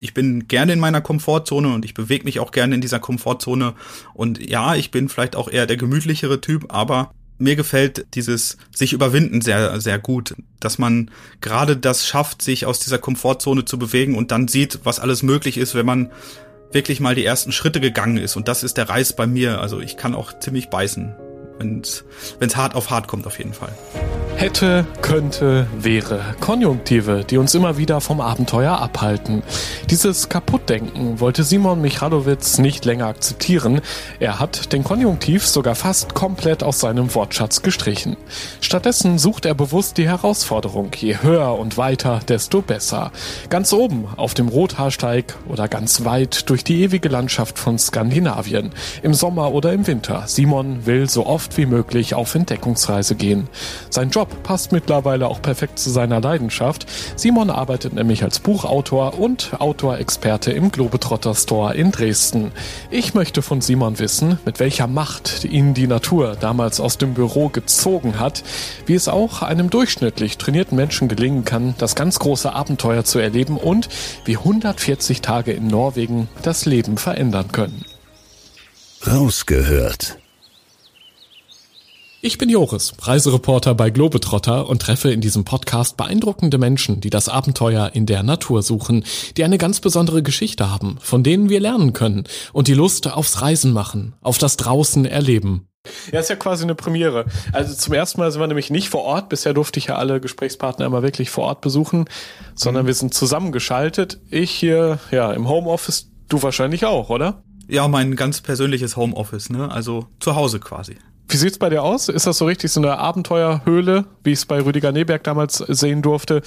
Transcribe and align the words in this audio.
ich 0.00 0.14
bin 0.14 0.46
gerne 0.46 0.72
in 0.72 0.80
meiner 0.80 1.00
Komfortzone 1.00 1.72
und 1.72 1.84
ich 1.84 1.94
bewege 1.94 2.24
mich 2.24 2.38
auch 2.40 2.50
gerne 2.50 2.74
in 2.74 2.80
dieser 2.80 2.98
Komfortzone. 2.98 3.74
Und 4.14 4.38
ja, 4.46 4.74
ich 4.74 4.90
bin 4.90 5.08
vielleicht 5.08 5.36
auch 5.36 5.48
eher 5.48 5.66
der 5.66 5.76
gemütlichere 5.76 6.40
Typ, 6.40 6.66
aber 6.72 7.12
mir 7.38 7.56
gefällt 7.56 8.06
dieses 8.14 8.56
sich 8.74 8.92
überwinden 8.92 9.40
sehr, 9.40 9.80
sehr 9.80 9.98
gut, 9.98 10.34
dass 10.60 10.78
man 10.78 11.10
gerade 11.40 11.76
das 11.76 12.06
schafft, 12.06 12.40
sich 12.42 12.66
aus 12.66 12.80
dieser 12.80 12.98
Komfortzone 12.98 13.64
zu 13.64 13.78
bewegen 13.78 14.16
und 14.16 14.30
dann 14.30 14.48
sieht, 14.48 14.80
was 14.84 15.00
alles 15.00 15.22
möglich 15.22 15.58
ist, 15.58 15.74
wenn 15.74 15.86
man 15.86 16.10
wirklich 16.72 17.00
mal 17.00 17.14
die 17.14 17.24
ersten 17.24 17.52
Schritte 17.52 17.80
gegangen 17.80 18.16
ist. 18.16 18.36
Und 18.36 18.48
das 18.48 18.62
ist 18.62 18.76
der 18.76 18.88
Reiz 18.88 19.14
bei 19.14 19.26
mir. 19.26 19.60
Also 19.60 19.80
ich 19.80 19.96
kann 19.96 20.14
auch 20.14 20.38
ziemlich 20.38 20.68
beißen, 20.68 21.14
wenn 21.58 21.82
es 21.82 22.56
hart 22.56 22.74
auf 22.74 22.90
hart 22.90 23.08
kommt 23.08 23.26
auf 23.26 23.38
jeden 23.38 23.52
Fall. 23.52 23.72
Hätte, 24.36 24.86
könnte, 25.00 25.66
wäre. 25.78 26.20
Konjunktive, 26.40 27.24
die 27.24 27.38
uns 27.38 27.54
immer 27.54 27.78
wieder 27.78 28.02
vom 28.02 28.20
Abenteuer 28.20 28.78
abhalten. 28.78 29.42
Dieses 29.88 30.28
Kaputtdenken 30.28 31.20
wollte 31.20 31.42
Simon 31.42 31.80
Michalowitz 31.80 32.58
nicht 32.58 32.84
länger 32.84 33.06
akzeptieren. 33.06 33.80
Er 34.20 34.38
hat 34.38 34.74
den 34.74 34.84
Konjunktiv 34.84 35.46
sogar 35.46 35.74
fast 35.74 36.12
komplett 36.12 36.62
aus 36.62 36.80
seinem 36.80 37.14
Wortschatz 37.14 37.62
gestrichen. 37.62 38.18
Stattdessen 38.60 39.18
sucht 39.18 39.46
er 39.46 39.54
bewusst 39.54 39.96
die 39.96 40.06
Herausforderung. 40.06 40.90
Je 40.98 41.22
höher 41.22 41.58
und 41.58 41.78
weiter, 41.78 42.20
desto 42.28 42.60
besser. 42.60 43.12
Ganz 43.48 43.72
oben 43.72 44.06
auf 44.18 44.34
dem 44.34 44.48
Rothaarsteig 44.48 45.34
oder 45.48 45.66
ganz 45.66 46.04
weit 46.04 46.50
durch 46.50 46.62
die 46.62 46.82
ewige 46.82 47.08
Landschaft 47.08 47.58
von 47.58 47.78
Skandinavien. 47.78 48.72
Im 49.02 49.14
Sommer 49.14 49.52
oder 49.52 49.72
im 49.72 49.86
Winter. 49.86 50.24
Simon 50.26 50.84
will 50.84 51.08
so 51.08 51.24
oft 51.24 51.45
wie 51.56 51.66
möglich 51.66 52.14
auf 52.14 52.34
Entdeckungsreise 52.34 53.14
gehen. 53.14 53.48
Sein 53.88 54.10
Job 54.10 54.26
Job 54.26 54.42
passt 54.42 54.72
mittlerweile 54.72 55.28
auch 55.28 55.40
perfekt 55.40 55.78
zu 55.78 55.90
seiner 55.90 56.20
Leidenschaft. 56.20 56.86
Simon 57.16 57.50
arbeitet 57.50 57.92
nämlich 57.92 58.24
als 58.24 58.40
Buchautor 58.40 59.18
und 59.18 59.60
Outdoor-Experte 59.60 60.52
im 60.52 60.72
Globetrotter 60.72 61.34
Store 61.34 61.74
in 61.74 61.92
Dresden. 61.92 62.50
Ich 62.90 63.14
möchte 63.14 63.42
von 63.42 63.60
Simon 63.60 63.98
wissen, 63.98 64.38
mit 64.44 64.58
welcher 64.58 64.86
Macht 64.86 65.44
ihn 65.44 65.74
die 65.74 65.86
Natur 65.86 66.36
damals 66.40 66.80
aus 66.80 66.98
dem 66.98 67.14
Büro 67.14 67.50
gezogen 67.50 68.18
hat, 68.18 68.42
wie 68.86 68.94
es 68.94 69.06
auch 69.06 69.42
einem 69.42 69.70
durchschnittlich 69.70 70.38
trainierten 70.38 70.76
Menschen 70.76 71.08
gelingen 71.08 71.44
kann, 71.44 71.74
das 71.78 71.94
ganz 71.94 72.18
große 72.18 72.52
Abenteuer 72.52 73.04
zu 73.04 73.18
erleben 73.18 73.58
und 73.58 73.88
wie 74.24 74.38
140 74.38 75.20
Tage 75.20 75.52
in 75.52 75.68
Norwegen 75.68 76.28
das 76.42 76.64
Leben 76.64 76.96
verändern 76.96 77.52
können. 77.52 77.84
Rausgehört 79.06 80.18
ich 82.26 82.38
bin 82.38 82.48
Joris, 82.48 82.92
Reisereporter 83.02 83.76
bei 83.76 83.90
Globetrotter 83.90 84.68
und 84.68 84.82
treffe 84.82 85.12
in 85.12 85.20
diesem 85.20 85.44
Podcast 85.44 85.96
beeindruckende 85.96 86.58
Menschen, 86.58 87.00
die 87.00 87.08
das 87.08 87.28
Abenteuer 87.28 87.92
in 87.94 88.04
der 88.04 88.24
Natur 88.24 88.64
suchen, 88.64 89.04
die 89.36 89.44
eine 89.44 89.58
ganz 89.58 89.78
besondere 89.78 90.24
Geschichte 90.24 90.68
haben, 90.68 90.98
von 91.00 91.22
denen 91.22 91.50
wir 91.50 91.60
lernen 91.60 91.92
können 91.92 92.24
und 92.52 92.66
die 92.66 92.74
Lust 92.74 93.06
aufs 93.12 93.42
Reisen 93.42 93.72
machen, 93.72 94.14
auf 94.22 94.38
das 94.38 94.56
draußen 94.56 95.04
erleben. 95.04 95.68
Ja, 96.10 96.18
ist 96.18 96.28
ja 96.28 96.34
quasi 96.34 96.64
eine 96.64 96.74
Premiere. 96.74 97.26
Also 97.52 97.72
zum 97.74 97.94
ersten 97.94 98.18
Mal 98.18 98.32
sind 98.32 98.40
wir 98.40 98.48
nämlich 98.48 98.70
nicht 98.70 98.88
vor 98.88 99.02
Ort. 99.02 99.28
Bisher 99.28 99.54
durfte 99.54 99.78
ich 99.78 99.86
ja 99.86 99.94
alle 99.94 100.20
Gesprächspartner 100.20 100.84
immer 100.84 101.04
wirklich 101.04 101.30
vor 101.30 101.44
Ort 101.44 101.60
besuchen, 101.60 102.06
sondern 102.56 102.82
mhm. 102.82 102.86
wir 102.88 102.94
sind 102.94 103.14
zusammengeschaltet. 103.14 104.18
Ich 104.30 104.50
hier, 104.50 104.98
ja, 105.12 105.30
im 105.32 105.48
Homeoffice, 105.48 106.10
du 106.28 106.42
wahrscheinlich 106.42 106.86
auch, 106.86 107.08
oder? 107.08 107.44
Ja, 107.68 107.86
mein 107.86 108.16
ganz 108.16 108.40
persönliches 108.40 108.96
Homeoffice, 108.96 109.48
ne? 109.48 109.70
Also 109.70 110.06
zu 110.18 110.34
Hause 110.34 110.58
quasi. 110.58 110.96
Wie 111.28 111.36
sieht's 111.36 111.58
bei 111.58 111.70
dir 111.70 111.82
aus? 111.82 112.08
Ist 112.08 112.26
das 112.26 112.38
so 112.38 112.46
richtig 112.46 112.70
so 112.70 112.80
eine 112.80 112.98
Abenteuerhöhle, 112.98 114.04
wie 114.22 114.32
ich 114.32 114.38
es 114.38 114.46
bei 114.46 114.60
Rüdiger 114.60 114.92
Neberg 114.92 115.24
damals 115.24 115.58
sehen 115.58 116.02
durfte? 116.02 116.42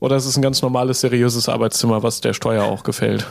Oder 0.00 0.16
ist 0.16 0.26
es 0.26 0.36
ein 0.36 0.42
ganz 0.42 0.62
normales, 0.62 1.00
seriöses 1.00 1.48
Arbeitszimmer, 1.48 2.02
was 2.02 2.20
der 2.20 2.32
Steuer 2.32 2.64
auch 2.64 2.82
gefällt? 2.82 3.26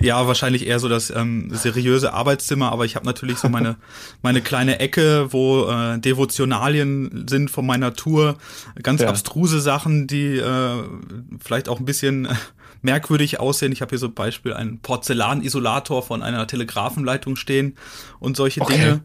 Ja, 0.00 0.26
wahrscheinlich 0.26 0.66
eher 0.66 0.78
so 0.78 0.88
das 0.88 1.10
ähm, 1.10 1.50
seriöse 1.52 2.12
Arbeitszimmer, 2.12 2.70
aber 2.72 2.84
ich 2.84 2.96
habe 2.96 3.04
natürlich 3.04 3.38
so 3.38 3.48
meine 3.48 3.76
meine 4.22 4.40
kleine 4.40 4.78
Ecke, 4.78 5.32
wo 5.32 5.68
äh, 5.68 5.98
Devotionalien 5.98 7.26
sind 7.28 7.50
von 7.50 7.66
meiner 7.66 7.94
Tour, 7.94 8.36
ganz 8.82 9.02
ja. 9.02 9.08
abstruse 9.08 9.60
Sachen, 9.60 10.06
die 10.06 10.36
äh, 10.36 10.82
vielleicht 11.40 11.68
auch 11.68 11.80
ein 11.80 11.84
bisschen 11.84 12.28
merkwürdig 12.82 13.40
aussehen. 13.40 13.72
Ich 13.72 13.82
habe 13.82 13.90
hier 13.90 13.98
so 13.98 14.08
Beispiel 14.08 14.54
einen 14.54 14.78
Porzellanisolator 14.78 16.02
von 16.02 16.22
einer 16.22 16.46
Telegrafenleitung 16.46 17.36
stehen 17.36 17.76
und 18.20 18.36
solche 18.36 18.60
okay. 18.60 18.74
Dinge. 18.74 19.00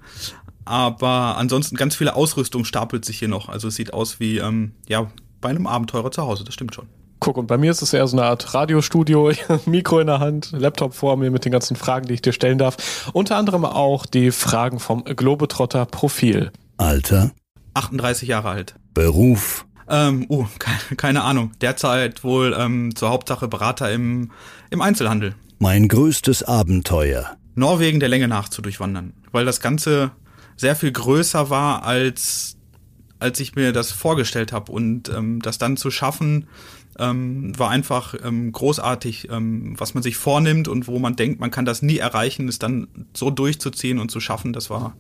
Aber 0.66 1.38
ansonsten 1.38 1.76
ganz 1.76 1.96
viele 1.96 2.16
Ausrüstung 2.16 2.66
stapelt 2.66 3.06
sich 3.06 3.20
hier 3.20 3.28
noch. 3.28 3.50
Also 3.50 3.68
es 3.68 3.76
sieht 3.76 3.94
aus 3.94 4.20
wie 4.20 4.38
ähm, 4.38 4.74
ja 4.88 5.12
bei 5.42 5.50
einem 5.50 5.68
Abenteurer 5.68 6.12
zu 6.12 6.24
Hause, 6.24 6.44
das 6.44 6.54
stimmt 6.54 6.74
schon. 6.74 6.88
Guck, 7.20 7.38
und 7.38 7.48
bei 7.48 7.58
mir 7.58 7.72
ist 7.72 7.82
es 7.82 7.94
eher 7.94 8.06
so 8.08 8.18
eine 8.18 8.26
Art 8.26 8.54
Radiostudio, 8.54 9.32
Mikro 9.66 10.00
in 10.00 10.08
der 10.08 10.20
Hand, 10.20 10.52
Laptop 10.52 10.94
vor 10.94 11.16
mir 11.16 11.32
mit 11.32 11.46
den 11.46 11.52
ganzen 11.54 11.78
Fragen, 11.78 12.08
die 12.08 12.16
ich 12.16 12.22
dir 12.22 12.34
stellen 12.34 12.58
darf. 12.58 13.10
Unter 13.14 13.38
anderem 13.38 13.64
auch 13.64 14.06
die 14.06 14.32
Fragen 14.32 14.80
vom 14.80 15.06
Globetrotter 15.06 15.86
Profil. 15.86 16.52
Alter? 16.76 17.32
38 17.76 18.28
Jahre 18.28 18.50
alt. 18.50 18.76
Beruf? 18.94 19.66
Ähm, 19.88 20.28
keine, 20.60 20.98
keine 20.98 21.24
Ahnung. 21.24 21.52
Derzeit 21.62 22.24
wohl 22.24 22.56
ähm, 22.58 22.94
zur 22.96 23.10
Hauptsache 23.10 23.48
Berater 23.48 23.92
im, 23.92 24.32
im 24.70 24.82
Einzelhandel. 24.82 25.36
Mein 25.60 25.88
größtes 25.88 26.44
Abenteuer. 26.44 27.38
Norwegen 27.56 28.00
der 28.02 28.10
Länge 28.10 28.28
nach 28.28 28.50
zu 28.50 28.62
durchwandern. 28.62 29.14
Weil 29.32 29.46
das 29.46 29.62
Ganze 29.62 30.12
sehr 30.56 30.76
viel 30.76 30.92
größer 30.92 31.50
war, 31.50 31.84
als, 31.84 32.58
als 33.20 33.40
ich 33.40 33.56
mir 33.56 33.74
das 33.74 33.92
vorgestellt 33.92 34.52
habe. 34.52 34.72
Und 34.72 35.10
ähm, 35.10 35.42
das 35.42 35.58
dann 35.58 35.78
zu 35.78 35.92
schaffen, 35.92 36.48
ähm, 37.00 37.58
war 37.58 37.70
einfach 37.70 38.16
ähm, 38.24 38.52
großartig, 38.52 39.30
ähm, 39.32 39.76
was 39.78 39.94
man 39.94 40.04
sich 40.04 40.16
vornimmt 40.16 40.68
und 40.68 40.88
wo 40.88 41.00
man 41.00 41.16
denkt, 41.16 41.40
man 41.40 41.52
kann 41.52 41.66
das 41.66 41.82
nie 41.82 41.98
erreichen, 41.98 42.48
ist 42.48 42.64
dann 42.64 42.88
so 43.14 43.32
durchzuziehen 43.32 44.00
und 44.00 44.12
zu 44.12 44.20
schaffen, 44.20 44.54
das 44.54 44.70
war 44.70 44.96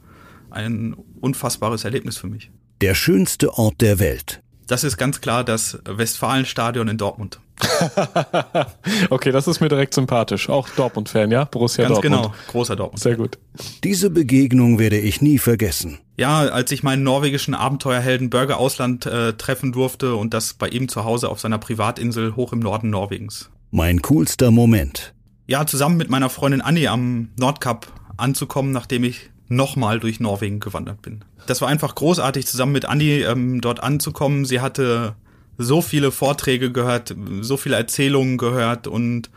ein 0.50 0.96
unfassbares 1.19 1.84
Erlebnis 1.84 2.18
für 2.18 2.28
mich. 2.28 2.52
Der 2.81 2.96
schönste 2.96 3.53
Ort 3.53 3.81
der 3.81 4.00
Welt. 4.00 4.41
Das 4.68 4.84
ist 4.84 4.97
ganz 4.97 5.22
klar 5.22 5.44
das 5.44 5.79
Westfalenstadion 5.85 6.88
in 6.88 6.97
Dortmund. 6.97 7.40
okay, 9.09 9.31
das 9.31 9.47
ist 9.47 9.59
mir 9.59 9.69
direkt 9.69 9.94
sympathisch. 9.94 10.50
Auch 10.50 10.68
Dortmund-Fan, 10.69 11.31
ja? 11.31 11.46
Borussia 11.46 11.84
Ganz 11.84 12.01
Dortmund. 12.01 12.24
genau, 12.24 12.34
großer 12.47 12.75
Dortmund. 12.75 13.02
Sehr 13.02 13.16
gut. 13.16 13.38
Diese 13.84 14.09
Begegnung 14.09 14.79
werde 14.79 15.00
ich 15.00 15.22
nie 15.22 15.38
vergessen. 15.38 16.00
Ja, 16.18 16.41
als 16.41 16.72
ich 16.72 16.84
meinen 16.84 17.03
norwegischen 17.03 17.53
Abenteuerhelden 17.53 18.29
Börge 18.29 18.57
Ausland 18.57 19.06
äh, 19.06 19.34
treffen 19.34 19.72
durfte 19.72 20.16
und 20.16 20.34
das 20.34 20.53
bei 20.53 20.68
ihm 20.69 20.88
zu 20.88 21.03
Hause 21.03 21.29
auf 21.29 21.40
seiner 21.40 21.57
Privatinsel 21.57 22.35
hoch 22.35 22.53
im 22.53 22.59
Norden 22.59 22.90
Norwegens. 22.90 23.50
Mein 23.72 24.02
coolster 24.02 24.52
Moment. 24.52 25.13
Ja, 25.47 25.66
zusammen 25.66 25.97
mit 25.97 26.09
meiner 26.09 26.29
Freundin 26.29 26.62
Annie 26.62 26.90
am 26.90 27.29
Nordkap 27.38 27.88
anzukommen, 28.18 28.72
nachdem 28.72 29.03
ich 29.03 29.31
nochmal 29.47 29.99
durch 29.99 30.19
Norwegen 30.19 30.59
gewandert 30.59 31.01
bin. 31.01 31.23
Das 31.47 31.61
war 31.61 31.67
einfach 31.67 31.95
großartig, 31.95 32.47
zusammen 32.47 32.71
mit 32.71 32.85
Annie 32.85 33.25
ähm, 33.25 33.61
dort 33.61 33.81
anzukommen. 33.81 34.45
Sie 34.45 34.61
hatte 34.61 35.15
so 35.57 35.81
viele 35.81 36.11
Vorträge 36.11 36.71
gehört, 36.71 37.15
so 37.41 37.57
viele 37.57 37.75
Erzählungen 37.75 38.37
gehört 38.37 38.87
und 38.87 39.29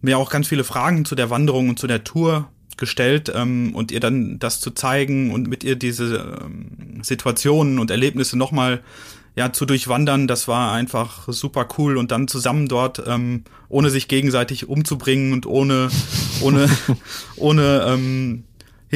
mir 0.00 0.18
auch 0.18 0.30
ganz 0.30 0.48
viele 0.48 0.64
Fragen 0.64 1.04
zu 1.04 1.14
der 1.14 1.30
Wanderung 1.30 1.68
und 1.68 1.78
zu 1.78 1.86
der 1.86 2.04
Tour 2.04 2.48
gestellt 2.76 3.32
ähm, 3.34 3.74
und 3.74 3.90
ihr 3.90 4.00
dann 4.00 4.38
das 4.38 4.60
zu 4.60 4.70
zeigen 4.70 5.32
und 5.32 5.48
mit 5.48 5.64
ihr 5.64 5.76
diese 5.76 6.38
ähm, 6.42 7.02
Situationen 7.02 7.78
und 7.78 7.90
Erlebnisse 7.90 8.36
nochmal 8.36 8.82
ja, 9.34 9.52
zu 9.52 9.66
durchwandern, 9.66 10.26
das 10.26 10.48
war 10.48 10.72
einfach 10.72 11.28
super 11.28 11.68
cool 11.76 11.98
und 11.98 12.10
dann 12.10 12.26
zusammen 12.26 12.68
dort, 12.68 13.02
ähm, 13.06 13.44
ohne 13.68 13.90
sich 13.90 14.08
gegenseitig 14.08 14.68
umzubringen 14.68 15.34
und 15.34 15.44
ohne, 15.44 15.88
ohne, 16.40 16.68
ohne 17.36 17.84
ähm, 17.86 18.44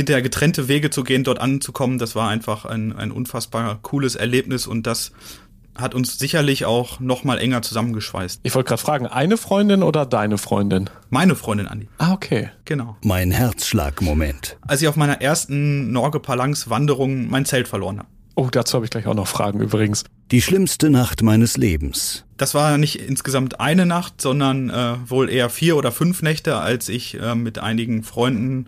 hinterher 0.00 0.22
getrennte 0.22 0.68
Wege 0.68 0.90
zu 0.90 1.04
gehen, 1.04 1.24
dort 1.24 1.38
anzukommen, 1.40 1.98
das 1.98 2.14
war 2.14 2.28
einfach 2.28 2.64
ein, 2.64 2.92
ein 2.92 3.12
unfassbar 3.12 3.78
cooles 3.82 4.16
Erlebnis 4.16 4.66
und 4.66 4.86
das 4.86 5.12
hat 5.76 5.94
uns 5.94 6.18
sicherlich 6.18 6.64
auch 6.64 7.00
noch 7.00 7.24
mal 7.24 7.38
enger 7.38 7.62
zusammengeschweißt. 7.62 8.40
Ich 8.42 8.54
wollte 8.54 8.68
gerade 8.68 8.82
fragen, 8.82 9.06
eine 9.06 9.36
Freundin 9.36 9.82
oder 9.82 10.04
deine 10.04 10.36
Freundin? 10.36 10.90
Meine 11.08 11.36
Freundin, 11.36 11.68
Andi. 11.68 11.88
Ah, 11.98 12.12
okay. 12.12 12.50
Genau. 12.64 12.96
Mein 13.02 13.30
Herzschlagmoment. 13.30 14.58
Als 14.66 14.82
ich 14.82 14.88
auf 14.88 14.96
meiner 14.96 15.22
ersten 15.22 15.92
Norge 15.92 16.20
Palangs 16.20 16.68
Wanderung 16.68 17.28
mein 17.30 17.44
Zelt 17.44 17.68
verloren 17.68 18.00
habe. 18.00 18.08
Oh, 18.34 18.48
dazu 18.50 18.74
habe 18.74 18.84
ich 18.84 18.90
gleich 18.90 19.06
auch 19.06 19.14
noch 19.14 19.26
Fragen 19.28 19.60
übrigens. 19.60 20.04
Die 20.30 20.40
schlimmste 20.42 20.90
Nacht 20.90 21.22
meines 21.22 21.56
Lebens. 21.56 22.24
das 22.36 22.54
war 22.54 22.78
nicht 22.78 22.96
insgesamt 22.96 23.60
eine 23.60 23.84
Nacht, 23.84 24.20
sondern 24.20 24.70
äh, 24.70 24.94
wohl 25.06 25.28
eher 25.28 25.50
vier 25.50 25.76
oder 25.76 25.92
fünf 25.92 26.22
Nächte, 26.22 26.56
als 26.56 26.88
ich 26.88 27.20
äh, 27.20 27.34
mit 27.34 27.58
einigen 27.58 28.02
Freunden 28.02 28.66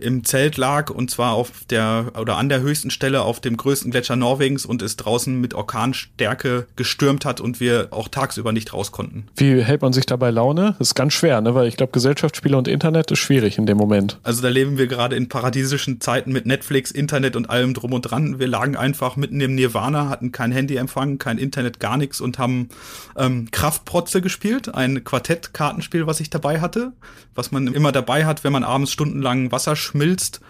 im 0.00 0.24
Zelt 0.24 0.56
lag 0.56 0.90
und 0.90 1.10
zwar 1.10 1.32
auf 1.32 1.64
der 1.68 2.12
oder 2.18 2.36
an 2.36 2.48
der 2.48 2.60
höchsten 2.60 2.90
Stelle 2.90 3.22
auf 3.22 3.40
dem 3.40 3.56
größten 3.56 3.90
Gletscher 3.90 4.16
Norwegens 4.16 4.66
und 4.66 4.82
es 4.82 4.96
draußen 4.96 5.40
mit 5.40 5.54
Orkanstärke 5.54 6.66
gestürmt 6.76 7.24
hat 7.24 7.40
und 7.40 7.60
wir 7.60 7.88
auch 7.90 8.08
tagsüber 8.08 8.52
nicht 8.52 8.72
raus 8.72 8.92
konnten. 8.92 9.26
Wie 9.36 9.62
hält 9.62 9.82
man 9.82 9.92
sich 9.92 10.06
dabei 10.06 10.30
Laune? 10.30 10.74
Das 10.78 10.88
ist 10.88 10.94
ganz 10.94 11.12
schwer, 11.12 11.40
ne? 11.40 11.54
weil 11.54 11.68
ich 11.68 11.76
glaube, 11.76 11.92
Gesellschaftsspiele 11.92 12.56
und 12.56 12.68
Internet 12.68 13.10
ist 13.10 13.18
schwierig 13.18 13.58
in 13.58 13.66
dem 13.66 13.76
Moment. 13.76 14.18
Also 14.22 14.42
da 14.42 14.48
leben 14.48 14.78
wir 14.78 14.86
gerade 14.86 15.16
in 15.16 15.28
paradiesischen 15.28 16.00
Zeiten 16.00 16.32
mit 16.32 16.46
Netflix, 16.46 16.90
Internet 16.90 17.36
und 17.36 17.50
allem 17.50 17.74
drum 17.74 17.92
und 17.92 18.02
dran. 18.02 18.38
Wir 18.38 18.48
lagen 18.48 18.76
einfach 18.76 19.16
mitten 19.16 19.40
im 19.40 19.54
Nirvana, 19.54 20.08
hatten 20.08 20.32
kein 20.32 20.52
Handyempfang, 20.52 21.18
kein 21.18 21.38
Internet, 21.38 21.80
gar 21.80 21.96
nichts 21.96 22.20
und 22.20 22.38
haben 22.38 22.68
ähm, 23.16 23.48
Kraftprotze 23.50 24.20
gespielt, 24.20 24.74
ein 24.74 25.04
Quartett-Kartenspiel, 25.04 26.06
was 26.06 26.20
ich 26.20 26.30
dabei 26.30 26.60
hatte, 26.60 26.92
was 27.34 27.52
man 27.52 27.68
immer 27.68 27.92
dabei 27.92 28.24
hat, 28.26 28.44
wenn 28.44 28.52
man 28.52 28.64
abends 28.64 28.92
stundenlang 28.92 29.52
Wasser 29.52 29.76
schmilzt. 29.90 30.40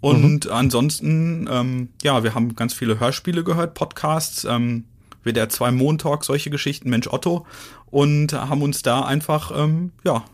Und 0.00 0.44
mhm. 0.44 0.52
ansonsten, 0.52 1.48
ähm, 1.50 1.88
ja, 2.02 2.22
wir 2.22 2.34
haben 2.34 2.54
ganz 2.54 2.74
viele 2.74 3.00
Hörspiele 3.00 3.44
gehört, 3.44 3.74
Podcasts, 3.74 4.44
ähm, 4.44 4.84
WDR 5.24 5.48
2 5.48 5.72
Montalk, 5.72 6.24
solche 6.24 6.50
Geschichten, 6.50 6.90
Mensch 6.90 7.08
Otto 7.08 7.46
und 7.90 8.32
haben 8.32 8.62
uns 8.62 8.82
da 8.82 9.02
einfach, 9.02 9.52
ähm, 9.56 9.92
ja, 10.04 10.24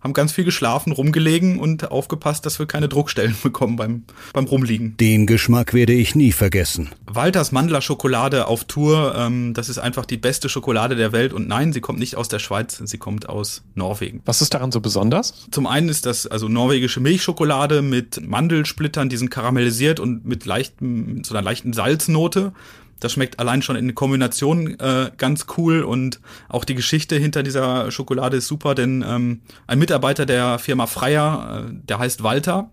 haben 0.00 0.12
ganz 0.12 0.32
viel 0.32 0.44
geschlafen, 0.44 0.92
rumgelegen 0.92 1.58
und 1.58 1.90
aufgepasst, 1.90 2.46
dass 2.46 2.58
wir 2.58 2.66
keine 2.66 2.88
Druckstellen 2.88 3.36
bekommen 3.42 3.76
beim, 3.76 4.04
beim 4.32 4.44
Rumliegen. 4.44 4.96
Den 4.96 5.26
Geschmack 5.26 5.74
werde 5.74 5.92
ich 5.92 6.14
nie 6.14 6.32
vergessen. 6.32 6.90
Walters 7.06 7.52
Mandler 7.52 7.80
Schokolade 7.80 8.46
auf 8.46 8.64
Tour, 8.64 9.14
ähm, 9.16 9.54
das 9.54 9.68
ist 9.68 9.78
einfach 9.78 10.06
die 10.06 10.16
beste 10.16 10.48
Schokolade 10.48 10.96
der 10.96 11.12
Welt 11.12 11.32
und 11.32 11.48
nein, 11.48 11.72
sie 11.72 11.80
kommt 11.80 11.98
nicht 11.98 12.16
aus 12.16 12.28
der 12.28 12.38
Schweiz, 12.38 12.80
sie 12.84 12.98
kommt 12.98 13.28
aus 13.28 13.62
Norwegen. 13.74 14.22
Was 14.24 14.42
ist 14.42 14.54
daran 14.54 14.72
so 14.72 14.80
besonders? 14.80 15.46
Zum 15.50 15.66
einen 15.66 15.88
ist 15.88 16.06
das 16.06 16.26
also 16.26 16.48
norwegische 16.48 17.00
Milchschokolade 17.00 17.82
mit 17.82 18.26
Mandelsplittern, 18.26 19.08
die 19.08 19.16
sind 19.16 19.30
karamellisiert 19.30 20.00
und 20.00 20.24
mit 20.24 20.44
leichtem, 20.44 21.24
so 21.24 21.34
einer 21.34 21.42
leichten 21.42 21.72
Salznote. 21.72 22.52
Das 23.00 23.12
schmeckt 23.12 23.38
allein 23.38 23.62
schon 23.62 23.76
in 23.76 23.94
Kombination 23.94 24.78
äh, 24.78 25.10
ganz 25.16 25.46
cool 25.56 25.82
und 25.82 26.20
auch 26.48 26.64
die 26.64 26.74
Geschichte 26.74 27.16
hinter 27.16 27.42
dieser 27.42 27.90
Schokolade 27.90 28.38
ist 28.38 28.48
super, 28.48 28.74
denn 28.74 29.04
ähm, 29.06 29.40
ein 29.66 29.78
Mitarbeiter 29.78 30.26
der 30.26 30.58
Firma 30.58 30.86
Freier, 30.86 31.68
äh, 31.68 31.74
der 31.88 31.98
heißt 31.98 32.22
Walter, 32.22 32.70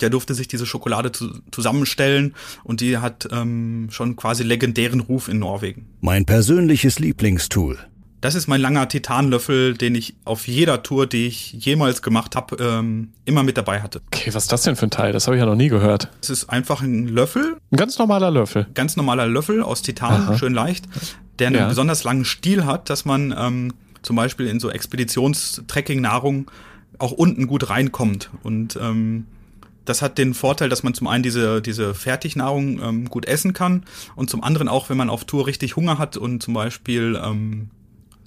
der 0.00 0.10
durfte 0.10 0.34
sich 0.34 0.48
diese 0.48 0.66
Schokolade 0.66 1.12
zu, 1.12 1.40
zusammenstellen 1.50 2.34
und 2.64 2.80
die 2.80 2.98
hat 2.98 3.28
ähm, 3.32 3.88
schon 3.90 4.16
quasi 4.16 4.42
legendären 4.42 5.00
Ruf 5.00 5.28
in 5.28 5.38
Norwegen. 5.38 5.86
Mein 6.00 6.24
persönliches 6.24 6.98
Lieblingstool. 6.98 7.78
Das 8.20 8.34
ist 8.34 8.48
mein 8.48 8.60
langer 8.60 8.88
Titanlöffel, 8.88 9.74
den 9.74 9.94
ich 9.94 10.16
auf 10.24 10.48
jeder 10.48 10.82
Tour, 10.82 11.06
die 11.06 11.26
ich 11.26 11.52
jemals 11.52 12.02
gemacht 12.02 12.34
habe, 12.34 12.56
ähm, 12.56 13.12
immer 13.24 13.44
mit 13.44 13.56
dabei 13.56 13.80
hatte. 13.80 14.00
Okay, 14.06 14.34
was 14.34 14.44
ist 14.44 14.52
das 14.52 14.62
denn 14.62 14.74
für 14.74 14.86
ein 14.86 14.90
Teil? 14.90 15.12
Das 15.12 15.26
habe 15.26 15.36
ich 15.36 15.40
ja 15.40 15.46
noch 15.46 15.54
nie 15.54 15.68
gehört. 15.68 16.08
Es 16.20 16.30
ist 16.30 16.50
einfach 16.50 16.82
ein 16.82 17.06
Löffel. 17.06 17.56
Ein 17.70 17.76
ganz 17.76 17.96
normaler 17.98 18.32
Löffel. 18.32 18.66
Ganz 18.74 18.96
normaler 18.96 19.26
Löffel 19.26 19.62
aus 19.62 19.82
Titan, 19.82 20.22
Aha. 20.22 20.38
schön 20.38 20.52
leicht, 20.52 20.86
der 21.38 21.48
einen 21.48 21.56
ja. 21.56 21.68
besonders 21.68 22.02
langen 22.02 22.24
Stiel 22.24 22.64
hat, 22.64 22.90
dass 22.90 23.04
man 23.04 23.32
ähm, 23.38 23.74
zum 24.02 24.16
Beispiel 24.16 24.48
in 24.48 24.58
so 24.58 24.68
Expeditionstrekking-Nahrung 24.70 26.50
auch 26.98 27.12
unten 27.12 27.46
gut 27.46 27.70
reinkommt. 27.70 28.30
Und 28.42 28.76
ähm, 28.82 29.26
das 29.84 30.02
hat 30.02 30.18
den 30.18 30.34
Vorteil, 30.34 30.68
dass 30.68 30.82
man 30.82 30.92
zum 30.92 31.06
einen 31.06 31.22
diese, 31.22 31.62
diese 31.62 31.94
Fertignahrung 31.94 32.82
ähm, 32.82 33.04
gut 33.08 33.26
essen 33.26 33.52
kann 33.52 33.84
und 34.16 34.28
zum 34.28 34.42
anderen 34.42 34.68
auch, 34.68 34.90
wenn 34.90 34.96
man 34.96 35.08
auf 35.08 35.24
Tour 35.24 35.46
richtig 35.46 35.76
Hunger 35.76 35.98
hat 35.98 36.16
und 36.16 36.42
zum 36.42 36.54
Beispiel 36.54 37.20
ähm, 37.24 37.70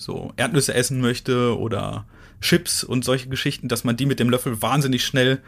so 0.01 0.33
Erdnüsse 0.35 0.73
essen 0.73 0.99
möchte 0.99 1.57
oder 1.57 2.05
Chips 2.41 2.83
und 2.83 3.05
solche 3.05 3.29
Geschichten, 3.29 3.67
dass 3.67 3.83
man 3.83 3.95
die 3.95 4.05
mit 4.05 4.19
dem 4.19 4.29
Löffel 4.29 4.61
wahnsinnig 4.61 5.05
schnell 5.05 5.39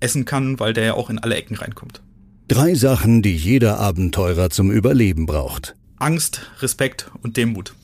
essen 0.00 0.24
kann, 0.24 0.58
weil 0.58 0.72
der 0.72 0.84
ja 0.84 0.94
auch 0.94 1.10
in 1.10 1.18
alle 1.18 1.36
Ecken 1.36 1.56
reinkommt. 1.56 2.02
Drei 2.48 2.74
Sachen, 2.74 3.22
die 3.22 3.36
jeder 3.36 3.78
Abenteurer 3.78 4.50
zum 4.50 4.72
Überleben 4.72 5.26
braucht. 5.26 5.76
Angst, 5.98 6.50
Respekt 6.60 7.10
und 7.22 7.36
Demut. 7.36 7.74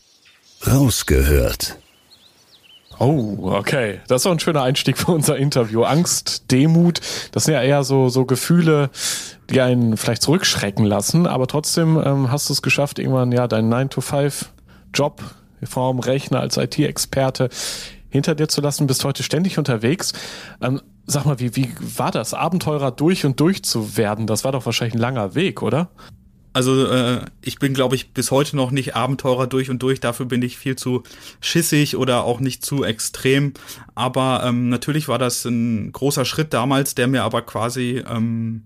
Rausgehört. 0.66 1.78
Oh, 2.98 3.36
okay. 3.42 4.00
Das 4.08 4.20
ist 4.20 4.26
doch 4.26 4.32
ein 4.32 4.40
schöner 4.40 4.62
Einstieg 4.62 4.98
für 4.98 5.12
unser 5.12 5.36
Interview. 5.36 5.84
Angst, 5.84 6.50
Demut, 6.50 7.00
das 7.30 7.44
sind 7.44 7.54
ja 7.54 7.62
eher 7.62 7.84
so, 7.84 8.08
so 8.08 8.24
Gefühle, 8.24 8.90
die 9.50 9.60
einen 9.60 9.96
vielleicht 9.96 10.22
zurückschrecken 10.22 10.84
lassen, 10.84 11.26
aber 11.26 11.46
trotzdem 11.46 12.02
ähm, 12.04 12.32
hast 12.32 12.48
du 12.48 12.52
es 12.54 12.62
geschafft, 12.62 12.98
irgendwann 12.98 13.30
ja 13.30 13.46
deinen 13.46 13.72
9-to-5-Job 13.72 15.22
vorm 15.62 16.00
Rechner 16.00 16.40
als 16.40 16.56
IT-Experte 16.56 17.48
hinter 18.08 18.34
dir 18.34 18.48
zu 18.48 18.60
lassen, 18.60 18.86
bist 18.86 19.04
heute 19.04 19.22
ständig 19.22 19.58
unterwegs. 19.58 20.12
Ähm, 20.60 20.80
sag 21.06 21.24
mal, 21.24 21.38
wie, 21.38 21.54
wie 21.56 21.72
war 21.96 22.10
das, 22.10 22.34
Abenteurer 22.34 22.90
durch 22.90 23.24
und 23.24 23.40
durch 23.40 23.62
zu 23.62 23.96
werden? 23.96 24.26
Das 24.26 24.44
war 24.44 24.52
doch 24.52 24.66
wahrscheinlich 24.66 24.94
ein 24.94 25.00
langer 25.00 25.34
Weg, 25.34 25.62
oder? 25.62 25.90
Also 26.56 26.86
äh, 26.86 27.20
ich 27.42 27.58
bin, 27.58 27.74
glaube 27.74 27.96
ich, 27.96 28.14
bis 28.14 28.30
heute 28.30 28.56
noch 28.56 28.70
nicht 28.70 28.96
Abenteurer 28.96 29.46
durch 29.46 29.68
und 29.68 29.82
durch. 29.82 30.00
Dafür 30.00 30.24
bin 30.24 30.40
ich 30.40 30.56
viel 30.56 30.74
zu 30.74 31.02
schissig 31.42 31.98
oder 31.98 32.24
auch 32.24 32.40
nicht 32.40 32.64
zu 32.64 32.82
extrem. 32.82 33.52
Aber 33.94 34.42
ähm, 34.42 34.70
natürlich 34.70 35.06
war 35.06 35.18
das 35.18 35.44
ein 35.44 35.92
großer 35.92 36.24
Schritt 36.24 36.54
damals, 36.54 36.94
der 36.94 37.08
mir 37.08 37.24
aber 37.24 37.42
quasi 37.42 38.02
ähm, 38.08 38.62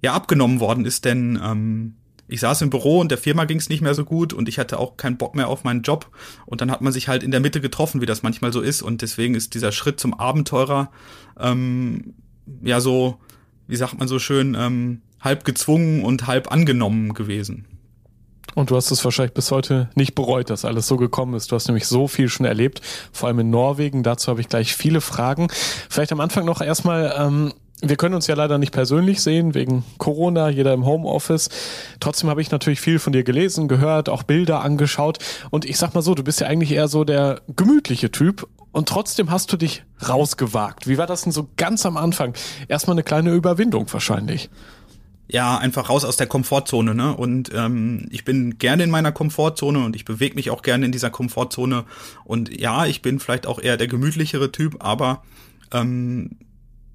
ja 0.00 0.14
abgenommen 0.14 0.58
worden 0.58 0.86
ist, 0.86 1.04
denn 1.04 1.38
ähm, 1.44 1.96
ich 2.28 2.40
saß 2.40 2.62
im 2.62 2.70
Büro 2.70 3.00
und 3.00 3.10
der 3.10 3.18
Firma 3.18 3.44
ging 3.44 3.58
es 3.58 3.68
nicht 3.68 3.82
mehr 3.82 3.94
so 3.94 4.04
gut 4.04 4.32
und 4.32 4.48
ich 4.48 4.58
hatte 4.58 4.78
auch 4.78 4.96
keinen 4.96 5.16
Bock 5.16 5.34
mehr 5.34 5.48
auf 5.48 5.64
meinen 5.64 5.82
Job. 5.82 6.10
Und 6.44 6.60
dann 6.60 6.70
hat 6.70 6.80
man 6.80 6.92
sich 6.92 7.08
halt 7.08 7.22
in 7.22 7.30
der 7.30 7.40
Mitte 7.40 7.60
getroffen, 7.60 8.00
wie 8.00 8.06
das 8.06 8.22
manchmal 8.22 8.52
so 8.52 8.60
ist. 8.60 8.82
Und 8.82 9.02
deswegen 9.02 9.34
ist 9.34 9.54
dieser 9.54 9.72
Schritt 9.72 10.00
zum 10.00 10.14
Abenteurer 10.14 10.90
ähm, 11.38 12.14
ja 12.62 12.80
so, 12.80 13.18
wie 13.68 13.76
sagt 13.76 13.98
man 13.98 14.08
so 14.08 14.18
schön, 14.18 14.56
ähm, 14.58 15.02
halb 15.20 15.44
gezwungen 15.44 16.04
und 16.04 16.26
halb 16.26 16.50
angenommen 16.50 17.14
gewesen. 17.14 17.66
Und 18.54 18.70
du 18.70 18.76
hast 18.76 18.90
es 18.90 19.04
wahrscheinlich 19.04 19.34
bis 19.34 19.50
heute 19.50 19.90
nicht 19.96 20.14
bereut, 20.14 20.48
dass 20.50 20.64
alles 20.64 20.86
so 20.86 20.96
gekommen 20.96 21.34
ist. 21.34 21.52
Du 21.52 21.56
hast 21.56 21.68
nämlich 21.68 21.86
so 21.86 22.08
viel 22.08 22.28
schon 22.28 22.46
erlebt, 22.46 22.80
vor 23.12 23.28
allem 23.28 23.40
in 23.40 23.50
Norwegen. 23.50 24.02
Dazu 24.02 24.28
habe 24.28 24.40
ich 24.40 24.48
gleich 24.48 24.74
viele 24.74 25.00
Fragen. 25.00 25.48
Vielleicht 25.90 26.12
am 26.12 26.20
Anfang 26.20 26.46
noch 26.46 26.62
erstmal, 26.62 27.14
ähm, 27.18 27.52
wir 27.82 27.96
können 27.96 28.14
uns 28.14 28.26
ja 28.26 28.34
leider 28.34 28.56
nicht 28.58 28.72
persönlich 28.72 29.20
sehen, 29.20 29.54
wegen 29.54 29.84
Corona, 29.98 30.48
jeder 30.48 30.72
im 30.72 30.86
Homeoffice. 30.86 31.50
Trotzdem 32.00 32.30
habe 32.30 32.40
ich 32.40 32.50
natürlich 32.50 32.80
viel 32.80 32.98
von 32.98 33.12
dir 33.12 33.22
gelesen, 33.22 33.68
gehört, 33.68 34.08
auch 34.08 34.22
Bilder 34.22 34.62
angeschaut. 34.62 35.18
Und 35.50 35.64
ich 35.66 35.76
sag 35.76 35.94
mal 35.94 36.02
so, 36.02 36.14
du 36.14 36.24
bist 36.24 36.40
ja 36.40 36.46
eigentlich 36.46 36.72
eher 36.72 36.88
so 36.88 37.04
der 37.04 37.42
gemütliche 37.54 38.10
Typ. 38.10 38.48
Und 38.72 38.88
trotzdem 38.88 39.30
hast 39.30 39.52
du 39.52 39.56
dich 39.56 39.84
rausgewagt. 40.06 40.86
Wie 40.86 40.98
war 40.98 41.06
das 41.06 41.22
denn 41.22 41.32
so 41.32 41.48
ganz 41.56 41.84
am 41.84 41.96
Anfang? 41.96 42.34
Erstmal 42.68 42.94
eine 42.94 43.02
kleine 43.02 43.32
Überwindung 43.32 43.90
wahrscheinlich. 43.92 44.50
Ja, 45.28 45.58
einfach 45.58 45.90
raus 45.90 46.04
aus 46.04 46.16
der 46.16 46.28
Komfortzone, 46.28 46.94
ne? 46.94 47.16
Und 47.16 47.50
ähm, 47.52 48.06
ich 48.10 48.24
bin 48.24 48.58
gerne 48.58 48.84
in 48.84 48.90
meiner 48.90 49.10
Komfortzone 49.12 49.84
und 49.84 49.96
ich 49.96 50.04
bewege 50.04 50.36
mich 50.36 50.50
auch 50.50 50.62
gerne 50.62 50.86
in 50.86 50.92
dieser 50.92 51.10
Komfortzone. 51.10 51.84
Und 52.24 52.58
ja, 52.58 52.86
ich 52.86 53.02
bin 53.02 53.18
vielleicht 53.18 53.46
auch 53.46 53.58
eher 53.58 53.76
der 53.76 53.88
gemütlichere 53.88 54.52
Typ, 54.52 54.76
aber 54.78 55.22
ähm, 55.72 56.36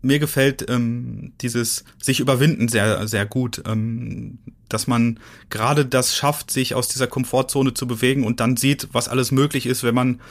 mir 0.02 0.20
gefällt 0.20 0.70
ähm, 0.70 1.34
dieses 1.42 1.84
sich 2.02 2.20
überwinden 2.20 2.68
sehr, 2.68 3.08
sehr 3.08 3.26
gut, 3.26 3.62
ähm, 3.66 4.40
dass 4.70 4.88
man 4.88 5.20
gerade 5.50 5.86
das 5.86 6.16
schafft, 6.16 6.52
sich 6.52 6.76
aus 6.76 6.88
dieser 6.88 7.08
Komfortzone 7.08 7.74
zu 7.74 7.88
bewegen 7.88 8.24
und 8.24 8.40
dann 8.40 8.58
sieht, 8.58 8.90
was 8.92 9.08
alles 9.08 9.32
möglich 9.32 9.66
ist, 9.66 9.84
wenn 9.84 9.96
man 9.96 10.22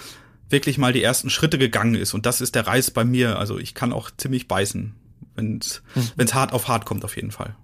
wirklich 0.48 0.78
mal 0.78 0.92
die 0.92 1.02
ersten 1.02 1.30
Schritte 1.30 1.58
gegangen 1.58 1.94
ist. 1.94 2.14
Und 2.14 2.26
das 2.26 2.40
ist 2.40 2.54
der 2.54 2.66
Reiz 2.66 2.90
bei 2.90 3.04
mir. 3.04 3.38
Also 3.38 3.58
ich 3.58 3.74
kann 3.74 3.92
auch 3.92 4.10
ziemlich 4.16 4.48
beißen, 4.48 4.94
wenn 5.36 5.58
es 5.58 5.82
mhm. 5.94 6.34
hart 6.34 6.52
auf 6.52 6.68
hart 6.68 6.86
kommt, 6.86 7.04
auf 7.04 7.16
jeden 7.16 7.30
Fall. 7.30 7.54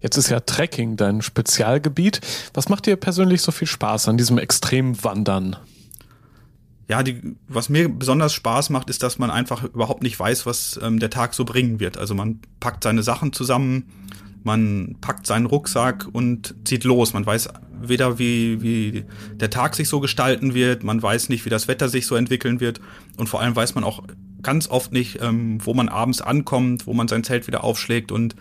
Jetzt 0.00 0.16
ist 0.16 0.28
ja 0.28 0.40
Trekking 0.40 0.96
dein 0.96 1.22
Spezialgebiet. 1.22 2.20
Was 2.52 2.68
macht 2.68 2.86
dir 2.86 2.96
persönlich 2.96 3.40
so 3.40 3.52
viel 3.52 3.68
Spaß 3.68 4.08
an 4.08 4.18
diesem 4.18 4.38
Extremwandern? 4.38 5.56
Ja, 6.88 7.02
die, 7.02 7.36
was 7.48 7.68
mir 7.68 7.88
besonders 7.88 8.34
Spaß 8.34 8.70
macht, 8.70 8.90
ist, 8.90 9.02
dass 9.02 9.18
man 9.18 9.30
einfach 9.30 9.64
überhaupt 9.64 10.02
nicht 10.02 10.18
weiß, 10.18 10.46
was 10.46 10.78
ähm, 10.82 10.98
der 10.98 11.10
Tag 11.10 11.34
so 11.34 11.44
bringen 11.44 11.80
wird. 11.80 11.96
Also 11.96 12.14
man 12.14 12.40
packt 12.60 12.84
seine 12.84 13.02
Sachen 13.02 13.32
zusammen, 13.32 13.84
man 14.42 14.96
packt 15.00 15.26
seinen 15.26 15.46
Rucksack 15.46 16.06
und 16.12 16.54
zieht 16.64 16.84
los. 16.84 17.14
Man 17.14 17.24
weiß 17.24 17.48
weder, 17.80 18.18
wie, 18.18 18.60
wie 18.62 19.04
der 19.34 19.50
Tag 19.50 19.74
sich 19.74 19.88
so 19.88 20.00
gestalten 20.00 20.54
wird, 20.54 20.84
man 20.84 21.02
weiß 21.02 21.30
nicht, 21.30 21.44
wie 21.44 21.50
das 21.50 21.68
Wetter 21.68 21.88
sich 21.88 22.06
so 22.06 22.16
entwickeln 22.16 22.60
wird 22.60 22.80
und 23.16 23.28
vor 23.28 23.40
allem 23.40 23.56
weiß 23.56 23.74
man 23.74 23.84
auch 23.84 24.02
ganz 24.42 24.68
oft 24.68 24.92
nicht, 24.92 25.20
ähm, 25.22 25.58
wo 25.64 25.74
man 25.74 25.88
abends 25.88 26.20
ankommt, 26.20 26.86
wo 26.86 26.92
man 26.92 27.08
sein 27.08 27.24
Zelt 27.24 27.46
wieder 27.46 27.64
aufschlägt 27.64 28.12
und 28.12 28.36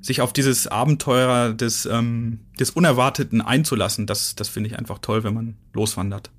sich 0.00 0.20
auf 0.20 0.32
dieses 0.32 0.66
Abenteuer 0.66 1.52
des, 1.54 1.86
ähm, 1.86 2.40
des 2.60 2.70
Unerwarteten 2.70 3.40
einzulassen, 3.40 4.06
das, 4.06 4.36
das 4.36 4.48
finde 4.48 4.68
ich 4.70 4.78
einfach 4.78 4.98
toll, 4.98 5.24
wenn 5.24 5.34
man 5.34 5.56
loswandert. 5.72 6.30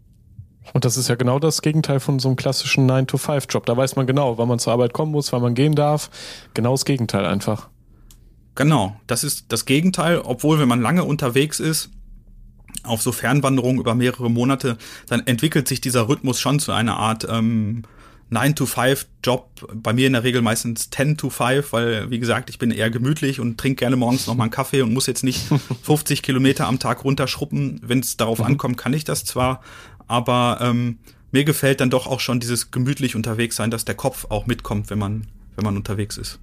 Und 0.74 0.86
das 0.86 0.98
ist 0.98 1.10
ja 1.10 1.16
genau 1.16 1.40
das 1.40 1.62
Gegenteil 1.62 2.00
von 2.00 2.20
so 2.20 2.30
einem 2.30 2.36
klassischen 2.36 2.90
9-to-5-Job. 2.90 3.66
Da 3.66 3.76
weiß 3.76 3.96
man 3.96 4.08
genau, 4.08 4.38
wann 4.38 4.48
man 4.48 4.60
zur 4.60 4.74
Arbeit 4.74 4.94
kommen 4.94 5.12
muss, 5.12 5.32
wann 5.32 5.42
man 5.42 5.56
gehen 5.56 5.76
darf. 5.76 6.10
Genau 6.54 6.72
das 6.72 6.86
Gegenteil 6.86 7.26
einfach. 7.26 7.70
Genau, 8.56 8.96
das 9.08 9.24
ist 9.24 9.46
das 9.50 9.66
Gegenteil, 9.66 10.20
obwohl 10.20 10.60
wenn 10.60 10.68
man 10.68 10.82
lange 10.82 11.04
unterwegs 11.04 11.60
ist, 11.60 11.92
auf 12.84 13.02
so 13.02 13.12
Fernwanderungen 13.12 13.80
über 13.80 13.96
mehrere 13.96 14.30
Monate, 14.30 14.78
dann 15.08 15.26
entwickelt 15.26 15.68
sich 15.68 15.82
dieser 15.82 16.08
Rhythmus 16.08 16.40
schon 16.40 16.60
zu 16.60 16.72
einer 16.72 16.98
Art 16.98 17.28
ähm, 17.30 17.84
9-to-5-Job, 18.32 19.70
bei 19.74 19.94
mir 19.94 20.08
in 20.08 20.14
der 20.14 20.24
Regel 20.24 20.42
meistens 20.42 20.92
10-to-5, 20.92 21.66
weil, 21.72 22.10
wie 22.12 22.20
gesagt, 22.20 22.50
ich 22.50 22.60
bin 22.60 22.70
eher 22.72 22.90
gemütlich 22.90 23.40
und 23.40 23.58
trinke 23.58 23.80
gerne 23.80 23.96
morgens 23.96 24.28
noch 24.28 24.36
mal 24.36 24.44
einen 24.44 24.52
Kaffee 24.52 24.82
und 24.82 24.94
muss 24.94 25.08
jetzt 25.08 25.24
nicht 25.24 25.42
50 25.84 26.22
Kilometer 26.22 26.68
am 26.68 26.80
Tag 26.80 27.04
runterschruppen. 27.04 27.82
Wenn 27.84 28.00
es 28.00 28.18
darauf 28.18 28.40
mhm. 28.40 28.46
ankommt, 28.46 28.78
kann 28.78 28.94
ich 28.94 29.04
das 29.04 29.26
zwar, 29.26 29.62
aber 30.10 30.58
ähm, 30.62 31.00
mir 31.32 31.46
gefällt 31.46 31.80
dann 31.80 31.90
doch 31.90 32.08
auch 32.08 32.20
schon 32.20 32.40
dieses 32.40 32.72
gemütlich 32.72 33.16
unterwegs 33.16 33.56
sein, 33.56 33.72
dass 33.72 33.86
der 33.86 33.96
Kopf 33.96 34.26
auch 34.30 34.48
mitkommt, 34.48 34.90
wenn 34.90 35.00
man, 35.00 35.28
wenn 35.56 35.64
man 35.64 35.78
unterwegs 35.78 36.18
ist. 36.18 36.40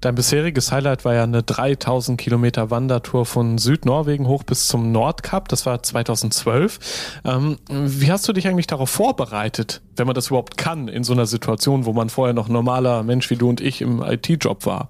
Dein 0.00 0.14
bisheriges 0.14 0.72
Highlight 0.72 1.04
war 1.04 1.12
ja 1.12 1.24
eine 1.24 1.42
3000 1.42 2.18
Kilometer 2.18 2.70
Wandertour 2.70 3.26
von 3.26 3.58
Südnorwegen 3.58 4.26
hoch 4.26 4.44
bis 4.44 4.66
zum 4.66 4.92
Nordkap. 4.92 5.48
Das 5.48 5.66
war 5.66 5.82
2012. 5.82 7.20
Ähm, 7.24 7.58
wie 7.68 8.10
hast 8.10 8.26
du 8.26 8.32
dich 8.32 8.48
eigentlich 8.48 8.66
darauf 8.66 8.88
vorbereitet, 8.88 9.82
wenn 9.96 10.06
man 10.06 10.14
das 10.14 10.28
überhaupt 10.28 10.56
kann, 10.56 10.88
in 10.88 11.04
so 11.04 11.12
einer 11.12 11.26
Situation, 11.26 11.84
wo 11.84 11.92
man 11.92 12.08
vorher 12.08 12.32
noch 12.32 12.48
normaler 12.48 13.02
Mensch 13.02 13.28
wie 13.28 13.36
du 13.36 13.50
und 13.50 13.60
ich 13.60 13.82
im 13.82 14.02
IT-Job 14.02 14.64
war? 14.64 14.88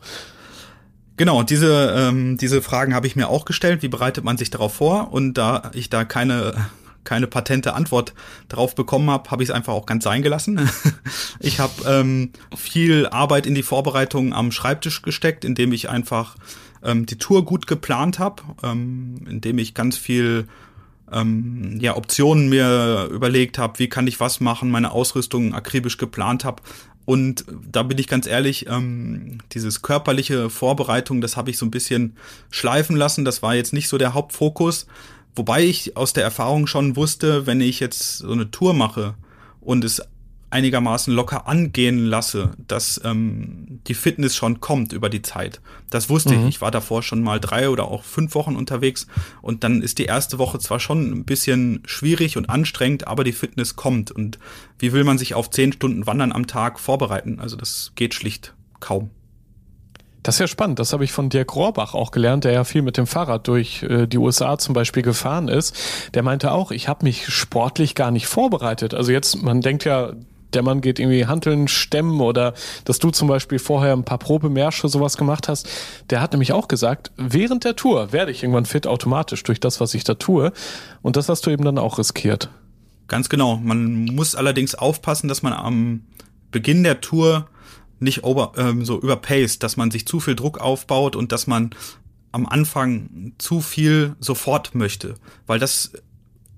Genau, 1.16 1.42
diese, 1.42 1.92
ähm, 1.96 2.38
diese 2.38 2.62
Fragen 2.62 2.94
habe 2.94 3.08
ich 3.08 3.16
mir 3.16 3.28
auch 3.28 3.44
gestellt. 3.44 3.82
Wie 3.82 3.88
bereitet 3.88 4.22
man 4.22 4.38
sich 4.38 4.50
darauf 4.50 4.74
vor? 4.74 5.12
Und 5.12 5.34
da 5.34 5.72
ich 5.74 5.90
da 5.90 6.04
keine 6.04 6.54
keine 7.04 7.26
patente 7.26 7.74
Antwort 7.74 8.14
drauf 8.48 8.74
bekommen 8.74 9.10
habe, 9.10 9.30
habe 9.30 9.42
ich 9.42 9.48
es 9.48 9.54
einfach 9.54 9.72
auch 9.72 9.86
ganz 9.86 10.04
sein 10.04 10.22
gelassen. 10.22 10.68
ich 11.40 11.60
habe 11.60 11.72
ähm, 11.86 12.30
viel 12.56 13.06
Arbeit 13.06 13.46
in 13.46 13.54
die 13.54 13.62
Vorbereitung 13.62 14.32
am 14.32 14.52
Schreibtisch 14.52 15.02
gesteckt, 15.02 15.44
indem 15.44 15.72
ich 15.72 15.88
einfach 15.88 16.36
ähm, 16.82 17.06
die 17.06 17.18
Tour 17.18 17.44
gut 17.44 17.66
geplant 17.66 18.18
habe, 18.18 18.42
ähm, 18.62 19.26
indem 19.28 19.58
ich 19.58 19.74
ganz 19.74 19.96
viel 19.96 20.46
ähm, 21.12 21.78
ja, 21.80 21.96
Optionen 21.96 22.48
mir 22.48 23.08
überlegt 23.10 23.58
habe, 23.58 23.78
wie 23.78 23.88
kann 23.88 24.06
ich 24.06 24.20
was 24.20 24.40
machen, 24.40 24.70
meine 24.70 24.92
Ausrüstung 24.92 25.54
akribisch 25.54 25.96
geplant 25.96 26.44
habe. 26.44 26.62
Und 27.04 27.44
da 27.68 27.82
bin 27.82 27.98
ich 27.98 28.06
ganz 28.06 28.26
ehrlich, 28.26 28.68
ähm, 28.68 29.38
dieses 29.52 29.82
körperliche 29.82 30.48
Vorbereitung, 30.48 31.20
das 31.20 31.36
habe 31.36 31.50
ich 31.50 31.58
so 31.58 31.66
ein 31.66 31.70
bisschen 31.70 32.16
schleifen 32.50 32.94
lassen. 32.94 33.24
Das 33.24 33.42
war 33.42 33.54
jetzt 33.54 33.72
nicht 33.72 33.88
so 33.88 33.98
der 33.98 34.14
Hauptfokus. 34.14 34.86
Wobei 35.34 35.64
ich 35.64 35.96
aus 35.96 36.12
der 36.12 36.24
Erfahrung 36.24 36.66
schon 36.66 36.96
wusste, 36.96 37.46
wenn 37.46 37.60
ich 37.60 37.80
jetzt 37.80 38.18
so 38.18 38.32
eine 38.32 38.50
Tour 38.50 38.74
mache 38.74 39.14
und 39.60 39.84
es 39.84 40.02
einigermaßen 40.50 41.14
locker 41.14 41.46
angehen 41.46 42.04
lasse, 42.06 42.50
dass 42.66 43.00
ähm, 43.04 43.80
die 43.86 43.94
Fitness 43.94 44.34
schon 44.34 44.60
kommt 44.60 44.92
über 44.92 45.08
die 45.08 45.22
Zeit. 45.22 45.60
Das 45.90 46.10
wusste 46.10 46.34
mhm. 46.34 46.42
ich. 46.42 46.56
Ich 46.56 46.60
war 46.60 46.72
davor 46.72 47.02
schon 47.02 47.22
mal 47.22 47.38
drei 47.38 47.68
oder 47.68 47.84
auch 47.84 48.02
fünf 48.02 48.34
Wochen 48.34 48.56
unterwegs 48.56 49.06
und 49.42 49.62
dann 49.62 49.80
ist 49.80 49.98
die 49.98 50.06
erste 50.06 50.38
Woche 50.38 50.58
zwar 50.58 50.80
schon 50.80 51.12
ein 51.12 51.24
bisschen 51.24 51.82
schwierig 51.86 52.36
und 52.36 52.50
anstrengend, 52.50 53.06
aber 53.06 53.22
die 53.22 53.32
Fitness 53.32 53.76
kommt. 53.76 54.10
Und 54.10 54.38
wie 54.78 54.92
will 54.92 55.04
man 55.04 55.18
sich 55.18 55.34
auf 55.34 55.50
zehn 55.50 55.72
Stunden 55.72 56.06
Wandern 56.06 56.32
am 56.32 56.48
Tag 56.48 56.80
vorbereiten? 56.80 57.38
Also 57.38 57.56
das 57.56 57.92
geht 57.94 58.14
schlicht 58.14 58.54
kaum. 58.80 59.10
Das 60.22 60.36
ist 60.36 60.40
ja 60.40 60.46
spannend. 60.46 60.78
Das 60.78 60.92
habe 60.92 61.04
ich 61.04 61.12
von 61.12 61.30
Dirk 61.30 61.54
Rohrbach 61.56 61.94
auch 61.94 62.10
gelernt, 62.10 62.44
der 62.44 62.52
ja 62.52 62.64
viel 62.64 62.82
mit 62.82 62.96
dem 62.96 63.06
Fahrrad 63.06 63.48
durch 63.48 63.82
äh, 63.82 64.06
die 64.06 64.18
USA 64.18 64.58
zum 64.58 64.74
Beispiel 64.74 65.02
gefahren 65.02 65.48
ist. 65.48 65.76
Der 66.14 66.22
meinte 66.22 66.52
auch, 66.52 66.70
ich 66.70 66.88
habe 66.88 67.04
mich 67.04 67.28
sportlich 67.28 67.94
gar 67.94 68.10
nicht 68.10 68.26
vorbereitet. 68.26 68.92
Also 68.94 69.12
jetzt, 69.12 69.42
man 69.42 69.60
denkt 69.62 69.84
ja, 69.84 70.12
der 70.52 70.62
Mann 70.62 70.80
geht 70.80 70.98
irgendwie 70.98 71.26
Hanteln 71.26 71.68
stemmen 71.68 72.20
oder 72.20 72.54
dass 72.84 72.98
du 72.98 73.10
zum 73.10 73.28
Beispiel 73.28 73.58
vorher 73.58 73.92
ein 73.92 74.04
paar 74.04 74.18
Probemärsche 74.18 74.88
sowas 74.88 75.16
gemacht 75.16 75.48
hast. 75.48 75.68
Der 76.10 76.20
hat 76.20 76.32
nämlich 76.32 76.52
auch 76.52 76.68
gesagt, 76.68 77.12
während 77.16 77.64
der 77.64 77.76
Tour 77.76 78.12
werde 78.12 78.32
ich 78.32 78.42
irgendwann 78.42 78.66
fit 78.66 78.86
automatisch 78.86 79.42
durch 79.44 79.60
das, 79.60 79.80
was 79.80 79.94
ich 79.94 80.04
da 80.04 80.14
tue. 80.14 80.52
Und 81.02 81.16
das 81.16 81.28
hast 81.28 81.46
du 81.46 81.50
eben 81.50 81.64
dann 81.64 81.78
auch 81.78 81.98
riskiert. 81.98 82.50
Ganz 83.08 83.28
genau. 83.28 83.56
Man 83.56 84.04
muss 84.06 84.34
allerdings 84.34 84.74
aufpassen, 84.74 85.28
dass 85.28 85.42
man 85.42 85.52
am 85.52 86.02
Beginn 86.50 86.82
der 86.82 87.00
Tour 87.00 87.46
nicht 88.00 88.24
over, 88.24 88.52
ähm, 88.56 88.84
so 88.84 89.00
überpaced, 89.00 89.62
dass 89.62 89.76
man 89.76 89.90
sich 89.90 90.06
zu 90.06 90.20
viel 90.20 90.34
Druck 90.34 90.58
aufbaut 90.58 91.16
und 91.16 91.32
dass 91.32 91.46
man 91.46 91.70
am 92.32 92.46
Anfang 92.46 93.32
zu 93.38 93.60
viel 93.60 94.14
sofort 94.20 94.74
möchte, 94.74 95.14
weil 95.46 95.58
das 95.58 95.92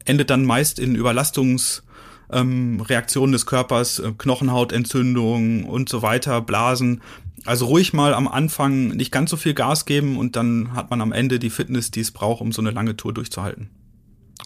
endet 0.05 0.31
dann 0.31 0.45
meist 0.45 0.79
in 0.79 0.95
Überlastungsreaktionen 0.95 3.31
ähm, 3.31 3.33
des 3.33 3.47
Körpers, 3.47 3.99
äh, 3.99 4.13
Knochenhautentzündungen 4.17 5.65
und 5.65 5.89
so 5.89 6.03
weiter, 6.03 6.41
Blasen. 6.41 7.03
Also 7.45 7.67
ruhig 7.67 7.93
mal 7.93 8.15
am 8.15 8.29
Anfang 8.29 8.89
nicht 8.89 9.11
ganz 9.11 9.31
so 9.31 9.37
viel 9.37 9.55
Gas 9.55 9.85
geben 9.85 10.17
und 10.17 10.37
dann 10.37 10.75
hat 10.75 10.91
man 10.91 11.01
am 11.01 11.13
Ende 11.13 11.39
die 11.39 11.51
Fitness, 11.51 11.91
die 11.91 12.01
es 12.01 12.13
braucht, 12.13 12.41
um 12.41 12.53
so 12.53 12.63
eine 12.63 12.71
lange 12.71 12.97
Tour 12.97 13.13
durchzuhalten. 13.13 13.71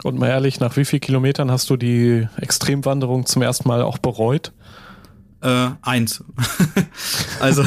Und 0.02 0.18
mal 0.18 0.28
ehrlich, 0.28 0.60
nach 0.60 0.76
wie 0.76 0.84
vielen 0.84 1.00
Kilometern 1.00 1.50
hast 1.50 1.70
du 1.70 1.76
die 1.76 2.26
Extremwanderung 2.36 3.26
zum 3.26 3.42
ersten 3.42 3.68
Mal 3.68 3.82
auch 3.82 3.98
bereut? 3.98 4.52
Äh, 5.42 5.70
eins. 5.82 6.24
also 7.40 7.62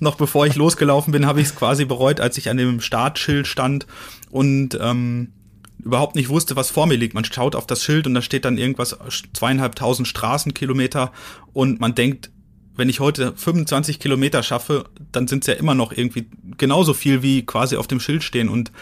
noch 0.00 0.16
bevor 0.16 0.46
ich 0.46 0.56
losgelaufen 0.56 1.12
bin, 1.12 1.26
habe 1.26 1.40
ich 1.40 1.48
es 1.48 1.54
quasi 1.54 1.84
bereut, 1.84 2.20
als 2.20 2.38
ich 2.38 2.48
an 2.48 2.56
dem 2.56 2.80
Startschild 2.80 3.46
stand 3.46 3.86
und 4.30 4.76
ähm, 4.80 5.32
überhaupt 5.78 6.16
nicht 6.16 6.28
wusste, 6.28 6.56
was 6.56 6.70
vor 6.70 6.86
mir 6.86 6.96
liegt. 6.96 7.14
Man 7.14 7.24
schaut 7.24 7.54
auf 7.54 7.66
das 7.66 7.84
Schild 7.84 8.06
und 8.06 8.14
da 8.14 8.22
steht 8.22 8.44
dann 8.44 8.58
irgendwas 8.58 8.96
zweieinhalbtausend 9.32 10.08
Straßenkilometer 10.08 11.12
und 11.52 11.80
man 11.80 11.94
denkt, 11.94 12.30
wenn 12.76 12.88
ich 12.88 12.98
heute 12.98 13.32
25 13.36 14.00
Kilometer 14.00 14.42
schaffe, 14.42 14.86
dann 15.12 15.28
sind 15.28 15.44
es 15.44 15.46
ja 15.46 15.54
immer 15.54 15.76
noch 15.76 15.92
irgendwie 15.92 16.26
genauso 16.56 16.94
viel 16.94 17.22
wie 17.22 17.46
quasi 17.46 17.76
auf 17.76 17.86
dem 17.86 18.00
Schild 18.00 18.24
stehen 18.24 18.48
und 18.48 18.72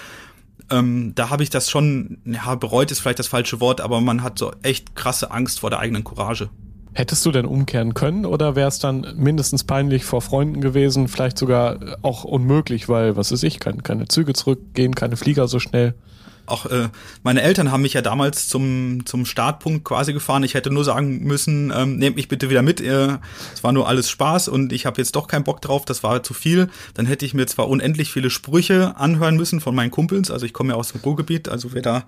ähm, 0.70 1.12
da 1.14 1.28
habe 1.28 1.42
ich 1.42 1.50
das 1.50 1.70
schon, 1.70 2.18
ja, 2.24 2.54
bereut 2.54 2.90
ist 2.90 3.00
vielleicht 3.00 3.18
das 3.18 3.28
falsche 3.28 3.60
Wort, 3.60 3.82
aber 3.82 4.00
man 4.00 4.22
hat 4.22 4.38
so 4.38 4.52
echt 4.62 4.96
krasse 4.96 5.30
Angst 5.30 5.60
vor 5.60 5.68
der 5.68 5.80
eigenen 5.80 6.04
Courage. 6.04 6.48
Hättest 6.94 7.24
du 7.24 7.32
denn 7.32 7.46
umkehren 7.46 7.94
können 7.94 8.26
oder 8.26 8.54
wäre 8.54 8.68
es 8.68 8.78
dann 8.78 9.06
mindestens 9.16 9.64
peinlich 9.64 10.04
vor 10.04 10.20
Freunden 10.20 10.60
gewesen, 10.60 11.08
vielleicht 11.08 11.38
sogar 11.38 11.78
auch 12.02 12.24
unmöglich, 12.24 12.88
weil, 12.88 13.16
was 13.16 13.32
ist 13.32 13.42
ich, 13.44 13.60
kann 13.60 13.82
keine 13.82 14.08
Züge 14.08 14.34
zurückgehen, 14.34 14.94
keine 14.94 15.16
Flieger 15.16 15.48
so 15.48 15.58
schnell? 15.58 15.94
Auch 16.46 16.66
äh, 16.66 16.88
meine 17.22 17.42
Eltern 17.42 17.70
haben 17.70 17.82
mich 17.82 17.92
ja 17.92 18.02
damals 18.02 18.48
zum, 18.48 19.06
zum 19.06 19.26
Startpunkt 19.26 19.84
quasi 19.84 20.12
gefahren. 20.12 20.42
Ich 20.42 20.54
hätte 20.54 20.70
nur 20.70 20.84
sagen 20.84 21.22
müssen, 21.22 21.72
ähm, 21.74 21.96
nehmt 21.98 22.16
mich 22.16 22.28
bitte 22.28 22.50
wieder 22.50 22.62
mit. 22.62 22.80
Es 22.80 23.62
war 23.62 23.72
nur 23.72 23.88
alles 23.88 24.10
Spaß 24.10 24.48
und 24.48 24.72
ich 24.72 24.86
habe 24.86 25.00
jetzt 25.00 25.14
doch 25.16 25.28
keinen 25.28 25.44
Bock 25.44 25.60
drauf, 25.60 25.84
das 25.84 26.02
war 26.02 26.22
zu 26.22 26.34
viel. 26.34 26.68
Dann 26.94 27.06
hätte 27.06 27.24
ich 27.24 27.34
mir 27.34 27.46
zwar 27.46 27.68
unendlich 27.68 28.12
viele 28.12 28.30
Sprüche 28.30 28.96
anhören 28.96 29.36
müssen 29.36 29.60
von 29.60 29.74
meinen 29.74 29.90
Kumpels. 29.90 30.30
Also 30.30 30.46
ich 30.46 30.52
komme 30.52 30.72
ja 30.72 30.76
aus 30.76 30.92
dem 30.92 31.00
Ruhrgebiet, 31.00 31.48
also 31.48 31.72
wer 31.72 31.82
da 31.82 32.04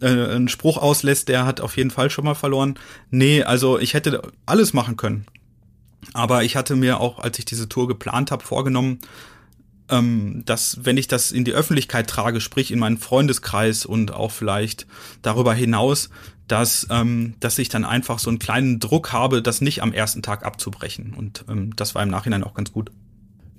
äh, 0.00 0.06
einen 0.06 0.48
Spruch 0.48 0.78
auslässt, 0.78 1.28
der 1.28 1.46
hat 1.46 1.60
auf 1.60 1.76
jeden 1.76 1.90
Fall 1.90 2.10
schon 2.10 2.24
mal 2.24 2.34
verloren. 2.34 2.78
Nee, 3.10 3.42
also 3.42 3.78
ich 3.78 3.94
hätte 3.94 4.22
alles 4.46 4.72
machen 4.72 4.96
können. 4.96 5.26
Aber 6.12 6.44
ich 6.44 6.56
hatte 6.56 6.76
mir 6.76 7.00
auch, 7.00 7.18
als 7.18 7.38
ich 7.38 7.44
diese 7.44 7.68
Tour 7.68 7.88
geplant 7.88 8.30
habe, 8.30 8.44
vorgenommen, 8.44 8.98
ähm, 9.90 10.42
dass 10.44 10.84
wenn 10.84 10.96
ich 10.96 11.08
das 11.08 11.32
in 11.32 11.44
die 11.44 11.52
Öffentlichkeit 11.52 12.08
trage, 12.08 12.40
sprich 12.40 12.70
in 12.70 12.78
meinen 12.78 12.98
Freundeskreis 12.98 13.86
und 13.86 14.12
auch 14.12 14.30
vielleicht 14.30 14.86
darüber 15.22 15.54
hinaus, 15.54 16.10
dass, 16.48 16.86
ähm, 16.90 17.34
dass 17.40 17.58
ich 17.58 17.68
dann 17.68 17.84
einfach 17.84 18.18
so 18.18 18.30
einen 18.30 18.38
kleinen 18.38 18.80
Druck 18.80 19.12
habe, 19.12 19.42
das 19.42 19.60
nicht 19.60 19.82
am 19.82 19.92
ersten 19.92 20.22
Tag 20.22 20.44
abzubrechen. 20.44 21.14
Und 21.14 21.44
ähm, 21.48 21.74
das 21.76 21.94
war 21.94 22.02
im 22.02 22.10
Nachhinein 22.10 22.44
auch 22.44 22.54
ganz 22.54 22.72
gut. 22.72 22.90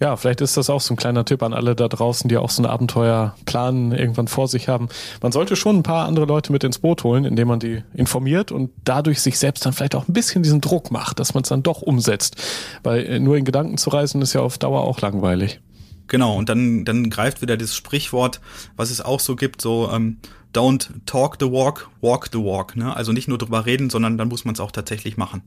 Ja, 0.02 0.18
vielleicht 0.18 0.42
ist 0.42 0.58
das 0.58 0.70
auch 0.70 0.82
so 0.82 0.94
ein 0.94 0.98
kleiner 0.98 1.24
Tipp 1.24 1.42
an 1.42 1.54
alle 1.54 1.74
da 1.74 1.88
draußen, 1.88 2.28
die 2.28 2.36
auch 2.36 2.50
so 2.50 2.62
ein 2.62 2.66
Abenteuerplan 2.66 3.94
irgendwann 3.94 4.28
vor 4.28 4.50
sich 4.50 4.68
haben. 4.68 4.90
Man 5.22 5.32
sollte 5.32 5.56
schon 5.56 5.78
ein 5.78 5.84
paar 5.84 6.06
andere 6.06 6.26
Leute 6.26 6.52
mit 6.52 6.66
ins 6.66 6.80
Boot 6.80 7.06
holen, 7.06 7.24
indem 7.24 7.48
man 7.48 7.62
die 7.62 7.82
informiert 7.94 8.52
und 8.52 8.72
dadurch 8.84 9.22
sich 9.22 9.40
selbst 9.40 9.66
dann 9.66 9.72
vielleicht 9.72 9.96
auch 9.96 10.10
ein 10.10 10.14
bisschen 10.14 10.44
diesen 10.44 10.60
Druck 10.60 10.92
macht, 10.92 11.20
dass 11.20 11.34
man 11.34 11.44
es 11.44 11.50
dann 11.50 11.64
doch 11.64 11.82
umsetzt. 11.82 12.36
Weil 12.84 13.06
äh, 13.06 13.20
nur 13.20 13.38
in 13.38 13.46
Gedanken 13.46 13.78
zu 13.78 13.90
reisen 13.90 14.22
ist 14.22 14.34
ja 14.34 14.42
auf 14.42 14.58
Dauer 14.58 14.82
auch 14.82 15.00
langweilig. 15.00 15.62
Genau, 16.08 16.36
und 16.38 16.50
dann, 16.50 16.86
dann 16.86 17.10
greift 17.10 17.42
wieder 17.42 17.58
das 17.58 17.76
Sprichwort, 17.76 18.40
was 18.76 18.92
es 18.92 19.02
auch 19.02 19.20
so 19.20 19.36
gibt, 19.36 19.62
so 19.62 19.90
ähm, 19.92 20.18
don't 20.54 20.90
talk 21.06 21.38
the 21.40 21.52
walk, 21.52 21.90
walk 22.02 22.30
the 22.32 22.40
walk. 22.40 22.76
Ne? 22.76 22.96
Also 22.96 23.12
nicht 23.12 23.28
nur 23.28 23.38
drüber 23.38 23.66
reden, 23.66 23.90
sondern 23.90 24.18
dann 24.18 24.28
muss 24.28 24.46
man 24.46 24.54
es 24.54 24.60
auch 24.60 24.72
tatsächlich 24.72 25.18
machen. 25.18 25.42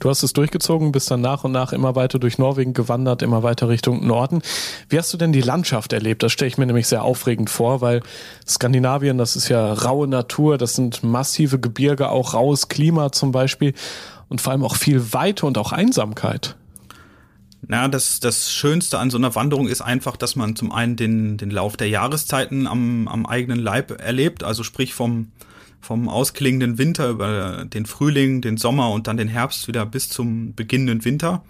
Du 0.00 0.10
hast 0.10 0.22
es 0.22 0.32
durchgezogen, 0.32 0.92
bist 0.92 1.10
dann 1.10 1.20
nach 1.20 1.44
und 1.44 1.52
nach 1.52 1.72
immer 1.72 1.94
weiter 1.94 2.18
durch 2.18 2.38
Norwegen 2.38 2.74
gewandert, 2.74 3.22
immer 3.22 3.42
weiter 3.42 3.68
Richtung 3.68 4.06
Norden. 4.06 4.42
Wie 4.88 4.98
hast 4.98 5.12
du 5.12 5.16
denn 5.16 5.32
die 5.32 5.40
Landschaft 5.40 5.92
erlebt? 5.92 6.22
Das 6.22 6.32
stelle 6.32 6.48
ich 6.48 6.58
mir 6.58 6.66
nämlich 6.66 6.86
sehr 6.86 7.02
aufregend 7.02 7.50
vor, 7.50 7.80
weil 7.80 8.02
Skandinavien, 8.46 9.18
das 9.18 9.34
ist 9.36 9.48
ja 9.48 9.72
raue 9.72 10.08
Natur, 10.08 10.58
das 10.58 10.74
sind 10.74 11.02
massive 11.02 11.58
Gebirge, 11.58 12.10
auch 12.10 12.34
raues 12.34 12.68
Klima 12.68 13.12
zum 13.12 13.32
Beispiel 13.32 13.72
und 14.28 14.40
vor 14.40 14.52
allem 14.52 14.64
auch 14.64 14.76
viel 14.76 15.12
Weite 15.12 15.46
und 15.46 15.56
auch 15.58 15.72
Einsamkeit. 15.72 16.56
Na, 17.66 17.86
das, 17.86 18.18
das 18.18 18.52
Schönste 18.52 18.98
an 18.98 19.10
so 19.10 19.18
einer 19.18 19.36
Wanderung 19.36 19.68
ist 19.68 19.82
einfach, 19.82 20.16
dass 20.16 20.34
man 20.34 20.56
zum 20.56 20.72
einen 20.72 20.96
den, 20.96 21.36
den 21.36 21.50
Lauf 21.50 21.76
der 21.76 21.88
Jahreszeiten 21.88 22.66
am, 22.66 23.06
am 23.06 23.24
eigenen 23.24 23.60
Leib 23.60 24.00
erlebt, 24.00 24.42
also 24.42 24.64
sprich 24.64 24.94
vom, 24.94 25.30
vom 25.80 26.08
ausklingenden 26.08 26.76
Winter 26.76 27.08
über 27.08 27.64
den 27.64 27.86
Frühling, 27.86 28.40
den 28.40 28.56
Sommer 28.56 28.90
und 28.90 29.06
dann 29.06 29.16
den 29.16 29.28
Herbst 29.28 29.68
wieder 29.68 29.86
bis 29.86 30.08
zum 30.08 30.54
beginnenden 30.54 31.04
Winter. 31.04 31.44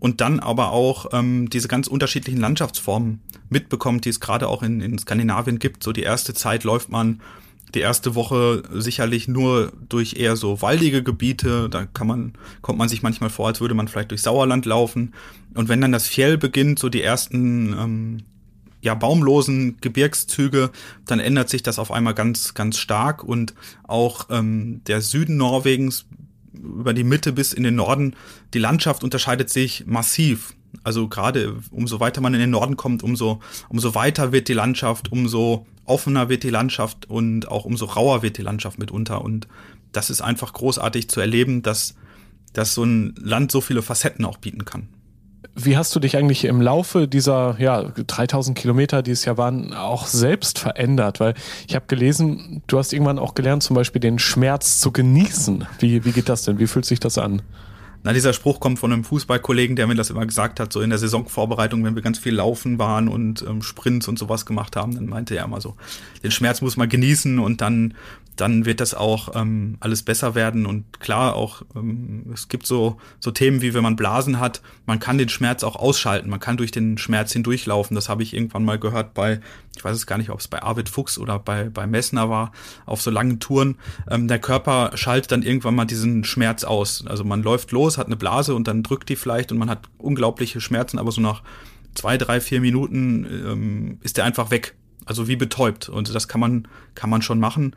Und 0.00 0.20
dann 0.20 0.40
aber 0.40 0.72
auch 0.72 1.06
ähm, 1.12 1.48
diese 1.48 1.68
ganz 1.68 1.86
unterschiedlichen 1.86 2.38
Landschaftsformen 2.38 3.20
mitbekommt, 3.48 4.04
die 4.04 4.10
es 4.10 4.20
gerade 4.20 4.48
auch 4.48 4.62
in, 4.62 4.80
in 4.80 4.98
Skandinavien 4.98 5.58
gibt. 5.58 5.82
So 5.82 5.92
die 5.92 6.02
erste 6.02 6.34
Zeit 6.34 6.64
läuft 6.64 6.90
man 6.90 7.22
die 7.74 7.80
erste 7.80 8.14
Woche 8.14 8.62
sicherlich 8.72 9.28
nur 9.28 9.72
durch 9.88 10.14
eher 10.14 10.36
so 10.36 10.62
waldige 10.62 11.02
Gebiete. 11.02 11.68
Da 11.68 11.86
kann 11.86 12.06
man, 12.06 12.32
kommt 12.62 12.78
man 12.78 12.88
sich 12.88 13.02
manchmal 13.02 13.30
vor, 13.30 13.48
als 13.48 13.60
würde 13.60 13.74
man 13.74 13.88
vielleicht 13.88 14.10
durch 14.10 14.22
Sauerland 14.22 14.66
laufen. 14.66 15.14
Und 15.54 15.68
wenn 15.68 15.80
dann 15.80 15.92
das 15.92 16.06
Fjell 16.06 16.38
beginnt, 16.38 16.78
so 16.78 16.88
die 16.88 17.02
ersten 17.02 17.72
ähm, 17.72 18.22
ja, 18.80 18.94
baumlosen 18.94 19.78
Gebirgszüge, 19.80 20.70
dann 21.06 21.18
ändert 21.20 21.48
sich 21.48 21.62
das 21.62 21.78
auf 21.78 21.90
einmal 21.90 22.14
ganz, 22.14 22.54
ganz 22.54 22.78
stark 22.78 23.24
und 23.24 23.54
auch 23.82 24.28
ähm, 24.30 24.82
der 24.86 25.00
Süden 25.00 25.36
Norwegens 25.36 26.06
über 26.52 26.94
die 26.94 27.04
Mitte 27.04 27.32
bis 27.32 27.52
in 27.52 27.62
den 27.62 27.74
Norden, 27.74 28.14
die 28.52 28.58
Landschaft 28.58 29.02
unterscheidet 29.02 29.50
sich 29.50 29.86
massiv. 29.86 30.54
Also 30.82 31.08
gerade 31.08 31.56
umso 31.70 32.00
weiter 32.00 32.20
man 32.20 32.34
in 32.34 32.40
den 32.40 32.50
Norden 32.50 32.76
kommt, 32.76 33.02
umso, 33.02 33.40
umso 33.68 33.94
weiter 33.94 34.32
wird 34.32 34.48
die 34.48 34.54
Landschaft, 34.54 35.12
umso 35.12 35.66
offener 35.84 36.28
wird 36.28 36.42
die 36.42 36.50
Landschaft 36.50 37.08
und 37.08 37.48
auch 37.48 37.64
umso 37.64 37.86
rauer 37.86 38.22
wird 38.22 38.38
die 38.38 38.42
Landschaft 38.42 38.78
mitunter. 38.78 39.22
Und 39.22 39.46
das 39.92 40.10
ist 40.10 40.20
einfach 40.20 40.52
großartig 40.52 41.08
zu 41.08 41.20
erleben, 41.20 41.62
dass, 41.62 41.94
dass 42.52 42.74
so 42.74 42.84
ein 42.84 43.14
Land 43.18 43.52
so 43.52 43.60
viele 43.60 43.82
Facetten 43.82 44.24
auch 44.24 44.38
bieten 44.38 44.64
kann. 44.64 44.88
Wie 45.56 45.76
hast 45.76 45.94
du 45.94 46.00
dich 46.00 46.16
eigentlich 46.16 46.46
im 46.46 46.60
Laufe 46.60 47.06
dieser 47.06 47.56
ja, 47.60 47.82
3000 47.82 48.58
Kilometer, 48.58 49.02
die 49.02 49.12
es 49.12 49.24
ja 49.24 49.36
waren, 49.36 49.72
auch 49.72 50.06
selbst 50.08 50.58
verändert? 50.58 51.20
Weil 51.20 51.34
ich 51.68 51.76
habe 51.76 51.86
gelesen, 51.86 52.62
du 52.66 52.78
hast 52.78 52.92
irgendwann 52.92 53.20
auch 53.20 53.34
gelernt, 53.34 53.62
zum 53.62 53.76
Beispiel 53.76 54.00
den 54.00 54.18
Schmerz 54.18 54.80
zu 54.80 54.90
genießen. 54.90 55.64
Wie, 55.78 56.04
wie 56.04 56.10
geht 56.10 56.28
das 56.28 56.42
denn? 56.42 56.58
Wie 56.58 56.66
fühlt 56.66 56.86
sich 56.86 56.98
das 56.98 57.18
an? 57.18 57.42
Na, 58.04 58.12
dieser 58.12 58.34
Spruch 58.34 58.60
kommt 58.60 58.78
von 58.78 58.92
einem 58.92 59.02
Fußballkollegen, 59.02 59.76
der 59.76 59.86
mir 59.86 59.94
das 59.94 60.10
immer 60.10 60.26
gesagt 60.26 60.60
hat, 60.60 60.70
so 60.74 60.82
in 60.82 60.90
der 60.90 60.98
Saisonvorbereitung, 60.98 61.82
wenn 61.84 61.94
wir 61.94 62.02
ganz 62.02 62.18
viel 62.18 62.34
laufen 62.34 62.78
waren 62.78 63.08
und 63.08 63.42
ähm, 63.48 63.62
Sprints 63.62 64.08
und 64.08 64.18
sowas 64.18 64.44
gemacht 64.44 64.76
haben, 64.76 64.94
dann 64.94 65.06
meinte 65.06 65.34
er 65.34 65.46
immer 65.46 65.62
so, 65.62 65.74
den 66.22 66.30
Schmerz 66.30 66.60
muss 66.60 66.76
man 66.76 66.90
genießen 66.90 67.38
und 67.38 67.62
dann 67.62 67.94
dann 68.36 68.64
wird 68.64 68.80
das 68.80 68.94
auch 68.94 69.34
ähm, 69.34 69.76
alles 69.80 70.02
besser 70.02 70.34
werden. 70.34 70.66
Und 70.66 71.00
klar, 71.00 71.36
auch 71.36 71.62
ähm, 71.76 72.30
es 72.32 72.48
gibt 72.48 72.66
so, 72.66 72.96
so 73.20 73.30
Themen 73.30 73.62
wie 73.62 73.74
wenn 73.74 73.82
man 73.82 73.96
Blasen 73.96 74.40
hat, 74.40 74.60
man 74.86 74.98
kann 74.98 75.18
den 75.18 75.28
Schmerz 75.28 75.62
auch 75.62 75.76
ausschalten, 75.76 76.28
man 76.28 76.40
kann 76.40 76.56
durch 76.56 76.70
den 76.70 76.98
Schmerz 76.98 77.32
hindurchlaufen. 77.32 77.94
Das 77.94 78.08
habe 78.08 78.22
ich 78.22 78.34
irgendwann 78.34 78.64
mal 78.64 78.78
gehört 78.78 79.14
bei, 79.14 79.40
ich 79.76 79.84
weiß 79.84 79.96
es 79.96 80.06
gar 80.06 80.18
nicht, 80.18 80.30
ob 80.30 80.40
es 80.40 80.48
bei 80.48 80.62
Arvid 80.62 80.88
Fuchs 80.88 81.18
oder 81.18 81.38
bei, 81.38 81.68
bei 81.68 81.86
Messner 81.86 82.28
war, 82.28 82.52
auf 82.86 83.02
so 83.02 83.10
langen 83.10 83.38
Touren. 83.38 83.76
Ähm, 84.10 84.26
der 84.26 84.40
Körper 84.40 84.92
schaltet 84.96 85.30
dann 85.30 85.42
irgendwann 85.42 85.76
mal 85.76 85.84
diesen 85.84 86.24
Schmerz 86.24 86.64
aus. 86.64 87.04
Also 87.06 87.22
man 87.24 87.42
läuft 87.42 87.70
los, 87.70 87.98
hat 87.98 88.06
eine 88.06 88.16
Blase 88.16 88.54
und 88.54 88.66
dann 88.66 88.82
drückt 88.82 89.08
die 89.08 89.16
vielleicht 89.16 89.52
und 89.52 89.58
man 89.58 89.70
hat 89.70 89.88
unglaubliche 89.98 90.60
Schmerzen, 90.60 90.98
aber 90.98 91.12
so 91.12 91.20
nach 91.20 91.42
zwei, 91.94 92.18
drei, 92.18 92.40
vier 92.40 92.60
Minuten 92.60 93.24
ähm, 93.24 93.98
ist 94.02 94.16
der 94.16 94.24
einfach 94.24 94.50
weg. 94.50 94.74
Also 95.06 95.28
wie 95.28 95.36
betäubt. 95.36 95.90
Und 95.90 96.12
das 96.14 96.28
kann 96.28 96.40
man, 96.40 96.66
kann 96.94 97.10
man 97.10 97.20
schon 97.20 97.38
machen 97.38 97.76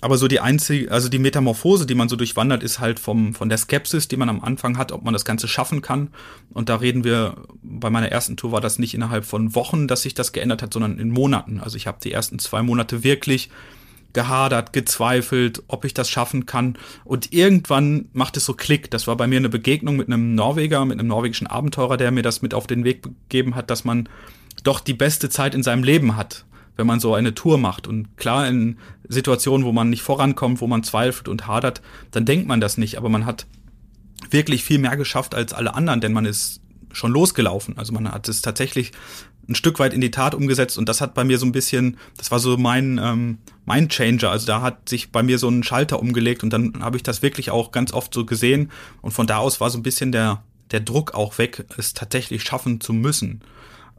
aber 0.00 0.16
so 0.16 0.28
die 0.28 0.40
einzige, 0.40 0.90
also 0.90 1.08
die 1.08 1.18
Metamorphose, 1.18 1.86
die 1.86 1.94
man 1.94 2.08
so 2.08 2.16
durchwandert, 2.16 2.62
ist 2.62 2.80
halt 2.80 2.98
vom, 2.98 3.34
von 3.34 3.48
der 3.48 3.58
Skepsis, 3.58 4.08
die 4.08 4.16
man 4.16 4.30
am 4.30 4.40
Anfang 4.40 4.78
hat, 4.78 4.92
ob 4.92 5.04
man 5.04 5.12
das 5.12 5.26
Ganze 5.26 5.46
schaffen 5.46 5.82
kann. 5.82 6.08
Und 6.50 6.68
da 6.68 6.76
reden 6.76 7.04
wir, 7.04 7.36
bei 7.62 7.90
meiner 7.90 8.10
ersten 8.10 8.36
Tour 8.36 8.52
war 8.52 8.62
das 8.62 8.78
nicht 8.78 8.94
innerhalb 8.94 9.26
von 9.26 9.54
Wochen, 9.54 9.88
dass 9.88 10.02
sich 10.02 10.14
das 10.14 10.32
geändert 10.32 10.62
hat, 10.62 10.72
sondern 10.72 10.98
in 10.98 11.10
Monaten. 11.10 11.60
Also 11.60 11.76
ich 11.76 11.86
habe 11.86 11.98
die 12.02 12.12
ersten 12.12 12.38
zwei 12.38 12.62
Monate 12.62 13.04
wirklich 13.04 13.50
gehadert, 14.12 14.72
gezweifelt, 14.72 15.62
ob 15.68 15.84
ich 15.84 15.92
das 15.92 16.08
schaffen 16.08 16.46
kann. 16.46 16.78
Und 17.04 17.32
irgendwann 17.32 18.08
macht 18.12 18.38
es 18.38 18.46
so 18.46 18.54
Klick. 18.54 18.90
Das 18.90 19.06
war 19.06 19.16
bei 19.16 19.26
mir 19.26 19.36
eine 19.36 19.50
Begegnung 19.50 19.96
mit 19.96 20.08
einem 20.08 20.34
Norweger, 20.34 20.84
mit 20.86 20.98
einem 20.98 21.08
norwegischen 21.08 21.46
Abenteurer, 21.46 21.98
der 21.98 22.10
mir 22.10 22.22
das 22.22 22.40
mit 22.40 22.54
auf 22.54 22.66
den 22.66 22.84
Weg 22.84 23.02
gegeben 23.02 23.54
hat, 23.54 23.70
dass 23.70 23.84
man 23.84 24.08
doch 24.64 24.80
die 24.80 24.94
beste 24.94 25.28
Zeit 25.28 25.54
in 25.54 25.62
seinem 25.62 25.84
Leben 25.84 26.16
hat 26.16 26.44
wenn 26.76 26.86
man 26.86 27.00
so 27.00 27.14
eine 27.14 27.34
Tour 27.34 27.58
macht. 27.58 27.86
Und 27.86 28.16
klar, 28.16 28.48
in 28.48 28.78
Situationen, 29.08 29.66
wo 29.66 29.72
man 29.72 29.90
nicht 29.90 30.02
vorankommt, 30.02 30.60
wo 30.60 30.66
man 30.66 30.82
zweifelt 30.82 31.28
und 31.28 31.46
hadert, 31.46 31.82
dann 32.10 32.24
denkt 32.24 32.48
man 32.48 32.60
das 32.60 32.78
nicht. 32.78 32.96
Aber 32.96 33.08
man 33.08 33.26
hat 33.26 33.46
wirklich 34.30 34.64
viel 34.64 34.78
mehr 34.78 34.96
geschafft 34.96 35.34
als 35.34 35.52
alle 35.52 35.74
anderen, 35.74 36.00
denn 36.00 36.12
man 36.12 36.26
ist 36.26 36.60
schon 36.92 37.12
losgelaufen. 37.12 37.78
Also 37.78 37.92
man 37.92 38.10
hat 38.10 38.28
es 38.28 38.42
tatsächlich 38.42 38.92
ein 39.48 39.54
Stück 39.54 39.78
weit 39.78 39.92
in 39.92 40.00
die 40.00 40.10
Tat 40.10 40.34
umgesetzt 40.34 40.78
und 40.78 40.88
das 40.88 41.00
hat 41.00 41.14
bei 41.14 41.24
mir 41.24 41.38
so 41.38 41.46
ein 41.46 41.52
bisschen, 41.52 41.98
das 42.16 42.30
war 42.30 42.38
so 42.38 42.56
mein 42.56 43.00
ähm, 43.02 43.38
mein 43.64 43.88
Changer. 43.88 44.30
Also 44.30 44.46
da 44.46 44.62
hat 44.62 44.88
sich 44.88 45.10
bei 45.10 45.22
mir 45.22 45.38
so 45.38 45.48
ein 45.48 45.62
Schalter 45.62 46.00
umgelegt 46.00 46.42
und 46.42 46.52
dann 46.52 46.80
habe 46.80 46.96
ich 46.96 47.02
das 47.02 47.22
wirklich 47.22 47.50
auch 47.50 47.72
ganz 47.72 47.92
oft 47.92 48.14
so 48.14 48.24
gesehen 48.24 48.70
und 49.02 49.12
von 49.12 49.26
da 49.26 49.38
aus 49.38 49.60
war 49.60 49.70
so 49.70 49.78
ein 49.78 49.82
bisschen 49.82 50.12
der 50.12 50.42
der 50.70 50.80
Druck 50.80 51.14
auch 51.14 51.38
weg, 51.38 51.64
es 51.76 51.94
tatsächlich 51.94 52.44
schaffen 52.44 52.80
zu 52.80 52.92
müssen. 52.92 53.40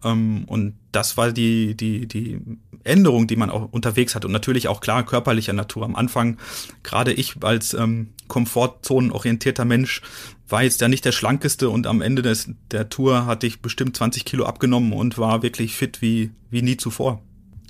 Ähm, 0.04 0.44
und 0.48 0.76
das 0.92 1.18
war 1.18 1.32
die, 1.32 1.76
die, 1.76 2.08
die 2.08 2.40
Änderung, 2.84 3.28
die 3.28 3.36
man 3.36 3.50
auch 3.50 3.72
unterwegs 3.72 4.16
hat. 4.16 4.26
Und 4.26 4.32
natürlich 4.32 4.68
auch 4.68 4.82
klar 4.82 5.06
körperlicher 5.06 5.54
Natur. 5.54 5.86
Am 5.86 5.96
Anfang, 5.96 6.38
gerade 6.84 7.14
ich 7.14 7.36
als 7.44 7.74
ähm, 7.74 8.10
komfortzonenorientierter 8.28 9.66
Mensch, 9.66 10.02
war 10.50 10.64
jetzt 10.64 10.82
ja 10.82 10.88
nicht 10.88 11.06
der 11.06 11.14
schlankeste 11.14 11.70
und 11.70 11.88
am 11.88 12.02
Ende 12.02 12.22
des, 12.22 12.50
der 12.72 12.90
Tour 12.90 13.26
hatte 13.26 13.48
ich 13.48 13.62
bestimmt 13.62 13.96
20 13.96 14.26
Kilo 14.26 14.46
abgenommen 14.46 14.94
und 14.94 15.18
war 15.18 15.44
wirklich 15.44 15.76
fit 15.76 16.02
wie, 16.02 16.32
wie 16.50 16.62
nie 16.62 16.78
zuvor. 16.78 17.22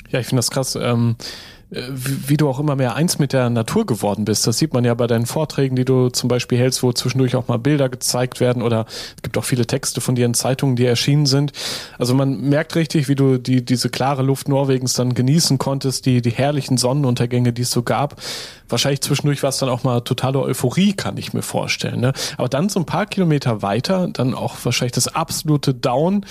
Ja, 0.09 0.19
ich 0.19 0.27
finde 0.27 0.39
das 0.39 0.51
krass. 0.51 0.75
Ähm 0.75 1.15
äh, 1.19 1.23
wie, 1.71 2.35
du 2.35 2.49
auch 2.49 2.59
immer 2.59 2.75
mehr 2.75 2.95
eins 2.95 3.17
mit 3.17 3.31
der 3.31 3.49
Natur 3.49 3.85
geworden 3.85 4.25
bist. 4.25 4.45
Das 4.45 4.57
sieht 4.57 4.73
man 4.73 4.83
ja 4.83 4.93
bei 4.93 5.07
deinen 5.07 5.25
Vorträgen, 5.25 5.77
die 5.77 5.85
du 5.85 6.09
zum 6.09 6.27
Beispiel 6.27 6.57
hältst, 6.57 6.83
wo 6.83 6.91
zwischendurch 6.91 7.37
auch 7.37 7.47
mal 7.47 7.59
Bilder 7.59 7.87
gezeigt 7.87 8.41
werden 8.41 8.61
oder 8.61 8.85
es 9.15 9.21
gibt 9.21 9.37
auch 9.37 9.45
viele 9.45 9.65
Texte 9.65 10.01
von 10.01 10.15
dir 10.15 10.25
in 10.25 10.33
Zeitungen, 10.33 10.75
die 10.75 10.85
erschienen 10.85 11.25
sind. 11.25 11.53
Also 11.97 12.13
man 12.13 12.41
merkt 12.41 12.75
richtig, 12.75 13.07
wie 13.07 13.15
du 13.15 13.37
die, 13.37 13.63
diese 13.63 13.89
klare 13.89 14.21
Luft 14.21 14.49
Norwegens 14.49 14.95
dann 14.95 15.13
genießen 15.13 15.59
konntest, 15.59 16.05
die, 16.05 16.21
die 16.21 16.31
herrlichen 16.31 16.77
Sonnenuntergänge, 16.77 17.53
die 17.53 17.61
es 17.61 17.71
so 17.71 17.83
gab. 17.83 18.21
Wahrscheinlich 18.67 19.01
zwischendurch 19.01 19.41
war 19.41 19.49
es 19.49 19.57
dann 19.57 19.69
auch 19.69 19.85
mal 19.85 20.01
totale 20.01 20.39
Euphorie, 20.39 20.91
kann 20.91 21.17
ich 21.17 21.33
mir 21.33 21.41
vorstellen. 21.41 22.01
Ne? 22.01 22.11
Aber 22.37 22.49
dann 22.49 22.67
so 22.67 22.81
ein 22.81 22.85
paar 22.85 23.05
Kilometer 23.05 23.61
weiter, 23.61 24.09
dann 24.11 24.33
auch 24.33 24.55
wahrscheinlich 24.63 24.93
das 24.93 25.07
absolute 25.07 25.73
Down 25.73 26.25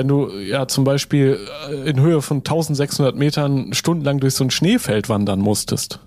wenn 0.00 0.08
du 0.08 0.30
ja 0.38 0.66
zum 0.66 0.84
Beispiel 0.84 1.38
äh, 1.68 1.90
in 1.90 2.00
Höhe 2.00 2.22
von 2.22 2.38
1600 2.38 3.14
Metern 3.16 3.74
stundenlang 3.74 4.18
durch 4.18 4.34
so 4.34 4.44
ein 4.44 4.50
Schneefeld 4.50 5.10
wandern 5.10 5.40
musstest. 5.40 6.00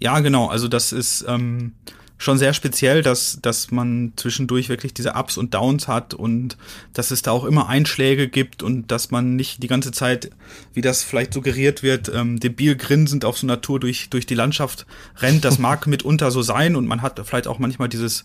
Ja, 0.00 0.20
genau. 0.20 0.46
Also 0.46 0.68
das 0.68 0.92
ist 0.92 1.22
ähm, 1.28 1.72
schon 2.16 2.38
sehr 2.38 2.54
speziell, 2.54 3.02
dass, 3.02 3.38
dass 3.42 3.70
man 3.70 4.14
zwischendurch 4.16 4.70
wirklich 4.70 4.94
diese 4.94 5.12
Ups 5.12 5.36
und 5.36 5.52
Downs 5.52 5.86
hat 5.86 6.14
und 6.14 6.56
dass 6.94 7.10
es 7.10 7.20
da 7.20 7.30
auch 7.32 7.44
immer 7.44 7.68
Einschläge 7.68 8.26
gibt 8.26 8.62
und 8.62 8.90
dass 8.90 9.10
man 9.10 9.36
nicht 9.36 9.62
die 9.62 9.68
ganze 9.68 9.92
Zeit, 9.92 10.30
wie 10.72 10.80
das 10.80 11.02
vielleicht 11.02 11.34
suggeriert 11.34 11.82
wird, 11.82 12.10
ähm, 12.14 12.40
debil 12.40 12.74
grinsend 12.74 13.26
auf 13.26 13.36
so 13.36 13.54
Tour 13.56 13.80
durch, 13.80 14.08
durch 14.08 14.24
die 14.24 14.34
Landschaft 14.34 14.86
rennt. 15.18 15.44
Das 15.44 15.58
mag 15.58 15.86
mitunter 15.86 16.30
so 16.30 16.40
sein 16.40 16.74
und 16.74 16.86
man 16.86 17.02
hat 17.02 17.20
vielleicht 17.26 17.48
auch 17.48 17.58
manchmal 17.58 17.90
dieses 17.90 18.24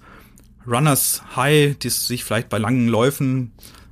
Runners 0.66 1.22
High, 1.36 1.76
das 1.80 2.08
sich 2.08 2.24
vielleicht 2.24 2.48
bei 2.48 2.60
langen 2.60 2.88
Läufen 2.88 3.52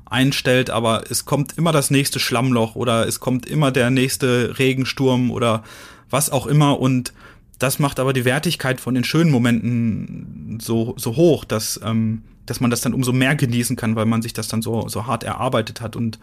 einstellt, 0.09 0.69
aber 0.69 1.03
es 1.09 1.25
kommt 1.25 1.57
immer 1.57 1.71
das 1.71 1.91
nächste 1.91 2.19
Schlammloch 2.19 2.75
oder 2.75 3.07
es 3.07 3.19
kommt 3.19 3.45
immer 3.45 3.71
der 3.71 3.89
nächste 3.89 4.57
Regensturm 4.57 5.31
oder 5.31 5.63
was 6.09 6.29
auch 6.31 6.47
immer 6.47 6.79
und 6.79 7.13
das 7.59 7.77
macht 7.77 7.99
aber 7.99 8.13
die 8.13 8.25
Wertigkeit 8.25 8.79
von 8.79 8.95
den 8.95 9.03
schönen 9.03 9.29
Momenten 9.29 10.59
so, 10.61 10.95
so 10.97 11.17
hoch, 11.17 11.43
dass, 11.43 11.79
ähm, 11.83 12.23
dass 12.45 12.61
man 12.61 12.71
das 12.71 12.81
dann 12.81 12.93
umso 12.93 13.11
mehr 13.11 13.35
genießen 13.35 13.75
kann, 13.75 13.97
weil 13.97 14.05
man 14.05 14.21
sich 14.21 14.33
das 14.33 14.47
dann 14.47 14.61
so, 14.61 14.87
so 14.87 15.05
hart 15.05 15.25
erarbeitet 15.25 15.81
hat. 15.81 15.97
Und 15.97 16.19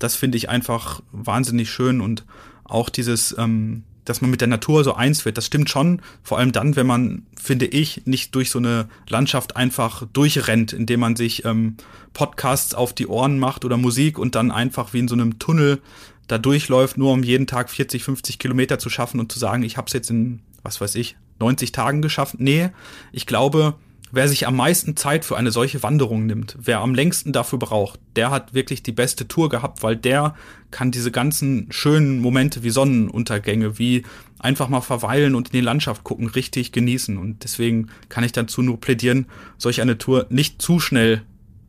das 0.00 0.16
finde 0.16 0.36
ich 0.36 0.48
einfach 0.48 1.00
wahnsinnig 1.12 1.70
schön 1.70 2.00
und 2.00 2.24
auch 2.64 2.88
dieses, 2.88 3.34
ähm, 3.38 3.84
dass 4.04 4.20
man 4.20 4.30
mit 4.30 4.40
der 4.40 4.48
Natur 4.48 4.84
so 4.84 4.94
eins 4.94 5.24
wird. 5.24 5.36
Das 5.36 5.46
stimmt 5.46 5.70
schon, 5.70 6.00
vor 6.22 6.38
allem 6.38 6.52
dann, 6.52 6.76
wenn 6.76 6.86
man, 6.86 7.26
finde 7.40 7.66
ich, 7.66 8.06
nicht 8.06 8.34
durch 8.34 8.50
so 8.50 8.58
eine 8.58 8.88
Landschaft 9.08 9.56
einfach 9.56 10.06
durchrennt, 10.12 10.72
indem 10.72 11.00
man 11.00 11.16
sich 11.16 11.44
ähm, 11.44 11.76
Podcasts 12.12 12.74
auf 12.74 12.92
die 12.92 13.06
Ohren 13.06 13.38
macht 13.38 13.64
oder 13.64 13.76
Musik 13.76 14.18
und 14.18 14.34
dann 14.34 14.50
einfach 14.50 14.92
wie 14.92 15.00
in 15.00 15.08
so 15.08 15.14
einem 15.14 15.38
Tunnel 15.38 15.80
da 16.26 16.38
durchläuft, 16.38 16.96
nur 16.96 17.12
um 17.12 17.22
jeden 17.22 17.46
Tag 17.46 17.70
40, 17.70 18.04
50 18.04 18.38
Kilometer 18.38 18.78
zu 18.78 18.88
schaffen 18.88 19.20
und 19.20 19.32
zu 19.32 19.38
sagen, 19.38 19.62
ich 19.62 19.76
habe 19.76 19.86
es 19.86 19.92
jetzt 19.92 20.10
in, 20.10 20.40
was 20.62 20.80
weiß 20.80 20.94
ich, 20.94 21.16
90 21.40 21.72
Tagen 21.72 22.02
geschafft. 22.02 22.36
Nee, 22.38 22.70
ich 23.12 23.26
glaube, 23.26 23.74
wer 24.10 24.28
sich 24.28 24.46
am 24.46 24.56
meisten 24.56 24.96
Zeit 24.96 25.24
für 25.24 25.36
eine 25.36 25.50
solche 25.50 25.82
Wanderung 25.82 26.26
nimmt, 26.26 26.56
wer 26.60 26.80
am 26.80 26.94
längsten 26.94 27.32
dafür 27.32 27.58
braucht, 27.58 28.00
der 28.16 28.30
hat 28.30 28.54
wirklich 28.54 28.82
die 28.82 28.92
beste 28.92 29.28
Tour 29.28 29.48
gehabt, 29.48 29.82
weil 29.82 29.96
der 29.96 30.34
kann 30.70 30.90
diese 30.90 31.10
ganzen 31.10 31.66
schönen 31.70 32.20
Momente 32.20 32.62
wie 32.62 32.70
Sonnenuntergänge, 32.70 33.78
wie 33.78 34.04
einfach 34.38 34.68
mal 34.68 34.80
verweilen 34.80 35.34
und 35.34 35.48
in 35.48 35.52
die 35.52 35.60
Landschaft 35.60 36.04
gucken, 36.04 36.28
richtig 36.28 36.72
genießen. 36.72 37.18
Und 37.18 37.44
deswegen 37.44 37.88
kann 38.08 38.24
ich 38.24 38.32
dazu 38.32 38.62
nur 38.62 38.80
plädieren, 38.80 39.26
solch 39.58 39.80
eine 39.80 39.98
Tour 39.98 40.26
nicht 40.30 40.62
zu 40.62 40.80
schnell 40.80 41.22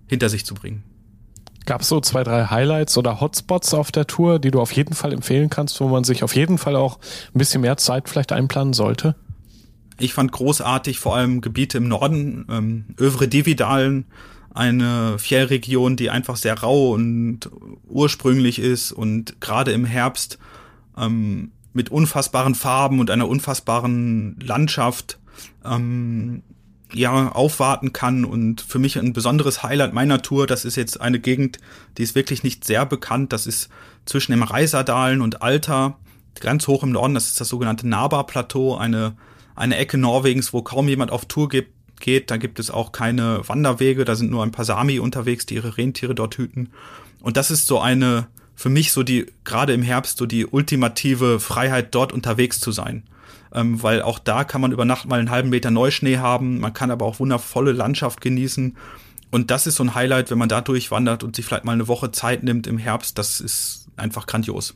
hinter 0.07 0.29
sich 0.29 0.45
zu 0.45 0.53
bringen. 0.53 0.83
Gab 1.65 1.81
es 1.81 1.89
so 1.89 2.01
zwei, 2.01 2.23
drei 2.23 2.45
Highlights 2.45 2.97
oder 2.97 3.21
Hotspots 3.21 3.73
auf 3.73 3.91
der 3.91 4.07
Tour, 4.07 4.39
die 4.39 4.49
du 4.51 4.59
auf 4.59 4.71
jeden 4.71 4.95
Fall 4.95 5.13
empfehlen 5.13 5.49
kannst, 5.49 5.79
wo 5.79 5.87
man 5.87 6.03
sich 6.03 6.23
auf 6.23 6.35
jeden 6.35 6.57
Fall 6.57 6.75
auch 6.75 6.97
ein 7.33 7.37
bisschen 7.37 7.61
mehr 7.61 7.77
Zeit 7.77 8.09
vielleicht 8.09 8.31
einplanen 8.31 8.73
sollte? 8.73 9.15
Ich 10.03 10.13
fand 10.13 10.31
großartig 10.31 10.99
vor 10.99 11.15
allem 11.15 11.41
Gebiete 11.41 11.77
im 11.77 11.87
Norden, 11.87 12.45
ähm, 12.49 12.85
Övre 12.99 13.27
Dividalen, 13.27 14.05
eine 14.53 15.17
Fjellregion, 15.17 15.95
die 15.95 16.09
einfach 16.09 16.35
sehr 16.35 16.59
rau 16.59 16.91
und 16.91 17.49
ursprünglich 17.87 18.59
ist 18.59 18.91
und 18.91 19.39
gerade 19.39 19.71
im 19.71 19.85
Herbst 19.85 20.39
ähm, 20.97 21.51
mit 21.73 21.89
unfassbaren 21.89 22.55
Farben 22.55 22.99
und 22.99 23.09
einer 23.09 23.29
unfassbaren 23.29 24.37
Landschaft 24.41 25.19
ähm, 25.63 26.43
ja 26.93 27.31
aufwarten 27.31 27.93
kann 27.93 28.25
und 28.25 28.61
für 28.61 28.79
mich 28.79 28.97
ein 28.97 29.13
besonderes 29.13 29.63
Highlight 29.63 29.93
meiner 29.93 30.21
Tour, 30.21 30.47
das 30.47 30.65
ist 30.65 30.75
jetzt 30.75 30.99
eine 30.99 31.19
Gegend, 31.19 31.59
die 31.97 32.03
ist 32.03 32.15
wirklich 32.15 32.43
nicht 32.43 32.65
sehr 32.65 32.85
bekannt, 32.85 33.31
das 33.31 33.47
ist 33.47 33.69
zwischen 34.05 34.33
dem 34.33 34.43
Reisadalen 34.43 35.21
und 35.21 35.41
Alta, 35.41 35.97
ganz 36.39 36.67
hoch 36.67 36.83
im 36.83 36.91
Norden, 36.91 37.13
das 37.13 37.27
ist 37.27 37.39
das 37.39 37.49
sogenannte 37.49 37.87
Naba-Plateau, 37.87 38.75
eine, 38.75 39.13
eine 39.55 39.77
Ecke 39.77 39.97
Norwegens, 39.97 40.53
wo 40.53 40.61
kaum 40.61 40.87
jemand 40.87 41.11
auf 41.11 41.25
Tour 41.25 41.49
gibt, 41.49 41.71
geht, 41.99 42.31
da 42.31 42.37
gibt 42.37 42.59
es 42.59 42.71
auch 42.71 42.91
keine 42.91 43.47
Wanderwege, 43.47 44.05
da 44.05 44.15
sind 44.15 44.31
nur 44.31 44.43
ein 44.43 44.51
paar 44.51 44.65
Sami 44.65 44.99
unterwegs, 44.99 45.45
die 45.45 45.55
ihre 45.55 45.77
Rentiere 45.77 46.15
dort 46.15 46.37
hüten. 46.37 46.69
Und 47.21 47.37
das 47.37 47.51
ist 47.51 47.67
so 47.67 47.79
eine, 47.79 48.27
für 48.55 48.69
mich 48.69 48.91
so 48.91 49.03
die, 49.03 49.27
gerade 49.43 49.73
im 49.73 49.83
Herbst, 49.83 50.17
so 50.17 50.25
die 50.25 50.47
ultimative 50.47 51.39
Freiheit, 51.39 51.93
dort 51.93 52.11
unterwegs 52.11 52.59
zu 52.59 52.71
sein 52.71 53.03
ähm, 53.53 53.81
weil 53.81 54.01
auch 54.01 54.19
da 54.19 54.43
kann 54.43 54.61
man 54.61 54.71
über 54.71 54.85
Nacht 54.85 55.07
mal 55.07 55.19
einen 55.19 55.29
halben 55.29 55.49
Meter 55.49 55.71
Neuschnee 55.71 56.17
haben, 56.17 56.59
man 56.59 56.73
kann 56.73 56.91
aber 56.91 57.05
auch 57.05 57.19
wundervolle 57.19 57.71
Landschaft 57.71 58.21
genießen. 58.21 58.77
Und 59.29 59.51
das 59.51 59.67
ist 59.67 59.75
so 59.75 59.83
ein 59.83 59.95
Highlight, 59.95 60.29
wenn 60.29 60.37
man 60.37 60.49
da 60.49 60.61
durchwandert 60.61 61.23
und 61.23 61.35
sich 61.35 61.45
vielleicht 61.45 61.63
mal 61.63 61.73
eine 61.73 61.87
Woche 61.87 62.11
Zeit 62.11 62.43
nimmt 62.43 62.67
im 62.67 62.77
Herbst, 62.77 63.17
das 63.17 63.39
ist 63.39 63.87
einfach 63.95 64.27
grandios. 64.27 64.75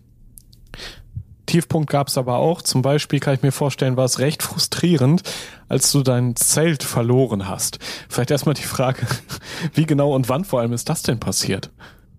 Tiefpunkt 1.46 1.90
gab 1.90 2.08
es 2.08 2.18
aber 2.18 2.38
auch. 2.38 2.62
Zum 2.62 2.82
Beispiel 2.82 3.20
kann 3.20 3.36
ich 3.36 3.42
mir 3.42 3.52
vorstellen, 3.52 3.98
war 3.98 4.06
es 4.06 4.20
recht 4.20 4.44
frustrierend, 4.44 5.24
als 5.68 5.92
du 5.92 6.04
dein 6.04 6.36
Zelt 6.36 6.84
verloren 6.84 7.48
hast. 7.48 7.80
Vielleicht 8.10 8.32
erstmal 8.32 8.56
die 8.56 8.64
Frage, 8.64 9.06
wie 9.74 9.86
genau 9.86 10.14
und 10.14 10.30
wann 10.30 10.46
vor 10.46 10.62
allem 10.62 10.74
ist 10.74 10.90
das 10.90 11.04
denn 11.04 11.20
passiert? 11.20 11.72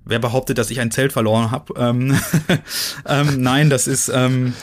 Wer 0.04 0.18
behauptet, 0.20 0.58
dass 0.58 0.70
ich 0.70 0.80
ein 0.80 0.90
Zelt 0.90 1.12
verloren 1.12 1.50
habe? 1.50 1.74
Ähm, 1.76 2.18
ähm, 3.06 3.42
nein, 3.42 3.70
das 3.70 3.88
ist 3.88 4.08
ähm, 4.08 4.54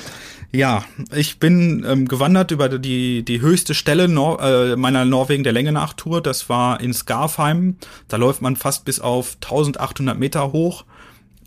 ja, 0.55 0.85
ich 1.15 1.39
bin 1.39 1.83
ähm, 1.87 2.07
gewandert 2.07 2.51
über 2.51 2.69
die, 2.69 3.25
die 3.25 3.41
höchste 3.41 3.73
Stelle 3.73 4.07
Nor 4.07 4.39
äh, 4.41 4.75
meiner 4.75 5.03
Norwegen 5.03 5.43
der 5.43 5.51
Länge 5.51 5.71
nach 5.71 5.93
Tour. 5.93 6.21
Das 6.21 6.47
war 6.47 6.79
in 6.79 6.93
Skarfheim. 6.93 7.77
Da 8.07 8.17
läuft 8.17 8.43
man 8.43 8.55
fast 8.55 8.85
bis 8.85 8.99
auf 8.99 9.37
1800 9.41 10.17
Meter 10.17 10.51
hoch. 10.51 10.85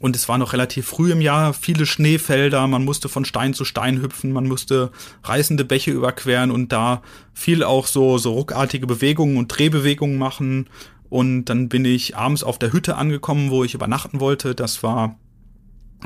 Und 0.00 0.14
es 0.14 0.28
war 0.28 0.36
noch 0.38 0.52
relativ 0.52 0.86
früh 0.86 1.12
im 1.12 1.20
Jahr, 1.20 1.54
viele 1.54 1.86
Schneefelder, 1.86 2.66
man 2.66 2.84
musste 2.84 3.08
von 3.08 3.24
Stein 3.24 3.54
zu 3.54 3.64
Stein 3.64 4.02
hüpfen, 4.02 4.32
man 4.32 4.46
musste 4.46 4.90
reißende 5.24 5.64
Bäche 5.64 5.90
überqueren 5.90 6.50
und 6.50 6.70
da 6.72 7.02
viel 7.32 7.64
auch 7.64 7.86
so, 7.86 8.18
so 8.18 8.32
ruckartige 8.32 8.86
Bewegungen 8.86 9.38
und 9.38 9.48
Drehbewegungen 9.48 10.18
machen. 10.18 10.68
Und 11.08 11.46
dann 11.46 11.68
bin 11.68 11.84
ich 11.84 12.16
abends 12.16 12.42
auf 12.42 12.58
der 12.58 12.72
Hütte 12.72 12.96
angekommen, 12.96 13.50
wo 13.50 13.64
ich 13.64 13.74
übernachten 13.74 14.20
wollte. 14.20 14.54
Das 14.54 14.82
war 14.82 15.16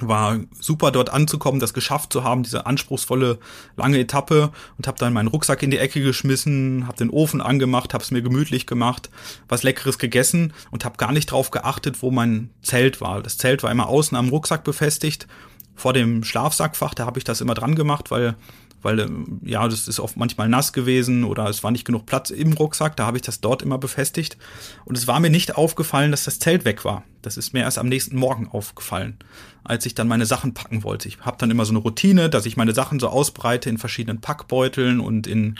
war 0.01 0.39
super 0.59 0.93
dort 0.93 1.11
anzukommen, 1.11 1.61
das 1.61 1.75
geschafft 1.75 2.13
zu 2.13 2.25
haben, 2.25 2.43
diese 2.43 2.67
anspruchsvolle 2.67 3.39
lange 3.77 3.99
Etappe 3.99 4.51
und 4.79 4.87
habe 4.87 4.99
dann 4.99 5.13
meinen 5.13 5.29
Rucksack 5.29 5.63
in 5.63 5.71
die 5.71 5.79
Ecke 5.79 6.01
geschmissen, 6.01 6.87
habe 6.87 6.97
den 6.97 7.11
Ofen 7.11 7.41
angemacht, 7.41 7.93
habe 7.93 8.05
es 8.05 8.11
mir 8.11 8.23
gemütlich 8.23 8.67
gemacht, 8.67 9.11
was 9.49 9.63
leckeres 9.63 9.99
gegessen 9.99 10.53
und 10.71 10.85
habe 10.85 10.97
gar 10.97 11.13
nicht 11.13 11.31
drauf 11.31 11.51
geachtet, 11.51 12.03
wo 12.03 12.11
mein 12.11 12.51
Zelt 12.63 13.01
war. 13.01 13.23
Das 13.23 13.37
Zelt 13.37 13.63
war 13.63 13.71
immer 13.71 13.89
außen 13.89 14.17
am 14.17 14.29
Rucksack 14.29 14.65
befestigt, 14.65 15.27
vor 15.75 15.93
dem 15.93 16.25
Schlafsackfach, 16.25 16.95
da 16.95 17.07
habe 17.07 17.19
ich 17.19 17.25
das 17.25 17.41
immer 17.41 17.55
dran 17.55 17.75
gemacht, 17.75 18.11
weil 18.11 18.37
weil 18.83 19.01
ähm, 19.01 19.41
ja, 19.45 19.67
das 19.69 19.89
ist 19.89 20.01
oft 20.01 20.17
manchmal 20.17 20.49
nass 20.49 20.73
gewesen 20.73 21.25
oder 21.25 21.49
es 21.49 21.63
war 21.63 21.71
nicht 21.71 21.85
genug 21.85 22.07
Platz 22.07 22.31
im 22.31 22.53
Rucksack, 22.53 22.97
da 22.97 23.07
habe 23.07 23.19
ich 23.19 23.23
das 23.23 23.41
dort 23.41 23.63
immer 23.63 23.79
befestigt 23.79 24.37
und 24.85 24.97
es 24.97 25.07
war 25.07 25.21
mir 25.21 25.31
nicht 25.31 25.57
aufgefallen, 25.57 26.11
dass 26.11 26.25
das 26.25 26.39
Zelt 26.39 26.65
weg 26.65 26.85
war. 26.85 27.05
Das 27.23 27.37
ist 27.37 27.53
mir 27.53 27.61
erst 27.61 27.79
am 27.79 27.89
nächsten 27.89 28.17
Morgen 28.17 28.49
aufgefallen, 28.49 29.19
als 29.63 29.85
ich 29.85 29.95
dann 29.95 30.09
meine 30.09 30.25
Sachen 30.25 30.55
packen 30.55 30.83
wollte. 30.83 31.07
Ich 31.07 31.21
habe 31.21 31.37
dann 31.39 31.51
immer 31.51 31.67
so 31.67 31.73
eine 31.73 31.81
Routine, 31.81 32.31
dass 32.31 32.47
ich 32.47 32.57
meine 32.57 32.73
Sachen 32.73 32.99
so 32.99 33.09
ausbreite 33.09 33.69
in 33.69 33.77
verschiedenen 33.77 34.21
Packbeuteln 34.21 35.01
und 35.01 35.27
in 35.27 35.57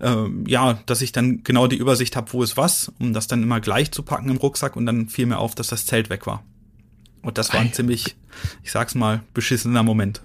äh, 0.00 0.26
ja, 0.46 0.80
dass 0.86 1.02
ich 1.02 1.12
dann 1.12 1.44
genau 1.44 1.66
die 1.66 1.76
Übersicht 1.76 2.16
habe, 2.16 2.32
wo 2.32 2.42
ist 2.42 2.56
was, 2.56 2.90
um 2.98 3.12
das 3.12 3.26
dann 3.26 3.42
immer 3.42 3.60
gleich 3.60 3.92
zu 3.92 4.02
packen 4.02 4.30
im 4.30 4.38
Rucksack 4.38 4.76
und 4.76 4.86
dann 4.86 5.08
fiel 5.08 5.26
mir 5.26 5.38
auf, 5.38 5.54
dass 5.54 5.68
das 5.68 5.84
Zelt 5.84 6.08
weg 6.08 6.26
war. 6.26 6.42
Und 7.22 7.38
das 7.38 7.52
war 7.52 7.60
ein 7.60 7.72
ziemlich, 7.72 8.16
ich 8.62 8.72
sag's 8.72 8.94
mal, 8.94 9.22
beschissener 9.32 9.82
Moment. 9.82 10.22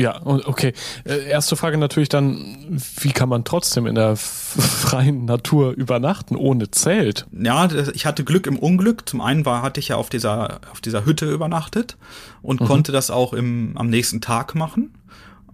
Ja, 0.00 0.20
okay. 0.24 0.72
Äh, 1.04 1.28
erste 1.28 1.56
Frage 1.56 1.78
natürlich 1.78 2.08
dann, 2.08 2.80
wie 3.00 3.12
kann 3.12 3.28
man 3.28 3.44
trotzdem 3.44 3.86
in 3.86 3.94
der 3.94 4.16
freien 4.16 5.24
Natur 5.24 5.72
übernachten 5.72 6.36
ohne 6.36 6.70
Zelt? 6.70 7.26
Ja, 7.32 7.68
ich 7.92 8.06
hatte 8.06 8.24
Glück 8.24 8.46
im 8.46 8.58
Unglück. 8.58 9.08
Zum 9.08 9.20
einen 9.20 9.44
war, 9.44 9.62
hatte 9.62 9.80
ich 9.80 9.88
ja 9.88 9.96
auf 9.96 10.08
dieser, 10.08 10.60
auf 10.70 10.80
dieser 10.80 11.04
Hütte 11.04 11.30
übernachtet 11.30 11.96
und 12.42 12.60
mhm. 12.60 12.66
konnte 12.66 12.92
das 12.92 13.10
auch 13.10 13.32
im, 13.32 13.76
am 13.76 13.88
nächsten 13.88 14.20
Tag 14.20 14.54
machen. 14.54 14.94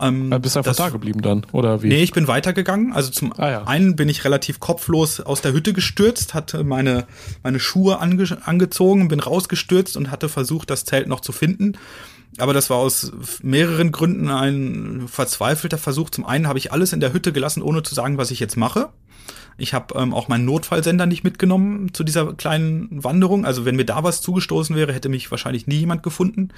Ähm, 0.00 0.32
also 0.32 0.42
bist 0.42 0.56
du 0.56 0.60
einfach 0.60 0.70
das, 0.70 0.76
da 0.76 0.88
geblieben 0.88 1.22
dann, 1.22 1.46
oder 1.52 1.82
wie? 1.82 1.88
Nee, 1.88 2.02
ich 2.02 2.12
bin 2.12 2.26
weitergegangen. 2.26 2.92
Also 2.92 3.10
zum 3.10 3.32
ah, 3.38 3.50
ja. 3.50 3.64
einen 3.64 3.96
bin 3.96 4.08
ich 4.08 4.24
relativ 4.24 4.60
kopflos 4.60 5.20
aus 5.20 5.40
der 5.40 5.52
Hütte 5.52 5.72
gestürzt, 5.72 6.34
hatte 6.34 6.64
meine, 6.64 7.06
meine 7.42 7.60
Schuhe 7.60 8.00
ange 8.00 8.24
angezogen, 8.44 9.08
bin 9.08 9.20
rausgestürzt 9.20 9.96
und 9.96 10.10
hatte 10.10 10.28
versucht, 10.28 10.70
das 10.70 10.84
Zelt 10.84 11.06
noch 11.06 11.20
zu 11.20 11.32
finden 11.32 11.76
aber 12.38 12.52
das 12.52 12.70
war 12.70 12.78
aus 12.78 13.12
mehreren 13.42 13.92
Gründen 13.92 14.28
ein 14.28 15.04
verzweifelter 15.06 15.78
Versuch. 15.78 16.10
Zum 16.10 16.26
einen 16.26 16.48
habe 16.48 16.58
ich 16.58 16.72
alles 16.72 16.92
in 16.92 17.00
der 17.00 17.12
Hütte 17.12 17.32
gelassen, 17.32 17.62
ohne 17.62 17.82
zu 17.82 17.94
sagen, 17.94 18.18
was 18.18 18.30
ich 18.30 18.40
jetzt 18.40 18.56
mache. 18.56 18.90
Ich 19.56 19.72
habe 19.72 19.98
ähm, 19.98 20.12
auch 20.12 20.28
meinen 20.28 20.44
Notfallsender 20.44 21.06
nicht 21.06 21.22
mitgenommen 21.22 21.94
zu 21.94 22.02
dieser 22.02 22.34
kleinen 22.34 23.04
Wanderung. 23.04 23.44
Also 23.44 23.64
wenn 23.64 23.76
mir 23.76 23.84
da 23.84 24.02
was 24.02 24.20
zugestoßen 24.20 24.74
wäre, 24.74 24.92
hätte 24.92 25.08
mich 25.08 25.30
wahrscheinlich 25.30 25.66
nie 25.66 25.78
jemand 25.78 26.02
gefunden. 26.02 26.48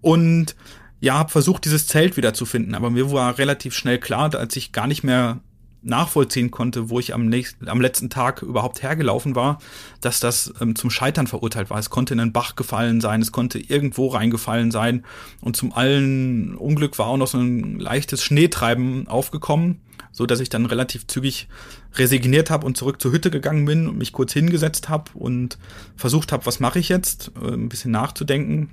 Und 0.00 0.56
ja, 1.00 1.14
habe 1.14 1.30
versucht, 1.30 1.64
dieses 1.64 1.86
Zelt 1.86 2.16
wieder 2.16 2.32
zu 2.32 2.46
finden. 2.46 2.74
Aber 2.74 2.90
mir 2.90 3.10
war 3.12 3.36
relativ 3.36 3.74
schnell 3.74 3.98
klar, 3.98 4.34
als 4.34 4.56
ich 4.56 4.72
gar 4.72 4.86
nicht 4.86 5.02
mehr 5.02 5.40
nachvollziehen 5.82 6.50
konnte, 6.50 6.90
wo 6.90 6.98
ich 6.98 7.14
am, 7.14 7.26
nächsten, 7.26 7.68
am 7.68 7.80
letzten 7.80 8.10
Tag 8.10 8.42
überhaupt 8.42 8.82
hergelaufen 8.82 9.34
war, 9.34 9.58
dass 10.00 10.20
das 10.20 10.52
ähm, 10.60 10.76
zum 10.76 10.90
Scheitern 10.90 11.26
verurteilt 11.26 11.70
war. 11.70 11.78
Es 11.78 11.90
konnte 11.90 12.14
in 12.14 12.20
einen 12.20 12.32
Bach 12.32 12.56
gefallen 12.56 13.00
sein, 13.00 13.20
es 13.20 13.32
konnte 13.32 13.58
irgendwo 13.58 14.08
reingefallen 14.08 14.70
sein 14.70 15.04
und 15.40 15.56
zum 15.56 15.72
allen 15.72 16.56
Unglück 16.56 16.98
war 16.98 17.06
auch 17.06 17.16
noch 17.16 17.26
so 17.26 17.38
ein 17.38 17.78
leichtes 17.78 18.22
Schneetreiben 18.22 19.08
aufgekommen, 19.08 19.80
so 20.12 20.26
dass 20.26 20.40
ich 20.40 20.48
dann 20.48 20.66
relativ 20.66 21.06
zügig 21.06 21.48
resigniert 21.94 22.50
habe 22.50 22.66
und 22.66 22.76
zurück 22.76 23.00
zur 23.00 23.12
Hütte 23.12 23.30
gegangen 23.30 23.64
bin 23.64 23.88
und 23.88 23.98
mich 23.98 24.12
kurz 24.12 24.32
hingesetzt 24.32 24.88
habe 24.88 25.10
und 25.14 25.58
versucht 25.96 26.32
habe, 26.32 26.46
was 26.46 26.60
mache 26.60 26.78
ich 26.78 26.88
jetzt, 26.88 27.32
äh, 27.42 27.52
ein 27.52 27.68
bisschen 27.68 27.90
nachzudenken 27.90 28.70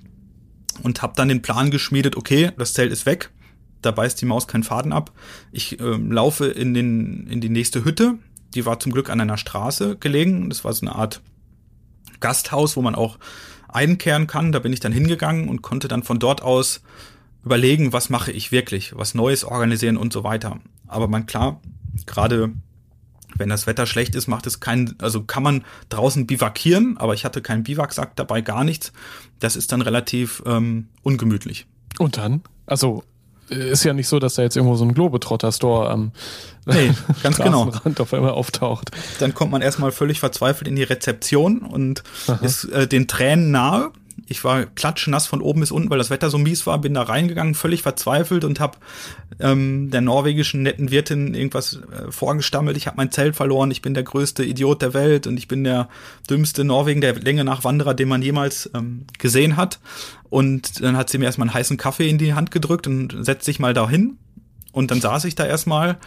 und 0.84 1.02
habe 1.02 1.14
dann 1.16 1.28
den 1.28 1.42
Plan 1.42 1.72
geschmiedet, 1.72 2.16
okay, 2.16 2.52
das 2.58 2.74
Zelt 2.74 2.92
ist 2.92 3.06
weg, 3.06 3.32
da 3.82 3.92
beißt 3.92 4.20
die 4.22 4.26
Maus 4.26 4.48
keinen 4.48 4.64
Faden 4.64 4.94
ab. 4.94 5.12
Ich 5.52 5.80
äh, 5.80 5.84
laufe 5.84 6.48
in, 6.48 6.74
den, 6.74 7.28
in 7.28 7.42
die 7.42 7.50
nächste 7.50 7.84
Hütte. 7.86 8.16
Die 8.54 8.66
war 8.66 8.80
zum 8.80 8.92
Glück 8.92 9.10
an 9.10 9.22
einer 9.22 9.38
Straße 9.38 9.98
gelegen. 9.98 10.50
Das 10.50 10.64
war 10.64 10.74
so 10.74 10.86
eine 10.86 10.96
Art 10.96 11.22
Gasthaus, 12.20 12.76
wo 12.76 12.82
man 12.82 12.96
auch 12.96 13.18
einkehren 13.68 14.28
kann. 14.28 14.52
Da 14.52 14.60
bin 14.60 14.74
ich 14.74 14.80
dann 14.80 14.92
hingegangen 14.92 15.48
und 15.48 15.62
konnte 15.62 15.88
dann 15.88 16.04
von 16.04 16.20
dort 16.20 16.42
aus 16.42 16.82
überlegen, 17.46 17.94
was 17.94 18.10
mache 18.10 18.32
ich 18.32 18.52
wirklich, 18.52 18.96
was 18.98 19.16
Neues 19.16 19.44
organisieren 19.44 19.98
und 19.98 20.12
so 20.12 20.24
weiter. 20.24 20.60
Aber 20.88 21.08
man 21.08 21.26
klar, 21.26 21.62
gerade 22.06 22.52
wenn 23.36 23.50
das 23.50 23.68
Wetter 23.68 23.86
schlecht 23.86 24.16
ist, 24.16 24.28
macht 24.28 24.48
es 24.48 24.60
keinen, 24.60 24.96
also 25.00 25.24
kann 25.24 25.44
man 25.44 25.64
draußen 25.90 26.28
bivakieren, 26.28 26.98
aber 26.98 27.14
ich 27.14 27.24
hatte 27.24 27.42
keinen 27.42 27.64
Biwaksack 27.64 28.16
dabei, 28.16 28.42
gar 28.42 28.64
nichts. 28.64 28.92
Das 29.40 29.56
ist 29.56 29.72
dann 29.72 29.82
relativ 29.82 30.44
ähm, 30.46 30.90
ungemütlich. 31.04 31.66
Und 31.98 32.18
dann? 32.18 32.42
Also 32.66 33.04
ist 33.50 33.84
ja 33.84 33.94
nicht 33.94 34.08
so, 34.08 34.20
dass 34.20 34.36
da 34.36 34.42
jetzt 34.42 34.56
irgendwo 34.56 34.76
so 34.76 34.86
ein 34.86 34.94
Globetrotter-Store 34.94 35.90
am 35.90 36.12
nee, 36.66 36.92
ganz 37.24 37.38
genau. 37.38 37.64
Rand 37.64 38.00
auf 38.00 38.14
einmal 38.14 38.32
auftaucht. 38.32 38.92
Dann 39.20 39.34
kommt 39.34 39.52
man 39.52 39.62
erstmal 39.62 39.92
völlig 39.92 40.20
verzweifelt 40.20 40.68
in 40.68 40.76
die 40.76 40.84
Rezeption 40.84 41.60
und 41.60 42.04
Aha. 42.28 42.40
ist 42.44 42.66
äh, 42.66 42.88
den 42.88 43.08
Tränen 43.08 43.52
nahe 43.52 43.92
ich 44.28 44.44
war 44.44 44.66
klatschnass 44.66 45.28
von 45.28 45.42
oben 45.42 45.62
bis 45.62 45.72
unten, 45.72 45.90
weil 45.90 45.98
das 45.98 46.10
Wetter 46.10 46.30
so 46.30 46.38
mies 46.38 46.66
war, 46.66 46.80
bin 46.80 46.94
da 46.94 47.04
reingegangen, 47.04 47.56
völlig 47.56 47.82
verzweifelt 47.82 48.44
und 48.44 48.60
habe 48.60 48.78
ähm, 49.40 49.90
der 49.92 50.02
norwegischen 50.02 50.64
netten 50.64 50.92
Wirtin 50.92 51.34
irgendwas 51.34 51.80
äh, 51.92 52.12
vorgestammelt. 52.12 52.78
Ich 52.78 52.88
habe 52.88 52.98
mein 52.98 53.12
Zelt 53.12 53.36
verloren, 53.36 53.72
ich 53.72 53.82
bin 53.82 53.94
der 53.94 54.04
größte 54.04 54.44
Idiot 54.44 54.82
der 54.82 54.94
Welt 54.94 55.28
und 55.28 55.38
ich 55.38 55.48
bin 55.48 55.64
der 55.64 55.90
dümmste 56.30 56.64
Norwegen 56.64 57.02
der 57.02 57.16
Länge 57.16 57.44
nach 57.44 57.64
Wanderer, 57.64 57.94
den 57.94 58.10
man 58.10 58.22
jemals 58.22 58.70
ähm, 58.74 59.06
gesehen 59.18 59.58
hat. 59.58 59.80
Und 60.30 60.84
dann 60.84 60.98
hat 60.98 61.10
sie 61.10 61.18
mir 61.18 61.26
erstmal 61.26 61.48
einen 61.48 61.56
heißen 61.56 61.78
Kaffee 61.78 62.10
in 62.10 62.18
die 62.18 62.34
Hand 62.34 62.52
gedrückt 62.52 62.88
und 62.88 63.26
setzt 63.26 63.46
sich 63.46 63.60
mal 63.60 63.74
dahin. 63.74 64.18
Und 64.72 64.92
dann 64.92 65.02
saß 65.02 65.26
ich 65.26 65.36
da 65.36 65.46
erstmal 65.46 65.98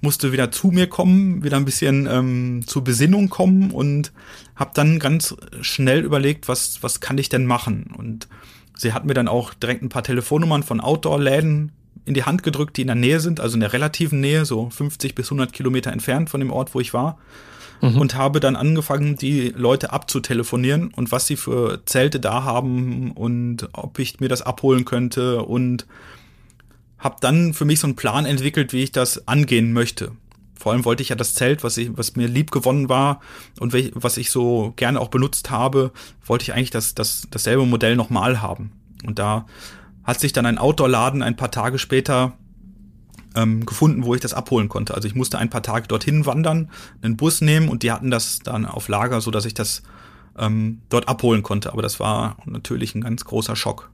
musste 0.00 0.32
wieder 0.32 0.50
zu 0.50 0.68
mir 0.68 0.86
kommen, 0.88 1.42
wieder 1.42 1.56
ein 1.56 1.64
bisschen 1.64 2.06
ähm, 2.10 2.64
zur 2.66 2.84
Besinnung 2.84 3.28
kommen 3.28 3.70
und 3.70 4.12
habe 4.54 4.70
dann 4.74 4.98
ganz 4.98 5.36
schnell 5.60 6.04
überlegt, 6.04 6.48
was, 6.48 6.82
was 6.82 7.00
kann 7.00 7.18
ich 7.18 7.28
denn 7.28 7.46
machen? 7.46 7.94
Und 7.96 8.28
sie 8.76 8.92
hat 8.92 9.04
mir 9.04 9.14
dann 9.14 9.28
auch 9.28 9.54
direkt 9.54 9.82
ein 9.82 9.88
paar 9.88 10.02
Telefonnummern 10.02 10.62
von 10.62 10.80
Outdoor-Läden 10.80 11.72
in 12.04 12.14
die 12.14 12.24
Hand 12.24 12.42
gedrückt, 12.42 12.76
die 12.76 12.82
in 12.82 12.86
der 12.86 12.96
Nähe 12.96 13.20
sind, 13.20 13.40
also 13.40 13.54
in 13.54 13.60
der 13.60 13.72
relativen 13.72 14.20
Nähe, 14.20 14.44
so 14.44 14.70
50 14.70 15.14
bis 15.14 15.26
100 15.26 15.52
Kilometer 15.52 15.92
entfernt 15.92 16.30
von 16.30 16.40
dem 16.40 16.50
Ort, 16.50 16.74
wo 16.74 16.80
ich 16.80 16.94
war. 16.94 17.18
Mhm. 17.82 17.98
Und 17.98 18.14
habe 18.14 18.40
dann 18.40 18.56
angefangen, 18.56 19.16
die 19.16 19.52
Leute 19.54 19.92
abzutelefonieren 19.92 20.88
und 20.88 21.12
was 21.12 21.26
sie 21.26 21.36
für 21.36 21.84
Zelte 21.84 22.20
da 22.20 22.44
haben 22.44 23.12
und 23.12 23.68
ob 23.72 23.98
ich 23.98 24.20
mir 24.20 24.28
das 24.28 24.40
abholen 24.40 24.84
könnte 24.84 25.42
und 25.42 25.86
habe 26.98 27.16
dann 27.20 27.54
für 27.54 27.64
mich 27.64 27.80
so 27.80 27.86
einen 27.86 27.96
Plan 27.96 28.26
entwickelt, 28.26 28.72
wie 28.72 28.82
ich 28.82 28.92
das 28.92 29.28
angehen 29.28 29.72
möchte. 29.72 30.12
Vor 30.58 30.72
allem 30.72 30.84
wollte 30.84 31.02
ich 31.02 31.10
ja 31.10 31.16
das 31.16 31.34
Zelt, 31.34 31.62
was, 31.62 31.76
ich, 31.76 31.96
was 31.96 32.16
mir 32.16 32.28
lieb 32.28 32.50
gewonnen 32.50 32.88
war 32.88 33.20
und 33.60 33.74
was 33.94 34.16
ich 34.16 34.30
so 34.30 34.72
gerne 34.76 35.00
auch 35.00 35.08
benutzt 35.08 35.50
habe, 35.50 35.92
wollte 36.24 36.44
ich 36.44 36.54
eigentlich 36.54 36.70
das, 36.70 36.94
das, 36.94 37.28
dasselbe 37.30 37.66
Modell 37.66 37.94
nochmal 37.94 38.40
haben. 38.40 38.72
Und 39.04 39.18
da 39.18 39.46
hat 40.02 40.18
sich 40.18 40.32
dann 40.32 40.46
ein 40.46 40.58
Outdoor-Laden 40.58 41.22
ein 41.22 41.36
paar 41.36 41.50
Tage 41.50 41.78
später 41.78 42.32
ähm, 43.34 43.66
gefunden, 43.66 44.04
wo 44.04 44.14
ich 44.14 44.20
das 44.20 44.34
abholen 44.34 44.68
konnte. 44.68 44.94
Also 44.94 45.06
ich 45.06 45.14
musste 45.14 45.38
ein 45.38 45.50
paar 45.50 45.62
Tage 45.62 45.88
dorthin 45.88 46.24
wandern, 46.24 46.70
einen 47.02 47.16
Bus 47.16 47.42
nehmen 47.42 47.68
und 47.68 47.82
die 47.82 47.92
hatten 47.92 48.10
das 48.10 48.38
dann 48.38 48.64
auf 48.64 48.88
Lager, 48.88 49.20
so 49.20 49.30
dass 49.30 49.44
ich 49.44 49.54
das 49.54 49.82
ähm, 50.38 50.80
dort 50.88 51.08
abholen 51.08 51.42
konnte. 51.42 51.72
Aber 51.72 51.82
das 51.82 52.00
war 52.00 52.38
natürlich 52.46 52.94
ein 52.94 53.02
ganz 53.02 53.24
großer 53.24 53.56
Schock. 53.56 53.90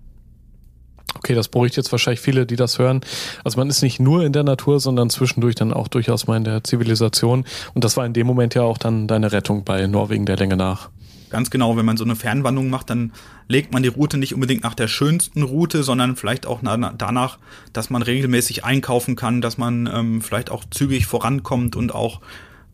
Okay, 1.15 1.35
das 1.35 1.49
beruhigt 1.49 1.77
jetzt 1.77 1.93
wahrscheinlich 1.93 2.21
viele, 2.21 2.47
die 2.47 2.57
das 2.57 2.79
hören. 2.79 3.01
Also 3.45 3.59
man 3.59 3.69
ist 3.69 3.83
nicht 3.83 4.01
nur 4.01 4.25
in 4.25 4.33
der 4.33 4.45
Natur, 4.45 4.81
sondern 4.81 5.11
zwischendurch 5.11 5.55
dann 5.55 5.73
auch 5.73 5.89
durchaus 5.89 6.27
mal 6.27 6.37
in 6.37 6.45
der 6.45 6.65
Zivilisation. 6.65 7.45
Und 7.75 7.85
das 7.85 7.97
war 7.97 8.07
in 8.07 8.13
dem 8.13 8.27
Moment 8.27 8.55
ja 8.55 8.63
auch 8.63 8.79
dann 8.79 9.07
deine 9.07 9.31
Rettung 9.33 9.65
bei 9.65 9.87
Norwegen 9.87 10.27
der 10.27 10.37
Länge 10.37 10.57
nach. 10.57 10.91
Ganz 11.31 11.49
genau, 11.49 11.79
wenn 11.79 11.87
man 11.87 11.97
so 11.97 12.05
eine 12.05 12.15
Fernwanderung 12.15 12.69
macht, 12.69 12.91
dann 12.91 13.13
legt 13.49 13.73
man 13.73 13.83
die 13.83 13.89
Route 13.89 14.19
nicht 14.19 14.35
unbedingt 14.35 14.63
nach 14.63 14.75
der 14.75 14.87
schönsten 14.87 15.43
Route, 15.43 15.83
sondern 15.83 16.15
vielleicht 16.17 16.45
auch 16.45 16.61
danach, 16.63 17.39
dass 17.73 17.89
man 17.89 18.03
regelmäßig 18.03 18.65
einkaufen 18.65 19.17
kann, 19.17 19.41
dass 19.41 19.57
man 19.57 19.89
ähm, 19.91 20.21
vielleicht 20.21 20.51
auch 20.51 20.63
zügig 20.71 21.07
vorankommt 21.07 21.75
und 21.75 21.95
auch 21.95 22.21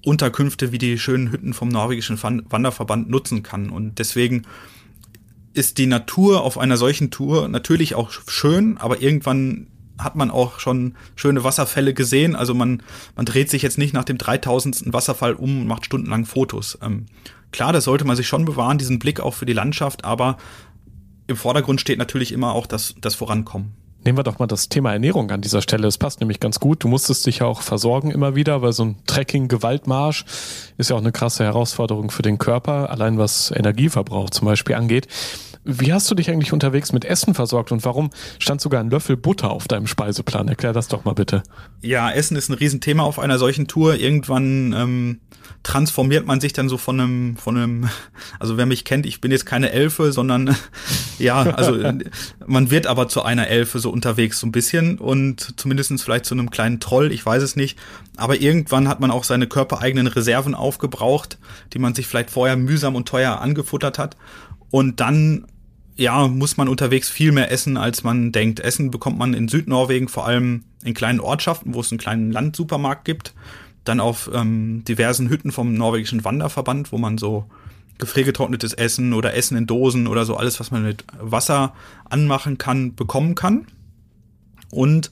Unterkünfte 0.04 0.72
wie 0.72 0.78
die 0.78 0.98
schönen 0.98 1.30
Hütten 1.30 1.54
vom 1.54 1.68
norwegischen 1.68 2.20
Wanderverband 2.20 3.08
nutzen 3.08 3.42
kann. 3.42 3.70
Und 3.70 3.98
deswegen 4.00 4.42
ist 5.58 5.78
die 5.78 5.86
Natur 5.86 6.42
auf 6.42 6.56
einer 6.56 6.76
solchen 6.76 7.10
Tour 7.10 7.48
natürlich 7.48 7.94
auch 7.94 8.10
schön, 8.28 8.78
aber 8.78 9.02
irgendwann 9.02 9.66
hat 9.98 10.14
man 10.14 10.30
auch 10.30 10.60
schon 10.60 10.94
schöne 11.16 11.42
Wasserfälle 11.42 11.92
gesehen. 11.92 12.36
Also 12.36 12.54
man, 12.54 12.82
man 13.16 13.26
dreht 13.26 13.50
sich 13.50 13.62
jetzt 13.62 13.76
nicht 13.76 13.92
nach 13.92 14.04
dem 14.04 14.16
3000. 14.16 14.92
Wasserfall 14.92 15.34
um 15.34 15.62
und 15.62 15.66
macht 15.66 15.84
stundenlang 15.84 16.24
Fotos. 16.24 16.78
Ähm, 16.80 17.06
klar, 17.50 17.72
das 17.72 17.84
sollte 17.84 18.04
man 18.04 18.16
sich 18.16 18.28
schon 18.28 18.44
bewahren, 18.44 18.78
diesen 18.78 19.00
Blick 19.00 19.18
auch 19.18 19.34
für 19.34 19.46
die 19.46 19.52
Landschaft, 19.52 20.04
aber 20.04 20.38
im 21.26 21.36
Vordergrund 21.36 21.80
steht 21.80 21.98
natürlich 21.98 22.32
immer 22.32 22.52
auch 22.52 22.66
das, 22.66 22.94
das 23.00 23.16
Vorankommen. 23.16 23.72
Nehmen 24.04 24.16
wir 24.16 24.22
doch 24.22 24.38
mal 24.38 24.46
das 24.46 24.68
Thema 24.68 24.92
Ernährung 24.92 25.30
an 25.30 25.40
dieser 25.40 25.60
Stelle. 25.60 25.86
Es 25.88 25.98
passt 25.98 26.20
nämlich 26.20 26.40
ganz 26.40 26.60
gut. 26.60 26.84
Du 26.84 26.88
musstest 26.88 27.26
dich 27.26 27.40
ja 27.40 27.46
auch 27.46 27.62
versorgen 27.62 28.10
immer 28.10 28.36
wieder, 28.36 28.62
weil 28.62 28.72
so 28.72 28.84
ein 28.84 28.96
Trekking-Gewaltmarsch 29.06 30.24
ist 30.76 30.90
ja 30.90 30.96
auch 30.96 31.00
eine 31.00 31.12
krasse 31.12 31.44
Herausforderung 31.44 32.10
für 32.10 32.22
den 32.22 32.38
Körper, 32.38 32.90
allein 32.90 33.18
was 33.18 33.50
Energieverbrauch 33.50 34.30
zum 34.30 34.46
Beispiel 34.46 34.76
angeht. 34.76 35.08
Wie 35.64 35.92
hast 35.92 36.10
du 36.10 36.14
dich 36.14 36.30
eigentlich 36.30 36.52
unterwegs 36.52 36.92
mit 36.92 37.04
Essen 37.04 37.34
versorgt 37.34 37.72
und 37.72 37.84
warum 37.84 38.10
stand 38.38 38.60
sogar 38.60 38.80
ein 38.80 38.90
Löffel 38.90 39.16
Butter 39.16 39.50
auf 39.50 39.68
deinem 39.68 39.86
Speiseplan? 39.86 40.48
Erklär 40.48 40.72
das 40.72 40.88
doch 40.88 41.04
mal 41.04 41.14
bitte. 41.14 41.42
Ja, 41.82 42.10
Essen 42.10 42.36
ist 42.36 42.48
ein 42.48 42.54
Riesenthema 42.54 43.02
auf 43.02 43.18
einer 43.18 43.38
solchen 43.38 43.66
Tour. 43.66 43.96
Irgendwann 43.96 44.72
ähm, 44.72 45.20
transformiert 45.62 46.26
man 46.26 46.40
sich 46.40 46.52
dann 46.52 46.68
so 46.68 46.78
von 46.78 47.00
einem, 47.00 47.36
von 47.36 47.56
einem, 47.56 47.88
also 48.38 48.56
wer 48.56 48.66
mich 48.66 48.84
kennt, 48.84 49.06
ich 49.06 49.20
bin 49.20 49.30
jetzt 49.30 49.46
keine 49.46 49.70
Elfe, 49.70 50.12
sondern 50.12 50.56
ja, 51.18 51.42
also 51.42 51.76
man 52.46 52.70
wird 52.70 52.86
aber 52.86 53.08
zu 53.08 53.22
einer 53.22 53.48
Elfe 53.48 53.78
so 53.78 53.90
unterwegs 53.90 54.40
so 54.40 54.46
ein 54.46 54.52
bisschen 54.52 54.98
und 54.98 55.58
zumindestens 55.58 56.02
vielleicht 56.02 56.24
zu 56.24 56.34
einem 56.34 56.50
kleinen 56.50 56.80
Troll, 56.80 57.12
ich 57.12 57.24
weiß 57.24 57.42
es 57.42 57.56
nicht. 57.56 57.78
Aber 58.16 58.40
irgendwann 58.40 58.88
hat 58.88 58.98
man 58.98 59.12
auch 59.12 59.22
seine 59.22 59.46
körpereigenen 59.46 60.08
Reserven 60.08 60.54
aufgebraucht, 60.54 61.38
die 61.72 61.78
man 61.78 61.94
sich 61.94 62.08
vielleicht 62.08 62.30
vorher 62.30 62.56
mühsam 62.56 62.96
und 62.96 63.06
teuer 63.06 63.40
angefuttert 63.40 63.98
hat. 63.98 64.16
Und 64.70 65.00
dann 65.00 65.46
ja, 65.98 66.28
muss 66.28 66.56
man 66.56 66.68
unterwegs 66.68 67.10
viel 67.10 67.32
mehr 67.32 67.50
essen, 67.50 67.76
als 67.76 68.04
man 68.04 68.30
denkt. 68.30 68.60
Essen 68.60 68.92
bekommt 68.92 69.18
man 69.18 69.34
in 69.34 69.48
Südnorwegen 69.48 70.08
vor 70.08 70.26
allem 70.26 70.62
in 70.84 70.94
kleinen 70.94 71.18
Ortschaften, 71.18 71.74
wo 71.74 71.80
es 71.80 71.90
einen 71.90 71.98
kleinen 71.98 72.30
Landsupermarkt 72.30 73.04
gibt. 73.04 73.34
Dann 73.82 73.98
auf 73.98 74.30
ähm, 74.32 74.84
diversen 74.84 75.28
Hütten 75.28 75.50
vom 75.50 75.74
norwegischen 75.74 76.24
Wanderverband, 76.24 76.92
wo 76.92 76.98
man 76.98 77.18
so 77.18 77.46
gefriergetrocknetes 77.98 78.74
Essen 78.74 79.12
oder 79.12 79.34
Essen 79.34 79.56
in 79.56 79.66
Dosen 79.66 80.06
oder 80.06 80.24
so 80.24 80.36
alles, 80.36 80.60
was 80.60 80.70
man 80.70 80.84
mit 80.84 81.04
Wasser 81.18 81.74
anmachen 82.08 82.58
kann, 82.58 82.94
bekommen 82.94 83.34
kann. 83.34 83.66
Und 84.70 85.10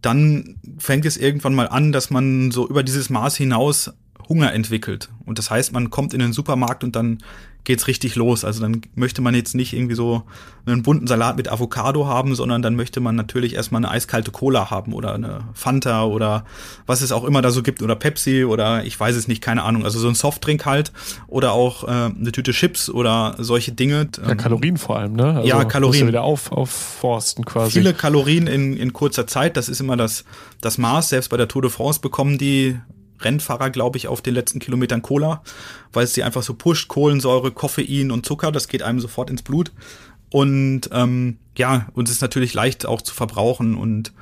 dann 0.00 0.56
fängt 0.78 1.04
es 1.04 1.18
irgendwann 1.18 1.54
mal 1.54 1.68
an, 1.68 1.92
dass 1.92 2.08
man 2.08 2.50
so 2.52 2.66
über 2.66 2.82
dieses 2.82 3.10
Maß 3.10 3.36
hinaus 3.36 3.92
Hunger 4.30 4.54
entwickelt. 4.54 5.10
Und 5.26 5.38
das 5.38 5.50
heißt, 5.50 5.74
man 5.74 5.90
kommt 5.90 6.14
in 6.14 6.20
den 6.20 6.32
Supermarkt 6.32 6.84
und 6.84 6.96
dann 6.96 7.18
geht's 7.66 7.88
richtig 7.88 8.14
los. 8.14 8.44
Also 8.44 8.62
dann 8.62 8.80
möchte 8.94 9.20
man 9.20 9.34
jetzt 9.34 9.54
nicht 9.54 9.74
irgendwie 9.74 9.96
so 9.96 10.22
einen 10.64 10.82
bunten 10.82 11.06
Salat 11.06 11.36
mit 11.36 11.48
Avocado 11.48 12.06
haben, 12.06 12.34
sondern 12.34 12.62
dann 12.62 12.76
möchte 12.76 13.00
man 13.00 13.16
natürlich 13.16 13.54
erstmal 13.54 13.80
eine 13.80 13.90
eiskalte 13.90 14.30
Cola 14.30 14.70
haben 14.70 14.92
oder 14.94 15.14
eine 15.14 15.40
Fanta 15.52 16.04
oder 16.04 16.44
was 16.86 17.02
es 17.02 17.10
auch 17.10 17.24
immer 17.24 17.42
da 17.42 17.50
so 17.50 17.62
gibt 17.62 17.82
oder 17.82 17.96
Pepsi 17.96 18.44
oder 18.44 18.84
ich 18.84 18.98
weiß 18.98 19.16
es 19.16 19.26
nicht, 19.26 19.42
keine 19.42 19.64
Ahnung. 19.64 19.84
Also 19.84 19.98
so 19.98 20.08
ein 20.08 20.14
Softdrink 20.14 20.64
halt 20.64 20.92
oder 21.26 21.52
auch 21.52 21.84
äh, 21.84 21.90
eine 21.90 22.32
Tüte 22.32 22.52
Chips 22.52 22.88
oder 22.88 23.34
solche 23.38 23.72
Dinge. 23.72 24.08
Ja, 24.24 24.36
Kalorien 24.36 24.76
vor 24.76 24.98
allem, 24.98 25.14
ne? 25.14 25.34
Also 25.34 25.48
ja, 25.48 25.64
Kalorien. 25.64 26.06
wieder 26.06 26.22
auf, 26.22 26.52
aufforsten 26.52 27.44
quasi. 27.44 27.72
Viele 27.72 27.94
Kalorien 27.94 28.46
in, 28.46 28.76
in 28.76 28.92
kurzer 28.92 29.26
Zeit, 29.26 29.56
das 29.56 29.68
ist 29.68 29.80
immer 29.80 29.96
das, 29.96 30.24
das 30.60 30.78
Maß. 30.78 31.08
Selbst 31.08 31.30
bei 31.30 31.36
der 31.36 31.48
Tour 31.48 31.62
de 31.62 31.70
France 31.72 32.00
bekommen 32.00 32.38
die 32.38 32.78
Rennfahrer, 33.20 33.70
glaube 33.70 33.98
ich, 33.98 34.08
auf 34.08 34.22
den 34.22 34.34
letzten 34.34 34.58
Kilometern 34.58 35.02
Cola, 35.02 35.42
weil 35.92 36.04
es 36.04 36.14
sie 36.14 36.22
einfach 36.22 36.42
so 36.42 36.54
pusht. 36.54 36.88
Kohlensäure, 36.88 37.50
Koffein 37.50 38.10
und 38.10 38.26
Zucker, 38.26 38.52
das 38.52 38.68
geht 38.68 38.82
einem 38.82 39.00
sofort 39.00 39.30
ins 39.30 39.42
Blut. 39.42 39.72
Und 40.30 40.90
ähm, 40.92 41.38
ja, 41.56 41.88
und 41.94 42.08
es 42.08 42.16
ist 42.16 42.20
natürlich 42.20 42.54
leicht 42.54 42.86
auch 42.86 43.02
zu 43.02 43.14
verbrauchen. 43.14 43.76
Und 43.76 44.12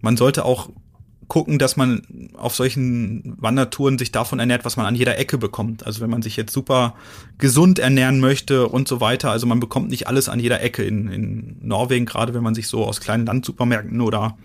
man 0.00 0.16
sollte 0.16 0.44
auch 0.44 0.70
gucken, 1.28 1.58
dass 1.58 1.76
man 1.76 2.30
auf 2.34 2.54
solchen 2.54 3.34
Wandertouren 3.38 3.98
sich 3.98 4.12
davon 4.12 4.38
ernährt, 4.38 4.64
was 4.64 4.76
man 4.76 4.86
an 4.86 4.94
jeder 4.94 5.18
Ecke 5.18 5.38
bekommt. 5.38 5.86
Also 5.86 6.00
wenn 6.00 6.10
man 6.10 6.22
sich 6.22 6.36
jetzt 6.36 6.52
super 6.52 6.94
gesund 7.38 7.78
ernähren 7.78 8.20
möchte 8.20 8.68
und 8.68 8.88
so 8.88 9.00
weiter, 9.00 9.30
also 9.30 9.46
man 9.46 9.60
bekommt 9.60 9.88
nicht 9.88 10.06
alles 10.06 10.28
an 10.28 10.40
jeder 10.40 10.62
Ecke 10.62 10.84
in, 10.84 11.08
in 11.08 11.56
Norwegen, 11.62 12.06
gerade 12.06 12.34
wenn 12.34 12.42
man 12.42 12.54
sich 12.54 12.68
so 12.68 12.84
aus 12.84 13.00
kleinen 13.00 13.26
Landsupermärkten 13.26 14.00
oder 14.00 14.36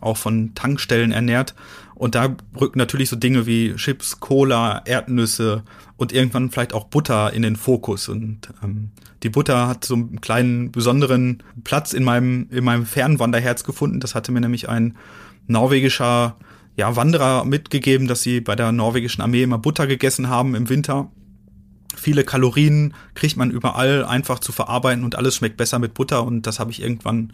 auch 0.00 0.16
von 0.16 0.54
Tankstellen 0.54 1.12
ernährt. 1.12 1.54
Und 1.96 2.14
da 2.14 2.36
rücken 2.60 2.78
natürlich 2.78 3.08
so 3.08 3.16
Dinge 3.16 3.46
wie 3.46 3.74
Chips, 3.74 4.20
Cola, 4.20 4.82
Erdnüsse 4.84 5.64
und 5.96 6.12
irgendwann 6.12 6.50
vielleicht 6.50 6.74
auch 6.74 6.84
Butter 6.84 7.32
in 7.32 7.40
den 7.40 7.56
Fokus. 7.56 8.10
Und 8.10 8.50
ähm, 8.62 8.90
die 9.22 9.30
Butter 9.30 9.66
hat 9.66 9.86
so 9.86 9.94
einen 9.94 10.20
kleinen 10.20 10.70
besonderen 10.70 11.42
Platz 11.64 11.94
in 11.94 12.04
meinem, 12.04 12.48
in 12.50 12.64
meinem 12.64 12.84
Fernwanderherz 12.84 13.64
gefunden. 13.64 13.98
Das 13.98 14.14
hatte 14.14 14.30
mir 14.30 14.42
nämlich 14.42 14.68
ein 14.68 14.94
norwegischer 15.46 16.36
ja, 16.76 16.94
Wanderer 16.96 17.46
mitgegeben, 17.46 18.06
dass 18.06 18.20
sie 18.20 18.42
bei 18.42 18.54
der 18.54 18.72
norwegischen 18.72 19.22
Armee 19.22 19.42
immer 19.42 19.58
Butter 19.58 19.86
gegessen 19.86 20.28
haben 20.28 20.54
im 20.54 20.68
Winter. 20.68 21.10
Viele 21.96 22.24
Kalorien 22.24 22.92
kriegt 23.14 23.38
man 23.38 23.50
überall 23.50 24.04
einfach 24.04 24.38
zu 24.38 24.52
verarbeiten 24.52 25.02
und 25.02 25.14
alles 25.14 25.36
schmeckt 25.36 25.56
besser 25.56 25.78
mit 25.78 25.94
Butter 25.94 26.24
und 26.24 26.46
das 26.46 26.60
habe 26.60 26.70
ich 26.72 26.82
irgendwann 26.82 27.32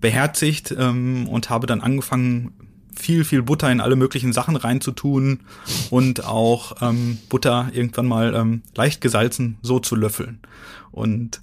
beherzigt 0.00 0.72
ähm, 0.78 1.28
und 1.28 1.50
habe 1.50 1.66
dann 1.66 1.80
angefangen, 1.80 2.52
viel, 2.98 3.24
viel 3.24 3.42
Butter 3.42 3.70
in 3.70 3.80
alle 3.80 3.96
möglichen 3.96 4.32
Sachen 4.32 4.56
reinzutun 4.56 5.40
und 5.90 6.24
auch 6.24 6.76
ähm, 6.82 7.18
Butter 7.28 7.70
irgendwann 7.72 8.06
mal 8.06 8.34
ähm, 8.34 8.62
leicht 8.74 9.00
gesalzen 9.00 9.58
so 9.62 9.78
zu 9.78 9.96
löffeln. 9.96 10.40
Und 10.90 11.40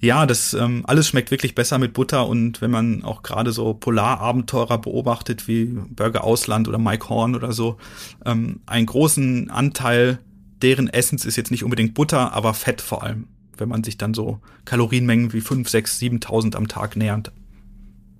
ja, 0.00 0.26
das 0.26 0.52
ähm, 0.54 0.82
alles 0.86 1.08
schmeckt 1.08 1.30
wirklich 1.30 1.54
besser 1.54 1.78
mit 1.78 1.92
Butter 1.92 2.26
und 2.26 2.60
wenn 2.60 2.72
man 2.72 3.04
auch 3.04 3.22
gerade 3.22 3.52
so 3.52 3.72
Polarabenteurer 3.74 4.78
beobachtet 4.78 5.46
wie 5.46 5.66
Burger 5.66 6.24
Ausland 6.24 6.66
oder 6.66 6.78
Mike 6.78 7.08
Horn 7.08 7.36
oder 7.36 7.52
so, 7.52 7.76
ähm, 8.24 8.60
einen 8.66 8.86
großen 8.86 9.50
Anteil 9.50 10.18
deren 10.60 10.88
Essens 10.88 11.24
ist 11.24 11.36
jetzt 11.36 11.50
nicht 11.50 11.64
unbedingt 11.64 11.94
Butter, 11.94 12.32
aber 12.32 12.54
Fett 12.54 12.80
vor 12.80 13.02
allem, 13.02 13.26
wenn 13.56 13.68
man 13.68 13.84
sich 13.84 13.98
dann 13.98 14.14
so 14.14 14.40
Kalorienmengen 14.64 15.32
wie 15.32 15.40
5, 15.40 15.68
6, 15.68 16.00
7.000 16.00 16.56
am 16.56 16.68
Tag 16.68 16.96
nähert. 16.96 17.32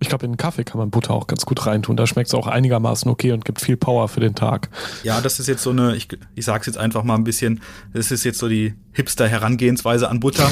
Ich 0.03 0.09
glaube, 0.09 0.27
in 0.27 0.33
den 0.33 0.37
Kaffee 0.37 0.65
kann 0.65 0.79
man 0.79 0.91
Butter 0.91 1.15
auch 1.15 1.27
ganz 1.27 1.47
gut 1.47 1.65
reintun. 1.65 1.97
Da 1.97 2.07
schmeckt 2.07 2.29
es 2.29 2.35
auch 2.35 2.47
einigermaßen 2.47 3.11
okay 3.11 3.33
und 3.33 3.45
gibt 3.45 3.61
viel 3.61 3.77
Power 3.77 4.09
für 4.09 4.21
den 4.21 4.35
Tag. 4.35 4.69
Ja, 5.05 5.21
das 5.21 5.41
ist 5.41 5.47
jetzt 5.47 5.63
so 5.63 5.71
eine, 5.71 5.95
ich, 5.97 6.09
ich 6.35 6.45
sag's 6.45 6.67
jetzt 6.67 6.77
einfach 6.77 7.05
mal 7.05 7.15
ein 7.15 7.25
bisschen, 7.25 7.63
das 7.95 8.11
ist 8.11 8.25
jetzt 8.25 8.39
so 8.39 8.49
die 8.49 8.75
Hipster-Herangehensweise 8.93 10.11
an 10.11 10.21
Butter. 10.21 10.51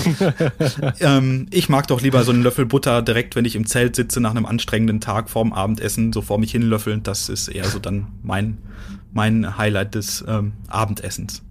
ähm, 1.01 1.47
ich 1.51 1.69
mag 1.69 1.89
doch 1.89 2.01
lieber 2.01 2.23
so 2.23 2.31
einen 2.31 2.43
Löffel 2.43 2.65
Butter 2.65 3.03
direkt, 3.03 3.37
wenn 3.37 3.45
ich 3.45 3.57
im 3.57 3.67
Zelt 3.67 3.97
sitze 3.97 4.21
nach 4.21 4.31
einem 4.31 4.47
anstrengenden 4.47 5.01
Tag 5.01 5.29
vorm 5.29 5.53
Abendessen, 5.53 6.13
so 6.13 6.23
vor 6.23 6.39
mich 6.39 6.53
hinlöffeln. 6.53 7.03
Das 7.03 7.29
ist 7.29 7.49
eher 7.49 7.65
so 7.65 7.81
dann 7.81 8.07
mein, 8.23 8.59
mein 9.13 9.59
Highlight 9.59 9.97
des 9.97 10.25
ähm, 10.27 10.53
Abendessens. 10.69 11.43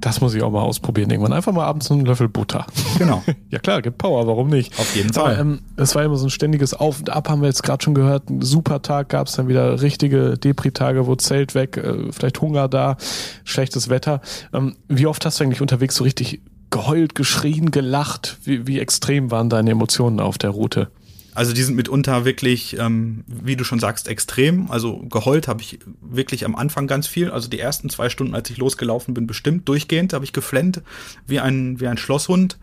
Das 0.00 0.20
muss 0.20 0.34
ich 0.34 0.42
auch 0.42 0.50
mal 0.50 0.62
ausprobieren. 0.62 1.10
Irgendwann 1.10 1.32
einfach 1.32 1.52
mal 1.52 1.64
abends 1.64 1.90
einen 1.90 2.06
Löffel 2.06 2.28
Butter. 2.28 2.66
Genau. 2.98 3.22
ja 3.50 3.58
klar, 3.58 3.82
gibt 3.82 3.98
Power, 3.98 4.26
warum 4.26 4.48
nicht? 4.48 4.78
Auf 4.78 4.96
jeden 4.96 5.12
Fall. 5.12 5.38
Ähm, 5.38 5.60
es 5.76 5.94
war 5.94 6.02
immer 6.02 6.16
so 6.16 6.26
ein 6.26 6.30
ständiges 6.30 6.72
Auf 6.72 7.00
und 7.00 7.10
Ab, 7.10 7.28
haben 7.28 7.42
wir 7.42 7.48
jetzt 7.48 7.62
gerade 7.62 7.84
schon 7.84 7.94
gehört. 7.94 8.30
Ein 8.30 8.40
super 8.40 8.80
Tag 8.82 9.10
gab 9.10 9.26
es 9.26 9.34
dann 9.34 9.48
wieder 9.48 9.82
richtige 9.82 10.38
Depri-Tage, 10.38 11.06
wo 11.06 11.16
Zelt 11.16 11.54
weg, 11.54 11.76
äh, 11.76 12.12
vielleicht 12.12 12.40
Hunger 12.40 12.68
da, 12.68 12.96
schlechtes 13.44 13.90
Wetter. 13.90 14.20
Ähm, 14.54 14.76
wie 14.88 15.06
oft 15.06 15.24
hast 15.26 15.38
du 15.38 15.44
eigentlich 15.44 15.60
unterwegs 15.60 15.96
so 15.96 16.04
richtig 16.04 16.40
geheult, 16.70 17.14
geschrien, 17.14 17.70
gelacht? 17.70 18.38
Wie, 18.44 18.66
wie 18.66 18.78
extrem 18.78 19.30
waren 19.30 19.50
deine 19.50 19.70
Emotionen 19.70 20.20
auf 20.20 20.38
der 20.38 20.50
Route? 20.50 20.88
Also 21.34 21.52
die 21.52 21.62
sind 21.62 21.76
mitunter 21.76 22.24
wirklich, 22.24 22.76
ähm, 22.78 23.24
wie 23.26 23.56
du 23.56 23.64
schon 23.64 23.78
sagst, 23.78 24.08
extrem. 24.08 24.70
Also 24.70 24.98
geheult 24.98 25.48
habe 25.48 25.62
ich 25.62 25.78
wirklich 26.00 26.44
am 26.44 26.56
Anfang 26.56 26.86
ganz 26.86 27.06
viel. 27.06 27.30
Also 27.30 27.48
die 27.48 27.60
ersten 27.60 27.88
zwei 27.88 28.08
Stunden, 28.08 28.34
als 28.34 28.50
ich 28.50 28.56
losgelaufen 28.56 29.14
bin, 29.14 29.26
bestimmt 29.26 29.68
durchgehend 29.68 30.12
habe 30.12 30.24
ich 30.24 30.32
geflennt 30.32 30.82
wie 31.26 31.40
ein, 31.40 31.80
wie 31.80 31.86
ein 31.86 31.98
Schlosshund. 31.98 32.58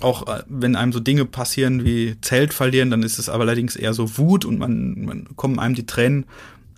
Auch 0.00 0.26
äh, 0.28 0.42
wenn 0.48 0.76
einem 0.76 0.92
so 0.92 1.00
Dinge 1.00 1.24
passieren 1.24 1.84
wie 1.84 2.16
Zelt 2.20 2.52
verlieren, 2.52 2.90
dann 2.90 3.02
ist 3.02 3.18
es 3.18 3.28
aber 3.28 3.44
allerdings 3.44 3.76
eher 3.76 3.94
so 3.94 4.18
Wut 4.18 4.44
und 4.44 4.58
man, 4.58 5.04
man 5.04 5.36
kommen 5.36 5.58
einem 5.58 5.74
die 5.74 5.86
Tränen. 5.86 6.26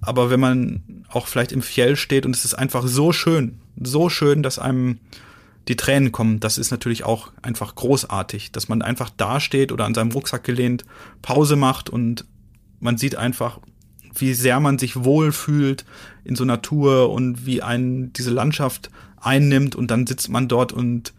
Aber 0.00 0.30
wenn 0.30 0.40
man 0.40 0.82
auch 1.08 1.26
vielleicht 1.26 1.52
im 1.52 1.62
Fjell 1.62 1.96
steht 1.96 2.26
und 2.26 2.36
es 2.36 2.44
ist 2.44 2.54
einfach 2.54 2.86
so 2.86 3.12
schön, 3.12 3.58
so 3.80 4.08
schön, 4.08 4.42
dass 4.42 4.58
einem 4.58 4.98
die 5.68 5.76
Tränen 5.76 6.12
kommen, 6.12 6.40
das 6.40 6.58
ist 6.58 6.70
natürlich 6.70 7.04
auch 7.04 7.32
einfach 7.42 7.74
großartig, 7.74 8.52
dass 8.52 8.68
man 8.68 8.82
einfach 8.82 9.10
dasteht 9.10 9.72
oder 9.72 9.84
an 9.84 9.94
seinem 9.94 10.12
Rucksack 10.12 10.44
gelehnt, 10.44 10.84
Pause 11.22 11.56
macht 11.56 11.90
und 11.90 12.24
man 12.78 12.98
sieht 12.98 13.16
einfach, 13.16 13.58
wie 14.14 14.34
sehr 14.34 14.60
man 14.60 14.78
sich 14.78 15.04
wohlfühlt 15.04 15.84
in 16.24 16.36
so 16.36 16.44
Natur 16.44 17.10
und 17.10 17.46
wie 17.46 17.62
einen 17.62 18.12
diese 18.12 18.30
Landschaft 18.30 18.90
einnimmt 19.20 19.74
und 19.74 19.90
dann 19.90 20.06
sitzt 20.06 20.28
man 20.28 20.48
dort 20.48 20.72
und 20.72 21.12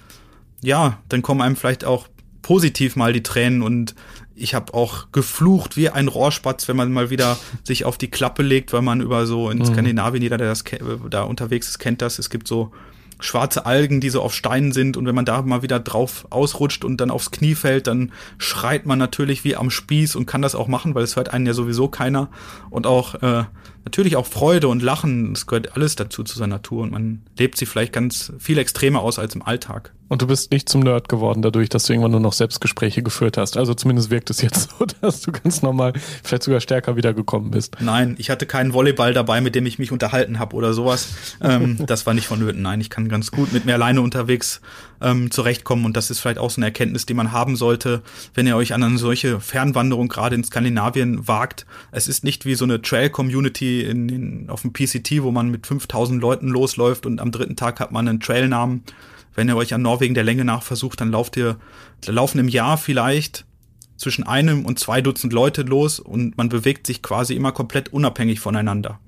ja, 0.61 0.99
dann 1.09 1.21
kommen 1.21 1.41
einem 1.41 1.55
vielleicht 1.55 1.85
auch 1.85 2.07
positiv 2.41 2.95
mal 2.95 3.11
die 3.11 3.23
Tränen 3.23 3.61
und 3.61 3.93
ich 4.33 4.53
habe 4.53 4.73
auch 4.73 5.11
geflucht 5.11 5.75
wie 5.75 5.89
ein 5.89 6.07
Rohrspatz, 6.07 6.67
wenn 6.67 6.77
man 6.77 6.91
mal 6.91 7.09
wieder 7.09 7.37
sich 7.63 7.85
auf 7.85 7.97
die 7.97 8.09
Klappe 8.09 8.43
legt, 8.43 8.71
weil 8.71 8.83
man 8.83 9.01
über 9.01 9.25
so 9.25 9.49
in 9.49 9.57
mhm. 9.57 9.65
Skandinavien, 9.65 10.21
jeder, 10.21 10.37
der 10.37 10.47
das 10.47 10.63
da 11.09 11.23
unterwegs 11.23 11.67
ist, 11.67 11.79
kennt 11.79 12.01
das. 12.01 12.19
Es 12.19 12.29
gibt 12.29 12.47
so 12.47 12.71
schwarze 13.19 13.65
Algen, 13.65 13.99
die 13.99 14.09
so 14.09 14.21
auf 14.21 14.33
Steinen 14.33 14.71
sind 14.71 14.97
und 14.97 15.05
wenn 15.05 15.15
man 15.15 15.25
da 15.25 15.41
mal 15.41 15.61
wieder 15.61 15.79
drauf 15.79 16.27
ausrutscht 16.29 16.85
und 16.85 17.01
dann 17.01 17.11
aufs 17.11 17.31
Knie 17.31 17.55
fällt, 17.55 17.87
dann 17.87 18.11
schreit 18.37 18.85
man 18.85 18.99
natürlich 18.99 19.43
wie 19.43 19.55
am 19.55 19.69
Spieß 19.69 20.15
und 20.15 20.25
kann 20.25 20.41
das 20.41 20.55
auch 20.55 20.67
machen, 20.67 20.95
weil 20.95 21.03
es 21.03 21.15
hört 21.15 21.33
einen 21.33 21.45
ja 21.45 21.53
sowieso 21.53 21.87
keiner 21.87 22.29
und 22.69 22.85
auch 22.85 23.15
äh, 23.15 23.45
natürlich 23.87 24.17
auch 24.17 24.25
Freude 24.25 24.67
und 24.67 24.83
Lachen, 24.83 25.33
das 25.33 25.47
gehört 25.47 25.75
alles 25.75 25.95
dazu 25.95 26.23
zu 26.23 26.37
seiner 26.37 26.55
Natur 26.55 26.83
und 26.83 26.91
man 26.91 27.21
lebt 27.37 27.57
sie 27.57 27.65
vielleicht 27.65 27.93
ganz 27.93 28.33
viel 28.37 28.57
extremer 28.57 29.01
aus 29.01 29.17
als 29.17 29.33
im 29.33 29.41
Alltag. 29.41 29.93
Und 30.09 30.21
du 30.21 30.27
bist 30.27 30.51
nicht 30.51 30.69
zum 30.69 30.81
Nerd 30.81 31.09
geworden 31.09 31.41
dadurch, 31.41 31.69
dass 31.69 31.85
du 31.85 31.93
irgendwann 31.93 32.11
nur 32.11 32.19
noch 32.19 32.33
Selbstgespräche 32.33 33.03
geführt 33.03 33.37
hast. 33.37 33.57
Also 33.57 33.73
zumindest 33.73 34.09
wirkt 34.09 34.29
es 34.29 34.41
jetzt 34.41 34.71
so, 34.79 34.85
dass 35.01 35.21
du 35.21 35.31
ganz 35.31 35.61
normal, 35.61 35.93
vielleicht 36.23 36.43
sogar 36.43 36.59
stärker 36.59 36.95
wiedergekommen 36.95 37.51
bist. 37.51 37.77
Nein, 37.79 38.15
ich 38.17 38.29
hatte 38.29 38.45
keinen 38.45 38.73
Volleyball 38.73 39.13
dabei, 39.13 39.41
mit 39.41 39.55
dem 39.55 39.65
ich 39.65 39.79
mich 39.79 39.91
unterhalten 39.91 40.39
habe 40.39 40.55
oder 40.55 40.73
sowas. 40.73 41.09
ähm, 41.41 41.77
das 41.85 42.05
war 42.05 42.13
nicht 42.13 42.27
vonnöten. 42.27 42.61
Nein, 42.61 42.81
ich 42.81 42.89
kann 42.89 43.06
ganz 43.09 43.31
gut 43.31 43.53
mit 43.53 43.65
mir 43.65 43.73
alleine 43.73 44.01
unterwegs 44.01 44.61
ähm, 45.01 45.31
zurechtkommen. 45.31 45.85
Und 45.85 45.97
das 45.97 46.09
ist 46.09 46.19
vielleicht 46.19 46.39
auch 46.39 46.49
so 46.49 46.59
eine 46.59 46.67
Erkenntnis, 46.67 47.05
die 47.05 47.13
man 47.13 47.31
haben 47.31 47.55
sollte, 47.55 48.01
wenn 48.33 48.47
ihr 48.47 48.55
euch 48.55 48.73
an 48.73 48.83
eine 48.83 48.97
solche 48.97 49.39
Fernwanderung 49.39 50.07
gerade 50.07 50.35
in 50.35 50.43
Skandinavien 50.43 51.27
wagt. 51.27 51.65
Es 51.91 52.07
ist 52.07 52.23
nicht 52.23 52.45
wie 52.45 52.55
so 52.55 52.65
eine 52.65 52.81
Trail-Community 52.81 53.83
in, 53.83 54.09
in, 54.09 54.49
auf 54.49 54.61
dem 54.61 54.73
PCT, 54.73 55.23
wo 55.23 55.31
man 55.31 55.49
mit 55.49 55.67
5000 55.67 56.21
Leuten 56.21 56.47
losläuft 56.47 57.05
und 57.05 57.19
am 57.21 57.31
dritten 57.31 57.55
Tag 57.55 57.79
hat 57.79 57.91
man 57.91 58.07
einen 58.07 58.19
Trailnamen 58.19 58.83
wenn 59.37 59.49
ihr 59.49 59.55
euch 59.55 59.75
an 59.75 59.83
Norwegen 59.83 60.15
der 60.15 60.23
Länge 60.23 60.43
nach 60.43 60.63
versucht, 60.63 60.99
dann 60.99 61.11
lauft 61.11 61.37
ihr, 61.37 61.57
laufen 62.07 62.39
im 62.39 62.47
Jahr 62.47 62.75
vielleicht 62.75 63.45
zwischen 63.95 64.23
einem 64.23 64.65
und 64.65 64.79
zwei 64.79 64.99
Dutzend 64.99 65.31
Leute 65.31 65.61
los 65.61 65.99
und 65.99 66.37
man 66.37 66.49
bewegt 66.49 66.87
sich 66.87 67.03
quasi 67.03 67.35
immer 67.35 67.51
komplett 67.51 67.93
unabhängig 67.93 68.39
voneinander. 68.39 68.99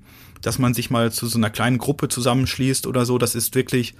Dass 0.42 0.58
man 0.58 0.74
sich 0.74 0.90
mal 0.90 1.12
zu 1.12 1.26
so 1.26 1.38
einer 1.38 1.50
kleinen 1.50 1.78
Gruppe 1.78 2.08
zusammenschließt 2.08 2.86
oder 2.86 3.04
so, 3.04 3.18
das 3.18 3.34
ist 3.34 3.54
wirklich 3.54 3.94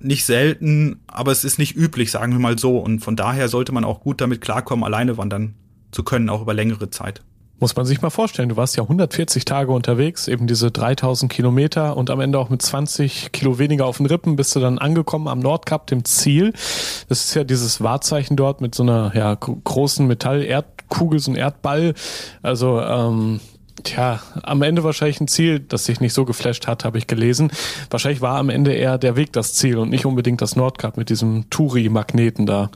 nicht 0.00 0.24
selten, 0.24 1.00
aber 1.06 1.32
es 1.32 1.44
ist 1.44 1.58
nicht 1.58 1.76
üblich, 1.76 2.10
sagen 2.10 2.32
wir 2.32 2.38
mal 2.38 2.58
so. 2.58 2.78
Und 2.78 3.00
von 3.00 3.16
daher 3.16 3.48
sollte 3.48 3.72
man 3.72 3.84
auch 3.84 4.00
gut 4.00 4.20
damit 4.20 4.40
klarkommen, 4.40 4.84
alleine 4.84 5.16
wandern 5.16 5.54
zu 5.90 6.02
können, 6.02 6.28
auch 6.28 6.42
über 6.42 6.54
längere 6.54 6.90
Zeit. 6.90 7.22
Muss 7.58 7.74
man 7.74 7.86
sich 7.86 8.02
mal 8.02 8.10
vorstellen, 8.10 8.50
du 8.50 8.56
warst 8.58 8.76
ja 8.76 8.82
140 8.82 9.46
Tage 9.46 9.72
unterwegs, 9.72 10.28
eben 10.28 10.46
diese 10.46 10.70
3000 10.70 11.32
Kilometer 11.32 11.96
und 11.96 12.10
am 12.10 12.20
Ende 12.20 12.38
auch 12.38 12.50
mit 12.50 12.60
20 12.60 13.32
Kilo 13.32 13.58
weniger 13.58 13.86
auf 13.86 13.96
den 13.96 14.04
Rippen 14.04 14.36
bist 14.36 14.54
du 14.54 14.60
dann 14.60 14.76
angekommen 14.76 15.26
am 15.26 15.38
Nordkap, 15.38 15.86
dem 15.86 16.04
Ziel. 16.04 16.52
Das 17.08 17.24
ist 17.24 17.34
ja 17.34 17.44
dieses 17.44 17.80
Wahrzeichen 17.80 18.36
dort 18.36 18.60
mit 18.60 18.74
so 18.74 18.82
einer 18.82 19.12
ja, 19.16 19.34
großen 19.34 20.06
Metall-Erdkugel, 20.06 21.18
so 21.18 21.30
ein 21.30 21.36
Erdball. 21.36 21.94
Also 22.42 22.78
ähm, 22.82 23.40
Tja, 23.86 24.20
am 24.42 24.62
Ende 24.62 24.82
wahrscheinlich 24.82 25.20
ein 25.20 25.28
Ziel, 25.28 25.60
das 25.60 25.84
sich 25.84 26.00
nicht 26.00 26.12
so 26.12 26.24
geflasht 26.24 26.66
hat, 26.66 26.84
habe 26.84 26.98
ich 26.98 27.06
gelesen. 27.06 27.52
Wahrscheinlich 27.88 28.20
war 28.20 28.36
am 28.36 28.48
Ende 28.48 28.72
eher 28.72 28.98
der 28.98 29.14
Weg 29.14 29.32
das 29.32 29.54
Ziel 29.54 29.78
und 29.78 29.90
nicht 29.90 30.06
unbedingt 30.06 30.42
das 30.42 30.56
Nordkap 30.56 30.96
mit 30.96 31.08
diesem 31.08 31.48
Touri-Magneten 31.50 32.46
da. 32.46 32.70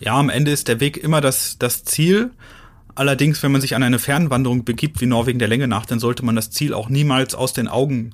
Ja, 0.00 0.18
am 0.18 0.28
Ende 0.28 0.50
ist 0.50 0.68
der 0.68 0.80
Weg 0.80 0.98
immer 0.98 1.22
das, 1.22 1.56
das 1.58 1.84
Ziel. 1.84 2.30
Allerdings, 2.94 3.42
wenn 3.42 3.52
man 3.52 3.62
sich 3.62 3.74
an 3.74 3.82
eine 3.82 3.98
Fernwanderung 3.98 4.64
begibt, 4.64 5.00
wie 5.00 5.06
Norwegen 5.06 5.38
der 5.38 5.48
Länge 5.48 5.66
nach, 5.66 5.86
dann 5.86 5.98
sollte 5.98 6.24
man 6.24 6.36
das 6.36 6.50
Ziel 6.50 6.74
auch 6.74 6.90
niemals 6.90 7.34
aus 7.34 7.54
den 7.54 7.66
Augen 7.66 8.10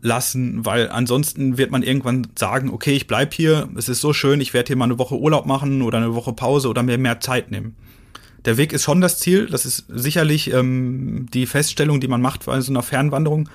lassen, 0.00 0.64
weil 0.64 0.88
ansonsten 0.90 1.58
wird 1.58 1.72
man 1.72 1.82
irgendwann 1.82 2.28
sagen, 2.38 2.70
okay, 2.70 2.92
ich 2.92 3.08
bleib 3.08 3.34
hier, 3.34 3.68
es 3.76 3.88
ist 3.88 4.00
so 4.00 4.12
schön, 4.12 4.40
ich 4.40 4.54
werde 4.54 4.68
hier 4.68 4.76
mal 4.76 4.84
eine 4.84 4.98
Woche 5.00 5.18
Urlaub 5.18 5.44
machen 5.44 5.82
oder 5.82 5.98
eine 5.98 6.14
Woche 6.14 6.32
Pause 6.32 6.68
oder 6.68 6.84
mir 6.84 6.98
mehr 6.98 7.18
Zeit 7.18 7.50
nehmen. 7.50 7.74
Der 8.44 8.56
Weg 8.56 8.72
ist 8.72 8.84
schon 8.84 9.00
das 9.00 9.18
Ziel, 9.18 9.46
das 9.46 9.66
ist 9.66 9.86
sicherlich 9.88 10.52
ähm, 10.52 11.26
die 11.32 11.46
Feststellung, 11.46 12.00
die 12.00 12.08
man 12.08 12.22
macht 12.22 12.46
bei 12.46 12.60
so 12.60 12.72
einer 12.72 12.82
Fernwanderung, 12.82 13.48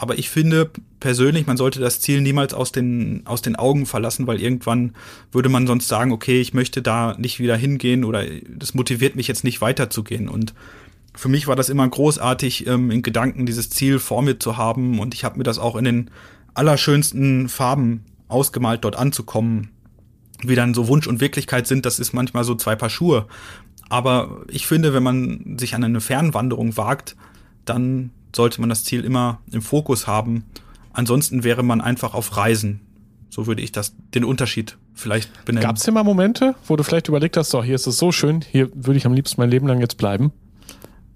aber 0.00 0.18
ich 0.18 0.30
finde 0.30 0.70
persönlich, 0.98 1.46
man 1.46 1.58
sollte 1.58 1.78
das 1.78 2.00
Ziel 2.00 2.22
niemals 2.22 2.54
aus 2.54 2.72
den, 2.72 3.20
aus 3.26 3.42
den 3.42 3.54
Augen 3.54 3.84
verlassen, 3.84 4.26
weil 4.26 4.40
irgendwann 4.40 4.94
würde 5.30 5.50
man 5.50 5.66
sonst 5.66 5.88
sagen, 5.88 6.10
okay, 6.10 6.40
ich 6.40 6.54
möchte 6.54 6.80
da 6.80 7.14
nicht 7.18 7.38
wieder 7.38 7.54
hingehen 7.54 8.04
oder 8.04 8.24
das 8.48 8.72
motiviert 8.72 9.14
mich 9.14 9.28
jetzt 9.28 9.44
nicht 9.44 9.60
weiterzugehen. 9.60 10.30
Und 10.30 10.54
für 11.14 11.28
mich 11.28 11.48
war 11.48 11.54
das 11.54 11.68
immer 11.68 11.86
großartig, 11.86 12.66
ähm, 12.66 12.90
in 12.90 13.02
Gedanken 13.02 13.44
dieses 13.44 13.68
Ziel 13.68 13.98
vor 13.98 14.22
mir 14.22 14.38
zu 14.38 14.56
haben. 14.56 15.00
Und 15.00 15.12
ich 15.12 15.24
habe 15.24 15.36
mir 15.36 15.44
das 15.44 15.58
auch 15.58 15.76
in 15.76 15.84
den 15.84 16.10
allerschönsten 16.54 17.50
Farben 17.50 18.06
ausgemalt, 18.26 18.84
dort 18.86 18.96
anzukommen. 18.96 19.68
Wie 20.42 20.54
dann 20.54 20.72
so 20.72 20.88
Wunsch 20.88 21.08
und 21.08 21.20
Wirklichkeit 21.20 21.66
sind, 21.66 21.84
das 21.84 21.98
ist 21.98 22.14
manchmal 22.14 22.44
so 22.44 22.54
zwei 22.54 22.74
Paar 22.74 22.88
Schuhe. 22.88 23.26
Aber 23.90 24.42
ich 24.48 24.66
finde, 24.66 24.94
wenn 24.94 25.02
man 25.02 25.58
sich 25.58 25.74
an 25.74 25.84
eine 25.84 26.00
Fernwanderung 26.00 26.78
wagt, 26.78 27.16
dann 27.64 28.10
sollte 28.34 28.60
man 28.60 28.70
das 28.70 28.84
Ziel 28.84 29.04
immer 29.04 29.40
im 29.52 29.60
Fokus 29.60 30.06
haben. 30.06 30.44
Ansonsten 30.92 31.44
wäre 31.44 31.62
man 31.62 31.80
einfach 31.80 32.14
auf 32.14 32.36
Reisen. 32.36 32.80
So 33.28 33.46
würde 33.46 33.62
ich 33.62 33.72
das, 33.72 33.94
den 34.14 34.24
Unterschied 34.24 34.78
vielleicht 34.94 35.44
benennen. 35.44 35.66
Gab 35.66 35.76
es 35.76 35.82
denn 35.82 35.94
mal 35.94 36.04
Momente, 36.04 36.54
wo 36.66 36.76
du 36.76 36.84
vielleicht 36.84 37.08
überlegt 37.08 37.36
hast, 37.36 37.50
so, 37.50 37.62
hier 37.62 37.74
ist 37.74 37.86
es 37.86 37.98
so 37.98 38.12
schön, 38.12 38.42
hier 38.48 38.70
würde 38.74 38.96
ich 38.96 39.06
am 39.06 39.12
liebsten 39.12 39.40
mein 39.40 39.50
Leben 39.50 39.66
lang 39.66 39.80
jetzt 39.80 39.98
bleiben? 39.98 40.32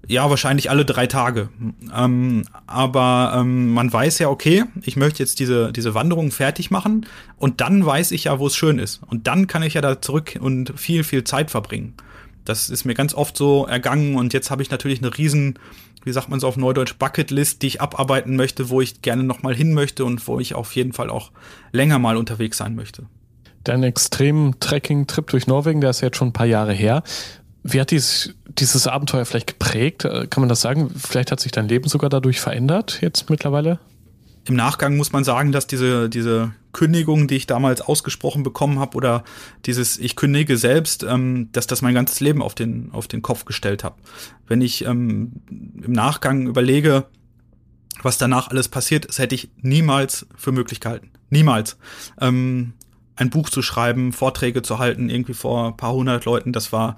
Ja, 0.07 0.29
wahrscheinlich 0.29 0.69
alle 0.69 0.85
drei 0.85 1.07
Tage. 1.07 1.49
Ähm, 1.95 2.43
aber 2.67 3.33
ähm, 3.37 3.73
man 3.73 3.91
weiß 3.91 4.19
ja, 4.19 4.29
okay, 4.29 4.65
ich 4.83 4.97
möchte 4.97 5.23
jetzt 5.23 5.39
diese, 5.39 5.71
diese 5.71 5.93
Wanderung 5.93 6.31
fertig 6.31 6.71
machen 6.71 7.05
und 7.37 7.59
dann 7.61 7.85
weiß 7.85 8.11
ich 8.11 8.25
ja, 8.25 8.37
wo 8.37 8.47
es 8.47 8.55
schön 8.55 8.79
ist. 8.79 9.01
Und 9.07 9.27
dann 9.27 9.47
kann 9.47 9.63
ich 9.63 9.73
ja 9.73 9.81
da 9.81 10.01
zurück 10.01 10.37
und 10.39 10.73
viel, 10.77 11.03
viel 11.03 11.23
Zeit 11.23 11.51
verbringen. 11.51 11.95
Das 12.45 12.69
ist 12.69 12.85
mir 12.85 12.93
ganz 12.93 13.13
oft 13.13 13.35
so 13.35 13.65
ergangen 13.65 14.15
und 14.15 14.33
jetzt 14.33 14.51
habe 14.51 14.61
ich 14.61 14.71
natürlich 14.71 15.01
eine 15.01 15.17
riesen 15.17 15.59
wie 16.05 16.11
sagt 16.11 16.29
man 16.29 16.39
so 16.39 16.47
auf 16.47 16.55
Neudeutsch, 16.55 16.95
Bucketlist, 16.97 17.61
die 17.63 17.67
ich 17.67 17.81
abarbeiten 17.81 18.35
möchte, 18.35 18.69
wo 18.69 18.79
ich 18.79 19.01
gerne 19.01 19.23
nochmal 19.23 19.55
hin 19.55 19.73
möchte 19.73 20.05
und 20.05 20.25
wo 20.27 20.39
ich 20.39 20.53
auf 20.53 20.73
jeden 20.75 20.93
Fall 20.93 21.09
auch 21.09 21.31
länger 21.71 21.99
mal 21.99 22.15
unterwegs 22.15 22.57
sein 22.57 22.75
möchte. 22.75 23.07
Dein 23.63 23.81
extremen 23.81 24.59
Trekking-Trip 24.59 25.27
durch 25.27 25.47
Norwegen, 25.47 25.81
der 25.81 25.89
ist 25.89 26.01
jetzt 26.01 26.17
schon 26.17 26.29
ein 26.29 26.33
paar 26.33 26.45
Jahre 26.45 26.73
her. 26.73 27.01
Wie 27.63 27.81
hat 27.81 27.89
dieses, 27.89 28.35
dieses 28.47 28.85
Abenteuer 28.85 29.25
vielleicht 29.25 29.47
geprägt? 29.47 30.05
Äh, 30.05 30.27
kann 30.27 30.41
man 30.41 30.49
das 30.49 30.61
sagen? 30.61 30.91
Vielleicht 30.95 31.31
hat 31.31 31.39
sich 31.39 31.51
dein 31.51 31.67
Leben 31.67 31.89
sogar 31.89 32.11
dadurch 32.11 32.39
verändert 32.39 32.99
jetzt 33.01 33.31
mittlerweile? 33.31 33.79
Im 34.47 34.55
Nachgang 34.55 34.95
muss 34.95 35.11
man 35.11 35.23
sagen, 35.23 35.51
dass 35.51 35.65
diese, 35.65 36.07
diese 36.07 36.53
Kündigung, 36.71 37.27
die 37.27 37.35
ich 37.35 37.47
damals 37.47 37.81
ausgesprochen 37.81 38.43
bekommen 38.43 38.79
habe, 38.79 38.95
oder 38.95 39.23
dieses 39.65 39.97
Ich 39.97 40.15
kündige 40.15 40.57
selbst, 40.57 41.03
ähm, 41.03 41.49
dass 41.51 41.67
das 41.67 41.81
mein 41.81 41.95
ganzes 41.95 42.19
Leben 42.19 42.41
auf 42.41 42.53
den, 42.53 42.89
auf 42.91 43.07
den 43.07 43.21
Kopf 43.21 43.45
gestellt 43.45 43.83
habe. 43.83 43.95
Wenn 44.47 44.61
ich 44.61 44.85
ähm, 44.85 45.41
im 45.49 45.91
Nachgang 45.91 46.47
überlege, 46.47 47.05
was 48.03 48.17
danach 48.17 48.49
alles 48.49 48.67
passiert 48.67 49.05
ist, 49.05 49.17
hätte 49.17 49.35
ich 49.35 49.49
niemals 49.61 50.27
für 50.35 50.51
möglich 50.51 50.79
gehalten. 50.79 51.09
Niemals. 51.29 51.77
Ähm, 52.21 52.73
ein 53.15 53.29
Buch 53.29 53.49
zu 53.49 53.61
schreiben, 53.61 54.13
Vorträge 54.13 54.61
zu 54.61 54.77
halten, 54.77 55.09
irgendwie 55.09 55.33
vor 55.33 55.67
ein 55.67 55.77
paar 55.77 55.93
hundert 55.93 56.25
Leuten, 56.25 56.51
das 56.51 56.71
war 56.71 56.97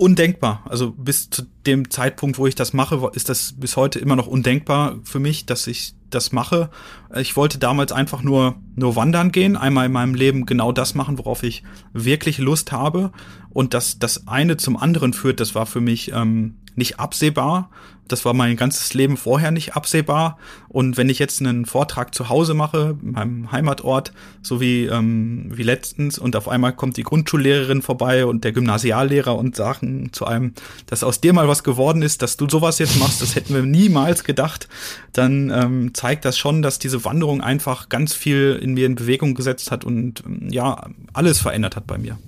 undenkbar. 0.00 0.64
Also 0.68 0.92
bis 0.92 1.28
zu 1.28 1.42
dem 1.66 1.90
Zeitpunkt, 1.90 2.38
wo 2.38 2.46
ich 2.46 2.54
das 2.54 2.72
mache, 2.72 3.10
ist 3.12 3.28
das 3.28 3.54
bis 3.58 3.76
heute 3.76 3.98
immer 3.98 4.16
noch 4.16 4.26
undenkbar 4.26 4.98
für 5.04 5.20
mich, 5.20 5.44
dass 5.44 5.66
ich 5.66 5.94
das 6.08 6.32
mache. 6.32 6.70
Ich 7.16 7.36
wollte 7.36 7.58
damals 7.58 7.92
einfach 7.92 8.22
nur, 8.22 8.56
nur 8.76 8.96
wandern 8.96 9.30
gehen, 9.30 9.56
einmal 9.56 9.86
in 9.86 9.92
meinem 9.92 10.14
Leben 10.14 10.46
genau 10.46 10.72
das 10.72 10.94
machen, 10.94 11.18
worauf 11.18 11.42
ich 11.42 11.62
wirklich 11.92 12.38
Lust 12.38 12.72
habe. 12.72 13.12
Und 13.50 13.74
dass 13.74 13.98
das 13.98 14.26
eine 14.26 14.56
zum 14.56 14.76
anderen 14.76 15.12
führt, 15.12 15.38
das 15.38 15.54
war 15.54 15.66
für 15.66 15.80
mich 15.80 16.12
ähm, 16.12 16.56
nicht 16.76 17.00
absehbar. 17.00 17.70
Das 18.10 18.24
war 18.24 18.34
mein 18.34 18.56
ganzes 18.56 18.92
Leben 18.92 19.16
vorher 19.16 19.52
nicht 19.52 19.76
absehbar. 19.76 20.36
Und 20.68 20.96
wenn 20.96 21.08
ich 21.08 21.20
jetzt 21.20 21.40
einen 21.40 21.64
Vortrag 21.64 22.12
zu 22.12 22.28
Hause 22.28 22.54
mache, 22.54 22.96
in 23.00 23.12
meinem 23.12 23.52
Heimatort, 23.52 24.12
so 24.42 24.60
wie, 24.60 24.86
ähm, 24.86 25.46
wie 25.54 25.62
letztens, 25.62 26.18
und 26.18 26.34
auf 26.34 26.48
einmal 26.48 26.72
kommt 26.72 26.96
die 26.96 27.04
Grundschullehrerin 27.04 27.82
vorbei 27.82 28.26
und 28.26 28.42
der 28.42 28.50
Gymnasiallehrer 28.50 29.36
und 29.36 29.54
sagen 29.54 30.08
zu 30.12 30.26
einem, 30.26 30.54
dass 30.86 31.04
aus 31.04 31.20
dir 31.20 31.32
mal 31.32 31.46
was 31.46 31.62
geworden 31.62 32.02
ist, 32.02 32.22
dass 32.22 32.36
du 32.36 32.48
sowas 32.48 32.80
jetzt 32.80 32.98
machst, 32.98 33.22
das 33.22 33.36
hätten 33.36 33.54
wir 33.54 33.62
niemals 33.62 34.24
gedacht, 34.24 34.68
dann 35.12 35.50
ähm, 35.50 35.94
zeigt 35.94 36.24
das 36.24 36.36
schon, 36.36 36.62
dass 36.62 36.80
diese 36.80 37.04
Wanderung 37.04 37.40
einfach 37.40 37.88
ganz 37.88 38.12
viel 38.12 38.58
in 38.60 38.74
mir 38.74 38.86
in 38.86 38.96
Bewegung 38.96 39.34
gesetzt 39.34 39.70
hat 39.70 39.84
und 39.84 40.24
ja, 40.48 40.88
alles 41.12 41.38
verändert 41.38 41.76
hat 41.76 41.86
bei 41.86 41.98
mir. 41.98 42.18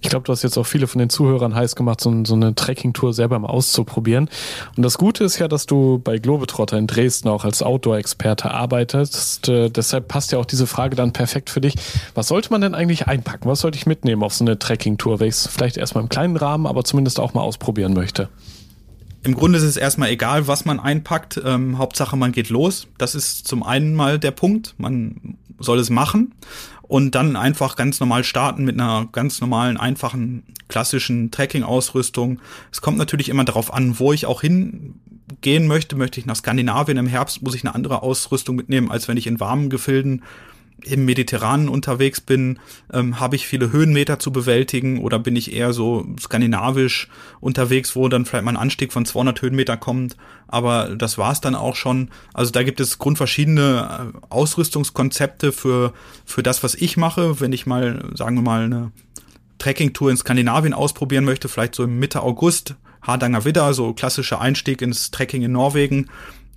Ich 0.00 0.08
glaube, 0.08 0.24
du 0.24 0.32
hast 0.32 0.42
jetzt 0.42 0.56
auch 0.56 0.66
viele 0.66 0.86
von 0.86 0.98
den 0.98 1.10
Zuhörern 1.10 1.54
heiß 1.54 1.76
gemacht, 1.76 2.00
so, 2.00 2.24
so 2.24 2.34
eine 2.34 2.54
Trekking-Tour 2.54 3.12
selber 3.12 3.38
mal 3.38 3.48
auszuprobieren. 3.48 4.28
Und 4.76 4.82
das 4.82 4.98
Gute 4.98 5.24
ist 5.24 5.38
ja, 5.38 5.48
dass 5.48 5.66
du 5.66 6.00
bei 6.02 6.18
Globetrotter 6.18 6.78
in 6.78 6.86
Dresden 6.86 7.28
auch 7.28 7.44
als 7.44 7.62
Outdoor-Experte 7.62 8.50
arbeitest. 8.50 9.48
Äh, 9.48 9.70
deshalb 9.70 10.08
passt 10.08 10.32
ja 10.32 10.38
auch 10.38 10.46
diese 10.46 10.66
Frage 10.66 10.96
dann 10.96 11.12
perfekt 11.12 11.50
für 11.50 11.60
dich. 11.60 11.74
Was 12.14 12.28
sollte 12.28 12.50
man 12.50 12.60
denn 12.60 12.74
eigentlich 12.74 13.06
einpacken? 13.06 13.48
Was 13.48 13.60
sollte 13.60 13.76
ich 13.76 13.86
mitnehmen 13.86 14.22
auf 14.22 14.34
so 14.34 14.44
eine 14.44 14.58
Trekking-Tour, 14.58 15.20
wenn 15.20 15.28
ich 15.28 15.34
es 15.34 15.46
vielleicht 15.46 15.76
erstmal 15.76 16.02
im 16.02 16.08
kleinen 16.08 16.36
Rahmen, 16.36 16.66
aber 16.66 16.84
zumindest 16.84 17.20
auch 17.20 17.34
mal 17.34 17.42
ausprobieren 17.42 17.94
möchte? 17.94 18.28
Im 19.24 19.34
Grunde 19.34 19.58
ist 19.58 19.64
es 19.64 19.76
erstmal 19.76 20.10
egal, 20.10 20.46
was 20.46 20.64
man 20.64 20.80
einpackt. 20.80 21.40
Ähm, 21.44 21.78
Hauptsache, 21.78 22.16
man 22.16 22.32
geht 22.32 22.50
los. 22.50 22.86
Das 22.98 23.14
ist 23.14 23.46
zum 23.48 23.62
einen 23.62 23.94
mal 23.94 24.18
der 24.18 24.30
Punkt. 24.30 24.74
Man 24.78 25.36
soll 25.58 25.78
es 25.78 25.90
machen 25.90 26.34
und 26.82 27.14
dann 27.14 27.36
einfach 27.36 27.76
ganz 27.76 28.00
normal 28.00 28.24
starten 28.24 28.64
mit 28.64 28.74
einer 28.74 29.08
ganz 29.12 29.40
normalen, 29.40 29.76
einfachen, 29.76 30.42
klassischen 30.68 31.30
Trekking-Ausrüstung. 31.30 32.40
Es 32.72 32.80
kommt 32.80 32.98
natürlich 32.98 33.28
immer 33.28 33.44
darauf 33.44 33.72
an, 33.72 33.98
wo 33.98 34.12
ich 34.12 34.26
auch 34.26 34.40
hingehen 34.40 35.66
möchte. 35.66 35.96
Möchte 35.96 36.18
ich 36.18 36.26
nach 36.26 36.36
Skandinavien 36.36 36.98
im 36.98 37.06
Herbst, 37.06 37.42
muss 37.42 37.54
ich 37.54 37.64
eine 37.64 37.74
andere 37.74 38.02
Ausrüstung 38.02 38.56
mitnehmen, 38.56 38.90
als 38.90 39.08
wenn 39.08 39.16
ich 39.16 39.26
in 39.26 39.40
warmen 39.40 39.68
Gefilden 39.68 40.22
im 40.84 41.04
Mediterranen 41.04 41.68
unterwegs 41.68 42.20
bin, 42.20 42.58
ähm, 42.92 43.18
habe 43.18 43.36
ich 43.36 43.46
viele 43.46 43.72
Höhenmeter 43.72 44.18
zu 44.18 44.32
bewältigen 44.32 44.98
oder 45.00 45.18
bin 45.18 45.34
ich 45.36 45.52
eher 45.52 45.72
so 45.72 46.06
skandinavisch 46.20 47.08
unterwegs, 47.40 47.96
wo 47.96 48.08
dann 48.08 48.24
vielleicht 48.24 48.44
mal 48.44 48.52
ein 48.52 48.56
Anstieg 48.56 48.92
von 48.92 49.04
200 49.04 49.42
Höhenmeter 49.42 49.76
kommt. 49.76 50.16
Aber 50.46 50.94
das 50.96 51.18
war's 51.18 51.40
dann 51.40 51.54
auch 51.54 51.74
schon. 51.74 52.10
Also 52.32 52.52
da 52.52 52.62
gibt 52.62 52.80
es 52.80 52.98
grundverschiedene 52.98 54.12
äh, 54.14 54.18
Ausrüstungskonzepte 54.30 55.52
für, 55.52 55.92
für 56.24 56.42
das, 56.42 56.62
was 56.62 56.74
ich 56.74 56.96
mache. 56.96 57.40
Wenn 57.40 57.52
ich 57.52 57.66
mal, 57.66 58.10
sagen 58.14 58.36
wir 58.36 58.42
mal, 58.42 58.64
eine 58.64 58.92
Trekkingtour 59.58 60.10
in 60.10 60.16
Skandinavien 60.16 60.74
ausprobieren 60.74 61.24
möchte, 61.24 61.48
vielleicht 61.48 61.74
so 61.74 61.82
im 61.84 61.98
Mitte 61.98 62.22
August, 62.22 62.76
Hardanger 63.02 63.44
Widder, 63.44 63.74
so 63.74 63.92
klassischer 63.92 64.40
Einstieg 64.40 64.82
ins 64.82 65.10
Trekking 65.10 65.42
in 65.42 65.52
Norwegen 65.52 66.08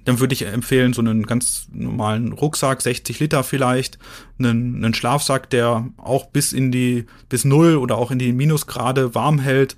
dann 0.05 0.19
würde 0.19 0.33
ich 0.33 0.45
empfehlen, 0.45 0.93
so 0.93 1.01
einen 1.01 1.25
ganz 1.25 1.67
normalen 1.71 2.33
Rucksack, 2.33 2.81
60 2.81 3.19
Liter 3.19 3.43
vielleicht, 3.43 3.99
einen, 4.39 4.83
einen 4.83 4.93
Schlafsack, 4.93 5.49
der 5.49 5.89
auch 5.97 6.27
bis 6.27 6.53
in 6.53 6.71
die, 6.71 7.05
bis 7.29 7.45
null 7.45 7.75
oder 7.75 7.97
auch 7.97 8.11
in 8.11 8.19
die 8.19 8.33
Minusgrade 8.33 9.13
warm 9.13 9.39
hält, 9.39 9.75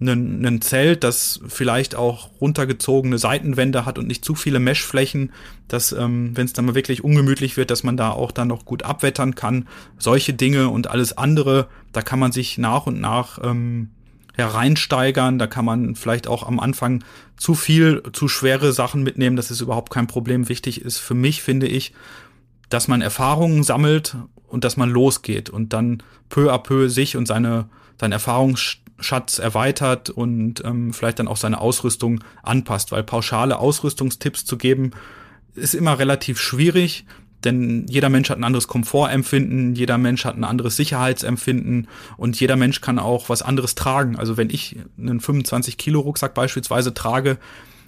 einen, 0.00 0.44
einen 0.44 0.60
Zelt, 0.60 1.04
das 1.04 1.40
vielleicht 1.46 1.94
auch 1.94 2.30
runtergezogene 2.40 3.18
Seitenwände 3.18 3.86
hat 3.86 3.98
und 3.98 4.06
nicht 4.06 4.24
zu 4.24 4.34
viele 4.34 4.58
Meshflächen, 4.58 5.32
dass, 5.68 5.92
ähm, 5.92 6.36
wenn 6.36 6.44
es 6.44 6.52
dann 6.52 6.66
mal 6.66 6.74
wirklich 6.74 7.04
ungemütlich 7.04 7.56
wird, 7.56 7.70
dass 7.70 7.84
man 7.84 7.96
da 7.96 8.10
auch 8.10 8.32
dann 8.32 8.48
noch 8.48 8.64
gut 8.64 8.82
abwettern 8.82 9.34
kann. 9.34 9.68
Solche 9.98 10.34
Dinge 10.34 10.68
und 10.68 10.88
alles 10.88 11.16
andere, 11.16 11.68
da 11.92 12.02
kann 12.02 12.18
man 12.18 12.32
sich 12.32 12.58
nach 12.58 12.86
und 12.86 13.00
nach 13.00 13.38
ähm, 13.42 13.90
hereinsteigern. 14.34 15.38
Da 15.38 15.46
kann 15.46 15.64
man 15.64 15.94
vielleicht 15.94 16.26
auch 16.26 16.46
am 16.46 16.60
Anfang 16.60 17.04
zu 17.36 17.54
viel, 17.54 18.02
zu 18.12 18.28
schwere 18.28 18.72
Sachen 18.72 19.02
mitnehmen. 19.02 19.36
Das 19.36 19.50
ist 19.50 19.60
überhaupt 19.60 19.92
kein 19.92 20.06
Problem. 20.06 20.48
Wichtig 20.48 20.80
ist 20.80 20.98
für 20.98 21.14
mich, 21.14 21.42
finde 21.42 21.66
ich, 21.66 21.92
dass 22.68 22.88
man 22.88 23.02
Erfahrungen 23.02 23.62
sammelt 23.62 24.16
und 24.46 24.64
dass 24.64 24.76
man 24.76 24.90
losgeht 24.90 25.50
und 25.50 25.72
dann 25.72 26.02
peu 26.28 26.52
à 26.52 26.58
peu 26.58 26.88
sich 26.88 27.16
und 27.16 27.26
seine, 27.26 27.68
seinen 28.00 28.12
Erfahrungsschatz 28.12 29.38
erweitert 29.38 30.10
und 30.10 30.64
ähm, 30.64 30.92
vielleicht 30.92 31.18
dann 31.18 31.28
auch 31.28 31.36
seine 31.36 31.60
Ausrüstung 31.60 32.24
anpasst, 32.42 32.92
weil 32.92 33.02
pauschale 33.02 33.58
Ausrüstungstipps 33.58 34.44
zu 34.44 34.56
geben, 34.56 34.92
ist 35.54 35.74
immer 35.74 35.98
relativ 35.98 36.40
schwierig 36.40 37.04
denn 37.44 37.86
jeder 37.88 38.08
Mensch 38.08 38.30
hat 38.30 38.38
ein 38.38 38.44
anderes 38.44 38.68
Komfortempfinden, 38.68 39.74
jeder 39.74 39.98
Mensch 39.98 40.24
hat 40.24 40.36
ein 40.36 40.44
anderes 40.44 40.76
Sicherheitsempfinden 40.76 41.88
und 42.16 42.38
jeder 42.38 42.56
Mensch 42.56 42.80
kann 42.80 42.98
auch 42.98 43.28
was 43.28 43.42
anderes 43.42 43.74
tragen. 43.74 44.16
Also 44.16 44.36
wenn 44.36 44.50
ich 44.50 44.76
einen 44.98 45.20
25 45.20 45.76
Kilo 45.76 46.00
Rucksack 46.00 46.34
beispielsweise 46.34 46.94
trage, 46.94 47.38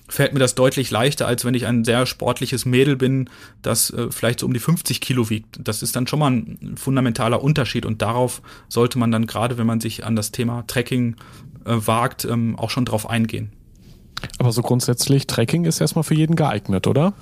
fällt 0.08 0.34
mir 0.34 0.38
das 0.38 0.54
deutlich 0.54 0.90
leichter, 0.90 1.26
als 1.26 1.44
wenn 1.44 1.54
ich 1.54 1.66
ein 1.66 1.84
sehr 1.84 2.06
sportliches 2.06 2.66
Mädel 2.66 2.96
bin, 2.96 3.30
das 3.62 3.90
äh, 3.90 4.10
vielleicht 4.10 4.40
so 4.40 4.46
um 4.46 4.52
die 4.52 4.60
50 4.60 5.00
Kilo 5.00 5.30
wiegt. 5.30 5.58
Das 5.62 5.82
ist 5.82 5.96
dann 5.96 6.06
schon 6.06 6.18
mal 6.18 6.30
ein 6.30 6.74
fundamentaler 6.76 7.42
Unterschied 7.42 7.86
und 7.86 8.02
darauf 8.02 8.42
sollte 8.68 8.98
man 8.98 9.10
dann 9.10 9.26
gerade, 9.26 9.56
wenn 9.56 9.66
man 9.66 9.80
sich 9.80 10.04
an 10.04 10.14
das 10.14 10.30
Thema 10.30 10.64
Trekking 10.66 11.16
äh, 11.64 11.72
wagt, 11.74 12.24
ähm, 12.26 12.56
auch 12.58 12.70
schon 12.70 12.84
drauf 12.84 13.08
eingehen. 13.08 13.52
Aber 14.38 14.52
so 14.52 14.62
grundsätzlich, 14.62 15.26
Trekking 15.26 15.64
ist 15.64 15.80
erstmal 15.80 16.04
für 16.04 16.14
jeden 16.14 16.36
geeignet, 16.36 16.86
oder? 16.86 17.14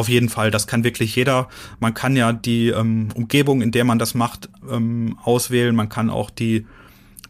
Auf 0.00 0.08
jeden 0.08 0.30
Fall, 0.30 0.50
das 0.50 0.66
kann 0.66 0.82
wirklich 0.82 1.14
jeder. 1.14 1.48
Man 1.78 1.92
kann 1.92 2.16
ja 2.16 2.32
die 2.32 2.68
ähm, 2.68 3.08
Umgebung, 3.14 3.60
in 3.60 3.70
der 3.70 3.84
man 3.84 3.98
das 3.98 4.14
macht, 4.14 4.48
ähm, 4.66 5.18
auswählen. 5.22 5.76
Man 5.76 5.90
kann 5.90 6.08
auch 6.08 6.30
die, 6.30 6.66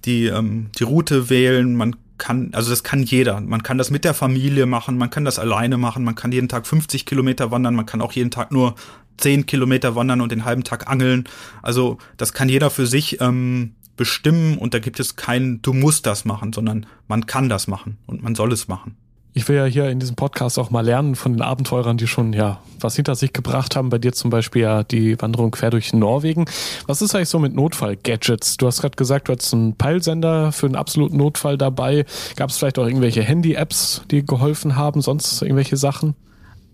die, 0.05 0.27
ähm, 0.27 0.71
die 0.79 0.85
Route 0.85 1.31
wählen. 1.31 1.75
Man 1.75 1.97
kann, 2.17 2.51
also 2.53 2.71
das 2.71 2.85
kann 2.85 3.03
jeder. 3.03 3.41
Man 3.41 3.65
kann 3.65 3.77
das 3.77 3.91
mit 3.91 4.05
der 4.05 4.15
Familie 4.15 4.67
machen, 4.67 4.99
man 4.99 5.11
kann 5.11 5.25
das 5.25 5.41
alleine 5.41 5.79
machen, 5.79 6.05
man 6.05 6.15
kann 6.15 6.31
jeden 6.31 6.49
Tag 6.49 6.65
50 6.65 7.07
Kilometer 7.07 7.51
wandern, 7.51 7.75
man 7.75 7.87
kann 7.87 8.01
auch 8.01 8.13
jeden 8.13 8.31
Tag 8.31 8.53
nur 8.53 8.77
10 9.17 9.47
Kilometer 9.47 9.97
wandern 9.97 10.21
und 10.21 10.31
den 10.31 10.45
halben 10.45 10.63
Tag 10.63 10.89
angeln. 10.89 11.25
Also 11.63 11.99
das 12.19 12.33
kann 12.33 12.49
jeder 12.49 12.71
für 12.71 12.87
sich 12.87 13.21
ähm, 13.21 13.75
bestimmen 13.97 14.59
und 14.59 14.75
da 14.75 14.79
gibt 14.79 15.01
es 15.01 15.17
kein, 15.17 15.61
du 15.61 15.73
musst 15.73 16.07
das 16.07 16.25
machen, 16.25 16.53
sondern 16.53 16.87
man 17.09 17.27
kann 17.27 17.49
das 17.49 17.67
machen 17.67 17.99
und 18.07 18.23
man 18.23 18.37
soll 18.37 18.53
es 18.53 18.69
machen 18.69 18.95
ich 19.33 19.49
will 19.49 19.57
ja 19.57 19.65
hier 19.65 19.89
in 19.89 20.01
diesem 20.01 20.17
Podcast 20.17 20.59
auch 20.59 20.71
mal 20.71 20.85
lernen 20.85 21.15
von 21.15 21.33
den 21.33 21.43
Abenteurern, 21.43 21.97
die 21.97 22.07
schon 22.07 22.33
ja 22.33 22.61
was 22.81 22.97
hinter 22.97 23.15
sich 23.15 23.33
gebracht 23.33 23.77
haben. 23.77 23.91
Bei 23.91 23.99
dir 23.99 24.13
zum 24.13 24.31
Beispiel 24.31 24.63
ja 24.63 24.83
die 24.83 25.21
Wanderung 25.21 25.51
quer 25.51 25.71
durch 25.71 25.93
Norwegen. 25.93 26.47
Was 26.87 27.03
ist 27.03 27.15
eigentlich 27.15 27.29
so 27.29 27.39
mit 27.39 27.55
Notfall-Gadgets? 27.55 28.57
Du 28.57 28.67
hast 28.67 28.81
gerade 28.81 28.97
gesagt, 28.97 29.29
du 29.29 29.33
hast 29.35 29.53
einen 29.53 29.77
Peilsender 29.77 30.53
für 30.53 30.67
einen 30.67 30.77
absoluten 30.77 31.17
Notfall 31.17 31.59
dabei. 31.59 32.05
Gab 32.37 32.51
es 32.51 32.59
vielleicht 32.59 32.79
auch 32.79 32.87
irgendwelche 32.87 33.23
Handy-Apps, 33.23 34.03
die 34.11 34.25
geholfen 34.25 34.77
haben? 34.77 35.01
Sonst 35.01 35.43
irgendwelche 35.43 35.77
Sachen? 35.77 36.15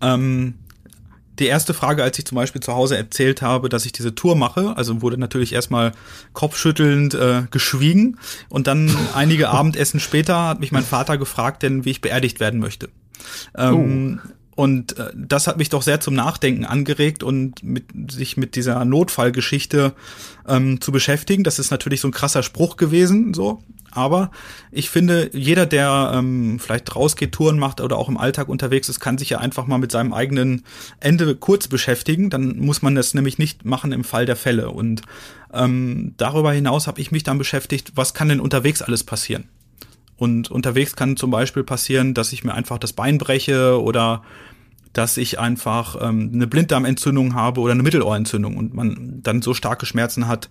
Ähm, 0.01 0.55
die 1.39 1.45
erste 1.45 1.73
Frage, 1.73 2.03
als 2.03 2.17
ich 2.19 2.25
zum 2.25 2.35
Beispiel 2.35 2.61
zu 2.61 2.73
Hause 2.73 2.97
erzählt 2.97 3.41
habe, 3.41 3.69
dass 3.69 3.85
ich 3.85 3.91
diese 3.91 4.15
Tour 4.15 4.35
mache, 4.35 4.75
also 4.75 5.01
wurde 5.01 5.17
natürlich 5.17 5.53
erstmal 5.53 5.91
kopfschüttelnd 6.33 7.13
äh, 7.13 7.43
geschwiegen 7.51 8.17
und 8.49 8.67
dann 8.67 8.95
einige 9.15 9.49
Abendessen 9.49 9.99
später 9.99 10.47
hat 10.47 10.59
mich 10.59 10.71
mein 10.71 10.83
Vater 10.83 11.17
gefragt, 11.17 11.63
denn 11.63 11.85
wie 11.85 11.91
ich 11.91 12.01
beerdigt 12.01 12.39
werden 12.39 12.59
möchte. 12.59 12.89
Ähm, 13.55 14.21
oh. 14.23 14.29
Und 14.57 14.97
äh, 14.97 15.11
das 15.15 15.45
hat 15.45 15.57
mich 15.57 15.69
doch 15.69 15.83
sehr 15.83 15.99
zum 15.99 16.15
Nachdenken 16.15 16.65
angeregt 16.65 17.21
und 17.21 17.61
mit, 17.61 18.11
sich 18.11 18.37
mit 18.37 18.55
dieser 18.55 18.83
Notfallgeschichte 18.85 19.93
ähm, 20.47 20.81
zu 20.81 20.91
beschäftigen. 20.91 21.43
Das 21.43 21.59
ist 21.59 21.69
natürlich 21.69 22.01
so 22.01 22.07
ein 22.07 22.11
krasser 22.11 22.41
Spruch 22.41 22.75
gewesen, 22.75 23.35
so. 23.35 23.61
Aber 23.97 24.29
ich 24.71 24.91
finde, 24.91 25.31
jeder, 25.33 25.65
der 25.65 26.11
ähm, 26.13 26.59
vielleicht 26.59 26.95
rausgeht, 26.95 27.31
Touren 27.31 27.57
macht 27.57 27.81
oder 27.81 27.97
auch 27.97 28.09
im 28.09 28.17
Alltag 28.17 28.47
unterwegs 28.47 28.89
ist, 28.89 28.99
kann 28.99 29.17
sich 29.17 29.31
ja 29.31 29.39
einfach 29.39 29.65
mal 29.65 29.79
mit 29.79 29.91
seinem 29.91 30.13
eigenen 30.13 30.63
Ende 30.99 31.35
kurz 31.35 31.67
beschäftigen. 31.67 32.29
Dann 32.29 32.59
muss 32.59 32.83
man 32.83 32.93
das 32.93 33.15
nämlich 33.15 33.39
nicht 33.39 33.65
machen 33.65 33.91
im 33.91 34.03
Fall 34.03 34.27
der 34.27 34.35
Fälle. 34.35 34.69
Und 34.69 35.01
ähm, 35.51 36.13
darüber 36.17 36.53
hinaus 36.53 36.85
habe 36.85 37.01
ich 37.01 37.11
mich 37.11 37.23
dann 37.23 37.39
beschäftigt, 37.39 37.93
was 37.95 38.13
kann 38.13 38.29
denn 38.29 38.39
unterwegs 38.39 38.83
alles 38.83 39.03
passieren? 39.03 39.49
Und 40.15 40.51
unterwegs 40.51 40.95
kann 40.95 41.17
zum 41.17 41.31
Beispiel 41.31 41.63
passieren, 41.63 42.13
dass 42.13 42.33
ich 42.33 42.43
mir 42.43 42.53
einfach 42.53 42.77
das 42.77 42.93
Bein 42.93 43.17
breche 43.17 43.81
oder 43.81 44.21
dass 44.93 45.17
ich 45.17 45.39
einfach 45.39 45.95
ähm, 45.99 46.29
eine 46.35 46.45
Blinddarmentzündung 46.45 47.33
habe 47.33 47.61
oder 47.61 47.71
eine 47.71 47.83
Mittelohrentzündung 47.83 48.57
und 48.57 48.75
man 48.75 49.21
dann 49.23 49.41
so 49.41 49.55
starke 49.55 49.87
Schmerzen 49.87 50.27
hat, 50.27 50.49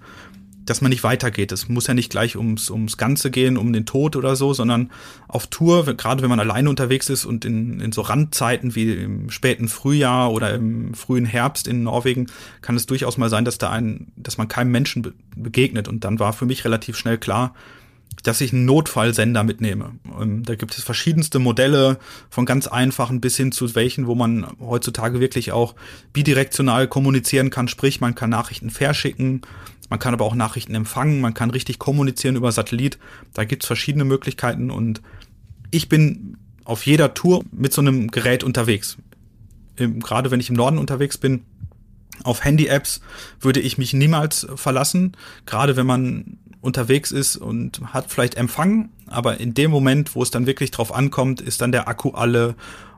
dass 0.66 0.80
man 0.80 0.90
nicht 0.90 1.04
weitergeht. 1.04 1.52
Es 1.52 1.68
muss 1.68 1.86
ja 1.86 1.94
nicht 1.94 2.10
gleich 2.10 2.36
ums, 2.36 2.70
ums 2.70 2.96
Ganze 2.96 3.30
gehen, 3.30 3.56
um 3.56 3.72
den 3.72 3.86
Tod 3.86 4.16
oder 4.16 4.36
so, 4.36 4.52
sondern 4.52 4.90
auf 5.28 5.46
Tour, 5.46 5.84
gerade 5.94 6.22
wenn 6.22 6.28
man 6.28 6.40
alleine 6.40 6.68
unterwegs 6.68 7.08
ist 7.08 7.24
und 7.24 7.44
in, 7.44 7.80
in 7.80 7.92
so 7.92 8.02
Randzeiten 8.02 8.74
wie 8.74 8.92
im 8.92 9.30
späten 9.30 9.68
Frühjahr 9.68 10.32
oder 10.32 10.54
im 10.54 10.94
frühen 10.94 11.24
Herbst 11.24 11.66
in 11.66 11.82
Norwegen, 11.82 12.26
kann 12.60 12.76
es 12.76 12.86
durchaus 12.86 13.16
mal 13.16 13.30
sein, 13.30 13.44
dass 13.44 13.58
da 13.58 13.70
ein, 13.70 14.12
dass 14.16 14.38
man 14.38 14.48
keinem 14.48 14.72
Menschen 14.72 15.02
be 15.02 15.14
begegnet. 15.38 15.86
Und 15.86 16.02
dann 16.04 16.18
war 16.18 16.32
für 16.32 16.46
mich 16.46 16.64
relativ 16.64 16.96
schnell 16.96 17.18
klar, 17.18 17.54
dass 18.22 18.40
ich 18.40 18.52
einen 18.52 18.64
Notfallsender 18.64 19.44
mitnehme. 19.44 19.92
Ähm, 20.20 20.42
da 20.42 20.54
gibt 20.54 20.76
es 20.76 20.82
verschiedenste 20.82 21.38
Modelle, 21.38 21.98
von 22.28 22.44
ganz 22.44 22.66
einfachen 22.66 23.20
bis 23.20 23.36
hin 23.36 23.52
zu 23.52 23.74
welchen, 23.74 24.06
wo 24.06 24.14
man 24.14 24.46
heutzutage 24.60 25.20
wirklich 25.20 25.52
auch 25.52 25.74
bidirektional 26.12 26.88
kommunizieren 26.88 27.50
kann, 27.50 27.68
sprich 27.68 28.00
man 28.00 28.14
kann 28.14 28.30
Nachrichten 28.30 28.70
verschicken, 28.70 29.42
man 29.88 29.98
kann 29.98 30.14
aber 30.14 30.24
auch 30.24 30.34
Nachrichten 30.34 30.74
empfangen, 30.74 31.20
man 31.20 31.34
kann 31.34 31.50
richtig 31.50 31.78
kommunizieren 31.78 32.36
über 32.36 32.52
Satellit. 32.52 32.98
Da 33.34 33.44
gibt 33.44 33.62
es 33.62 33.66
verschiedene 33.66 34.04
Möglichkeiten 34.04 34.70
und 34.70 35.00
ich 35.70 35.88
bin 35.88 36.36
auf 36.64 36.86
jeder 36.86 37.14
Tour 37.14 37.44
mit 37.52 37.72
so 37.72 37.80
einem 37.80 38.10
Gerät 38.10 38.42
unterwegs. 38.42 38.96
Gerade 39.76 40.30
wenn 40.30 40.40
ich 40.40 40.50
im 40.50 40.56
Norden 40.56 40.78
unterwegs 40.78 41.18
bin, 41.18 41.44
auf 42.24 42.44
Handy-Apps 42.44 43.00
würde 43.40 43.60
ich 43.60 43.78
mich 43.78 43.92
niemals 43.92 44.46
verlassen, 44.56 45.12
gerade 45.44 45.76
wenn 45.76 45.86
man 45.86 46.38
unterwegs 46.60 47.12
ist 47.12 47.36
und 47.36 47.80
hat 47.92 48.10
vielleicht 48.10 48.34
Empfang, 48.34 48.88
aber 49.06 49.38
in 49.38 49.54
dem 49.54 49.70
Moment, 49.70 50.14
wo 50.14 50.22
es 50.22 50.30
dann 50.30 50.46
wirklich 50.46 50.70
drauf 50.70 50.92
ankommt, 50.94 51.40
ist 51.40 51.60
dann 51.60 51.72
der 51.72 51.88
Akku 51.88 52.10
alle 52.10 52.56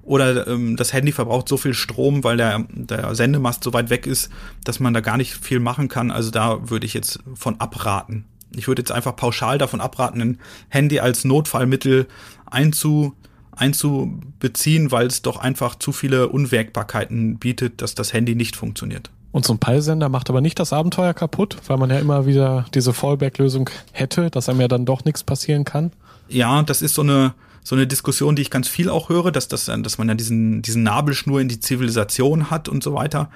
oder 0.09 0.46
ähm, 0.46 0.76
das 0.76 0.92
Handy 0.92 1.12
verbraucht 1.12 1.48
so 1.48 1.56
viel 1.56 1.74
Strom, 1.74 2.24
weil 2.24 2.36
der, 2.36 2.64
der 2.70 3.14
Sendemast 3.14 3.62
so 3.62 3.72
weit 3.72 3.90
weg 3.90 4.06
ist, 4.06 4.30
dass 4.64 4.80
man 4.80 4.94
da 4.94 5.00
gar 5.00 5.16
nicht 5.16 5.34
viel 5.34 5.61
machen 5.61 5.88
kann. 5.88 6.11
Also 6.11 6.30
da 6.30 6.70
würde 6.70 6.86
ich 6.86 6.94
jetzt 6.94 7.20
von 7.34 7.61
abraten. 7.61 8.24
Ich 8.56 8.66
würde 8.66 8.80
jetzt 8.80 8.90
einfach 8.90 9.14
pauschal 9.14 9.59
davon 9.59 9.80
abraten, 9.80 10.20
ein 10.22 10.38
Handy 10.70 11.00
als 11.00 11.24
Notfallmittel 11.24 12.09
einzu, 12.46 13.14
einzubeziehen, 13.52 14.90
weil 14.90 15.06
es 15.06 15.20
doch 15.20 15.36
einfach 15.36 15.74
zu 15.74 15.92
viele 15.92 16.28
Unwägbarkeiten 16.28 17.38
bietet, 17.38 17.82
dass 17.82 17.94
das 17.94 18.14
Handy 18.14 18.34
nicht 18.34 18.56
funktioniert. 18.56 19.11
Und 19.30 19.44
so 19.44 19.52
ein 19.52 19.59
Peilsender 19.59 20.09
macht 20.09 20.30
aber 20.30 20.40
nicht 20.40 20.59
das 20.59 20.72
Abenteuer 20.72 21.12
kaputt, 21.12 21.59
weil 21.66 21.76
man 21.76 21.90
ja 21.90 21.98
immer 21.98 22.24
wieder 22.24 22.64
diese 22.72 22.94
Fallback-Lösung 22.94 23.68
hätte, 23.92 24.30
dass 24.30 24.48
einem 24.48 24.62
ja 24.62 24.68
dann 24.68 24.86
doch 24.86 25.04
nichts 25.04 25.22
passieren 25.22 25.64
kann. 25.64 25.92
Ja, 26.28 26.62
das 26.62 26.80
ist 26.80 26.94
so 26.94 27.02
eine, 27.02 27.34
so 27.69 27.77
eine 27.77 27.87
Diskussion, 27.87 28.35
die 28.35 28.41
ich 28.41 28.51
ganz 28.51 28.66
viel 28.66 28.89
auch 28.89 29.11
höre, 29.11 29.31
dass, 29.31 29.47
das, 29.47 29.66
dass 29.66 29.99
man 29.99 30.09
ja 30.09 30.14
diesen, 30.14 30.62
diesen 30.62 30.85
Nabelschnur 30.85 31.39
in 31.39 31.49
die 31.49 31.61
Zivilisation 31.61 32.49
hat 32.49 32.66
und 32.66 32.83
so 32.83 32.95
weiter. 32.95 33.29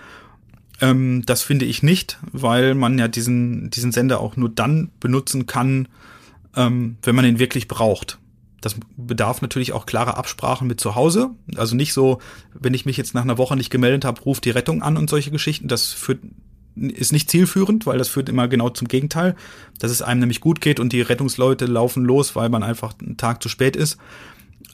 Ähm, 0.81 1.23
das 1.27 1.43
finde 1.43 1.67
ich 1.67 1.83
nicht, 1.83 2.19
weil 2.33 2.75
man 2.75 2.99
ja 2.99 3.09
diesen, 3.09 3.69
diesen 3.69 3.93
Sender 3.93 4.21
auch 4.21 4.39
nur 4.39 4.49
dann 4.49 4.91
benutzen 5.01 5.45
kann, 5.45 5.87
ähm, 6.57 6.97
wenn 7.03 7.15
man 7.15 7.27
ihn 7.27 7.39
wirklich 7.39 7.69
braucht. 7.69 8.21
Das 8.63 8.77
bedarf 8.97 9.43
natürlich 9.43 9.75
auch 9.75 9.85
klarer 9.85 10.17
Absprachen 10.17 10.67
mit 10.67 10.81
zu 10.81 10.95
Hause. 10.95 11.29
Also 11.57 11.77
nicht 11.77 11.93
so, 11.93 12.19
wenn 12.55 12.73
ich 12.73 12.87
mich 12.87 12.97
jetzt 12.97 13.13
nach 13.13 13.25
einer 13.25 13.37
Woche 13.37 13.55
nicht 13.55 13.69
gemeldet 13.69 14.07
habe, 14.07 14.23
ruft 14.23 14.47
die 14.47 14.51
Rettung 14.51 14.81
an 14.81 14.97
und 14.97 15.11
solche 15.11 15.31
Geschichten. 15.31 15.69
Das 15.69 15.93
führt, 15.93 16.21
ist 16.75 17.13
nicht 17.13 17.31
zielführend, 17.31 17.87
weil 17.87 17.99
das 17.99 18.09
führt 18.09 18.29
immer 18.29 18.49
genau 18.49 18.71
zum 18.71 18.89
Gegenteil, 18.89 19.35
dass 19.79 19.91
es 19.91 20.03
einem 20.03 20.21
nämlich 20.21 20.41
gut 20.41 20.61
geht 20.61 20.81
und 20.81 20.93
die 20.93 21.03
Rettungsleute 21.03 21.67
laufen 21.67 22.05
los, 22.05 22.35
weil 22.35 22.49
man 22.49 22.63
einfach 22.63 22.95
einen 23.01 23.17
Tag 23.17 23.43
zu 23.43 23.49
spät 23.49 23.77
ist. 23.77 23.99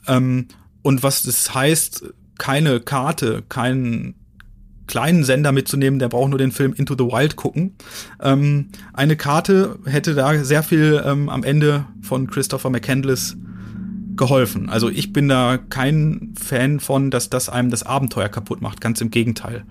Ähm, 0.06 0.46
und 0.82 1.02
was 1.02 1.22
das 1.22 1.54
heißt, 1.54 2.04
keine 2.38 2.80
Karte, 2.80 3.42
keinen 3.48 4.14
kleinen 4.86 5.22
Sender 5.22 5.52
mitzunehmen, 5.52 5.98
der 5.98 6.08
braucht 6.08 6.30
nur 6.30 6.38
den 6.38 6.50
Film 6.50 6.72
Into 6.72 6.94
the 6.94 7.04
Wild 7.04 7.36
gucken. 7.36 7.76
Ähm, 8.20 8.70
eine 8.94 9.16
Karte 9.16 9.78
hätte 9.84 10.14
da 10.14 10.42
sehr 10.42 10.62
viel 10.62 11.02
ähm, 11.04 11.28
am 11.28 11.44
Ende 11.44 11.86
von 12.00 12.26
Christopher 12.26 12.70
McCandless 12.70 13.36
geholfen. 14.18 14.68
Also 14.68 14.90
ich 14.90 15.12
bin 15.12 15.28
da 15.28 15.56
kein 15.56 16.34
Fan 16.38 16.80
von, 16.80 17.10
dass 17.10 17.30
das 17.30 17.48
einem 17.48 17.70
das 17.70 17.82
Abenteuer 17.82 18.28
kaputt 18.28 18.60
macht. 18.60 18.80
Ganz 18.80 19.00
im 19.00 19.10
Gegenteil. 19.10 19.64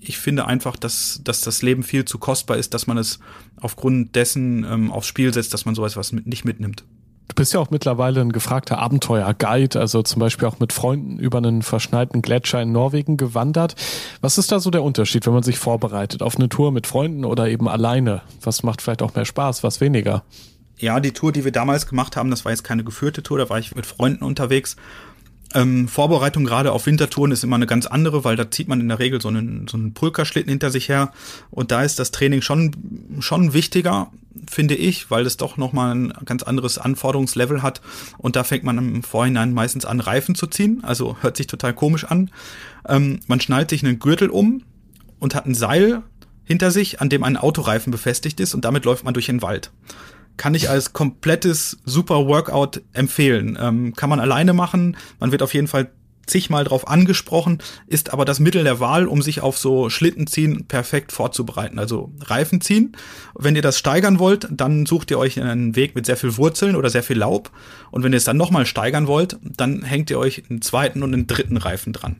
Ich 0.00 0.18
finde 0.18 0.46
einfach, 0.46 0.76
dass, 0.76 1.20
dass 1.24 1.40
das 1.40 1.62
Leben 1.62 1.82
viel 1.82 2.04
zu 2.04 2.18
kostbar 2.18 2.58
ist, 2.58 2.74
dass 2.74 2.86
man 2.86 2.98
es 2.98 3.18
aufgrund 3.60 4.14
dessen 4.14 4.64
ähm, 4.64 4.92
aufs 4.92 5.06
Spiel 5.06 5.32
setzt, 5.32 5.54
dass 5.54 5.64
man 5.64 5.74
sowas 5.74 5.96
was 5.96 6.12
mit, 6.12 6.26
nicht 6.26 6.44
mitnimmt. 6.44 6.84
Du 7.28 7.34
bist 7.34 7.54
ja 7.54 7.60
auch 7.60 7.70
mittlerweile 7.70 8.20
ein 8.20 8.32
gefragter 8.32 8.78
Abenteuer-Guide, 8.78 9.80
also 9.80 10.02
zum 10.02 10.20
Beispiel 10.20 10.46
auch 10.46 10.60
mit 10.60 10.74
Freunden 10.74 11.18
über 11.18 11.38
einen 11.38 11.62
verschneiten 11.62 12.20
Gletscher 12.20 12.60
in 12.60 12.70
Norwegen 12.70 13.16
gewandert. 13.16 13.76
Was 14.20 14.36
ist 14.36 14.52
da 14.52 14.60
so 14.60 14.70
der 14.70 14.82
Unterschied, 14.82 15.26
wenn 15.26 15.32
man 15.32 15.42
sich 15.42 15.58
vorbereitet 15.58 16.22
auf 16.22 16.36
eine 16.36 16.50
Tour 16.50 16.70
mit 16.70 16.86
Freunden 16.86 17.24
oder 17.24 17.48
eben 17.48 17.66
alleine? 17.66 18.20
Was 18.42 18.62
macht 18.62 18.82
vielleicht 18.82 19.02
auch 19.02 19.14
mehr 19.14 19.24
Spaß, 19.24 19.62
was 19.62 19.80
weniger? 19.80 20.22
Ja, 20.78 21.00
die 21.00 21.12
Tour, 21.12 21.32
die 21.32 21.44
wir 21.44 21.52
damals 21.52 21.86
gemacht 21.86 22.16
haben, 22.16 22.30
das 22.30 22.44
war 22.44 22.52
jetzt 22.52 22.64
keine 22.64 22.84
geführte 22.84 23.22
Tour, 23.22 23.38
da 23.38 23.48
war 23.48 23.58
ich 23.58 23.74
mit 23.74 23.86
Freunden 23.86 24.24
unterwegs. 24.24 24.76
Ähm, 25.54 25.86
Vorbereitung 25.86 26.44
gerade 26.44 26.72
auf 26.72 26.86
Wintertouren 26.86 27.30
ist 27.30 27.44
immer 27.44 27.54
eine 27.54 27.66
ganz 27.66 27.86
andere, 27.86 28.24
weil 28.24 28.34
da 28.34 28.50
zieht 28.50 28.66
man 28.66 28.80
in 28.80 28.88
der 28.88 28.98
Regel 28.98 29.20
so 29.20 29.28
einen, 29.28 29.68
so 29.68 29.76
einen 29.76 29.94
Pulkerschlitten 29.94 30.50
hinter 30.50 30.70
sich 30.70 30.88
her. 30.88 31.12
Und 31.50 31.70
da 31.70 31.82
ist 31.84 32.00
das 32.00 32.10
Training 32.10 32.42
schon, 32.42 32.74
schon 33.20 33.52
wichtiger, 33.52 34.10
finde 34.50 34.74
ich, 34.74 35.12
weil 35.12 35.24
es 35.24 35.36
doch 35.36 35.56
nochmal 35.56 35.94
ein 35.94 36.12
ganz 36.24 36.42
anderes 36.42 36.78
Anforderungslevel 36.78 37.62
hat. 37.62 37.82
Und 38.18 38.34
da 38.34 38.42
fängt 38.42 38.64
man 38.64 38.78
im 38.78 39.02
Vorhinein 39.04 39.54
meistens 39.54 39.84
an, 39.84 40.00
Reifen 40.00 40.34
zu 40.34 40.48
ziehen. 40.48 40.82
Also 40.82 41.16
hört 41.20 41.36
sich 41.36 41.46
total 41.46 41.72
komisch 41.72 42.04
an. 42.04 42.32
Ähm, 42.88 43.20
man 43.28 43.40
schnallt 43.40 43.70
sich 43.70 43.84
einen 43.84 44.00
Gürtel 44.00 44.30
um 44.30 44.64
und 45.20 45.36
hat 45.36 45.46
ein 45.46 45.54
Seil 45.54 46.02
hinter 46.42 46.72
sich, 46.72 47.00
an 47.00 47.10
dem 47.10 47.22
ein 47.22 47.36
Autoreifen 47.36 47.92
befestigt 47.92 48.40
ist 48.40 48.54
und 48.54 48.64
damit 48.64 48.84
läuft 48.84 49.04
man 49.04 49.14
durch 49.14 49.26
den 49.26 49.40
Wald 49.40 49.70
kann 50.36 50.54
ich 50.54 50.68
als 50.70 50.92
komplettes 50.92 51.78
super 51.84 52.26
Workout 52.26 52.82
empfehlen. 52.92 53.58
Ähm, 53.60 53.94
kann 53.94 54.10
man 54.10 54.20
alleine 54.20 54.52
machen. 54.52 54.96
Man 55.20 55.32
wird 55.32 55.42
auf 55.42 55.54
jeden 55.54 55.68
Fall 55.68 55.90
zigmal 56.26 56.64
drauf 56.64 56.88
angesprochen, 56.88 57.58
ist 57.86 58.12
aber 58.12 58.24
das 58.24 58.40
Mittel 58.40 58.64
der 58.64 58.80
Wahl, 58.80 59.06
um 59.06 59.22
sich 59.22 59.40
auf 59.40 59.58
so 59.58 59.90
Schlittenziehen 59.90 60.66
perfekt 60.66 61.12
vorzubereiten. 61.12 61.78
Also 61.78 62.12
Reifen 62.20 62.60
ziehen. 62.60 62.96
Wenn 63.34 63.56
ihr 63.56 63.62
das 63.62 63.78
steigern 63.78 64.18
wollt, 64.18 64.48
dann 64.50 64.86
sucht 64.86 65.10
ihr 65.10 65.18
euch 65.18 65.40
einen 65.40 65.76
Weg 65.76 65.94
mit 65.94 66.06
sehr 66.06 66.16
viel 66.16 66.36
Wurzeln 66.36 66.76
oder 66.76 66.90
sehr 66.90 67.02
viel 67.02 67.18
Laub. 67.18 67.50
Und 67.90 68.02
wenn 68.02 68.12
ihr 68.12 68.18
es 68.18 68.24
dann 68.24 68.36
nochmal 68.36 68.66
steigern 68.66 69.06
wollt, 69.06 69.38
dann 69.42 69.82
hängt 69.82 70.10
ihr 70.10 70.18
euch 70.18 70.42
einen 70.48 70.62
zweiten 70.62 71.02
und 71.02 71.12
einen 71.12 71.26
dritten 71.26 71.56
Reifen 71.56 71.92
dran. 71.92 72.16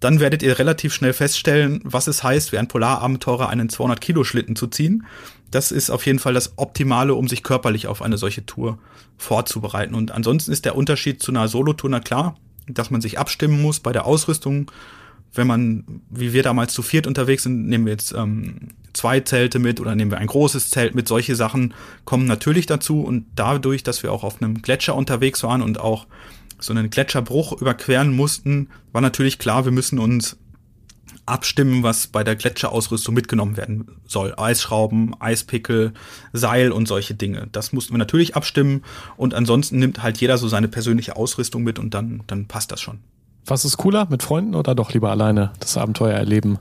Dann 0.00 0.20
werdet 0.20 0.42
ihr 0.42 0.58
relativ 0.58 0.94
schnell 0.94 1.12
feststellen, 1.12 1.80
was 1.84 2.06
es 2.06 2.22
heißt, 2.22 2.52
wie 2.52 2.58
ein 2.58 2.68
Polarabenteurer 2.68 3.48
einen 3.48 3.68
200 3.68 4.00
Kilo 4.00 4.24
Schlitten 4.24 4.56
zu 4.56 4.66
ziehen. 4.66 5.06
Das 5.50 5.72
ist 5.72 5.90
auf 5.90 6.04
jeden 6.06 6.18
Fall 6.18 6.34
das 6.34 6.54
Optimale, 6.56 7.14
um 7.14 7.28
sich 7.28 7.42
körperlich 7.42 7.86
auf 7.86 8.02
eine 8.02 8.18
solche 8.18 8.44
Tour 8.46 8.78
vorzubereiten. 9.16 9.94
Und 9.94 10.10
ansonsten 10.10 10.52
ist 10.52 10.64
der 10.64 10.76
Unterschied 10.76 11.22
zu 11.22 11.32
einer 11.32 11.48
Solotour, 11.48 11.90
na 11.90 12.00
klar, 12.00 12.36
dass 12.68 12.90
man 12.90 13.00
sich 13.00 13.18
abstimmen 13.18 13.62
muss 13.62 13.80
bei 13.80 13.92
der 13.92 14.06
Ausrüstung. 14.06 14.70
Wenn 15.32 15.46
man, 15.46 15.84
wie 16.10 16.32
wir 16.32 16.42
damals 16.42 16.72
zu 16.72 16.82
viert 16.82 17.06
unterwegs 17.06 17.42
sind, 17.42 17.68
nehmen 17.68 17.84
wir 17.84 17.92
jetzt 17.92 18.12
ähm, 18.12 18.68
zwei 18.92 19.20
Zelte 19.20 19.58
mit 19.58 19.80
oder 19.80 19.94
nehmen 19.94 20.10
wir 20.10 20.18
ein 20.18 20.26
großes 20.26 20.70
Zelt 20.70 20.94
mit. 20.94 21.06
Solche 21.06 21.36
Sachen 21.36 21.74
kommen 22.04 22.26
natürlich 22.26 22.66
dazu 22.66 23.02
und 23.02 23.26
dadurch, 23.36 23.82
dass 23.82 24.02
wir 24.02 24.12
auch 24.12 24.24
auf 24.24 24.42
einem 24.42 24.62
Gletscher 24.62 24.94
unterwegs 24.94 25.42
waren 25.42 25.62
und 25.62 25.78
auch 25.78 26.06
so 26.58 26.72
einen 26.72 26.90
Gletscherbruch 26.90 27.60
überqueren 27.60 28.16
mussten, 28.16 28.68
war 28.92 29.02
natürlich 29.02 29.38
klar, 29.38 29.66
wir 29.66 29.72
müssen 29.72 29.98
uns 29.98 30.38
abstimmen, 31.26 31.82
was 31.82 32.06
bei 32.06 32.24
der 32.24 32.36
Gletscherausrüstung 32.36 33.14
mitgenommen 33.14 33.56
werden 33.56 33.86
soll. 34.06 34.34
Eisschrauben, 34.36 35.14
Eispickel, 35.20 35.92
Seil 36.32 36.72
und 36.72 36.86
solche 36.86 37.14
Dinge. 37.14 37.48
Das 37.52 37.72
mussten 37.72 37.92
wir 37.94 37.98
natürlich 37.98 38.36
abstimmen 38.36 38.82
und 39.16 39.34
ansonsten 39.34 39.78
nimmt 39.78 40.02
halt 40.02 40.18
jeder 40.18 40.38
so 40.38 40.48
seine 40.48 40.68
persönliche 40.68 41.16
Ausrüstung 41.16 41.62
mit 41.62 41.78
und 41.78 41.94
dann, 41.94 42.22
dann 42.26 42.46
passt 42.46 42.72
das 42.72 42.80
schon. 42.80 42.98
Was 43.44 43.64
ist 43.64 43.76
cooler, 43.76 44.06
mit 44.10 44.22
Freunden 44.22 44.54
oder 44.54 44.74
doch 44.74 44.92
lieber 44.92 45.10
alleine 45.10 45.52
das 45.60 45.76
Abenteuer 45.76 46.14
erleben? 46.14 46.58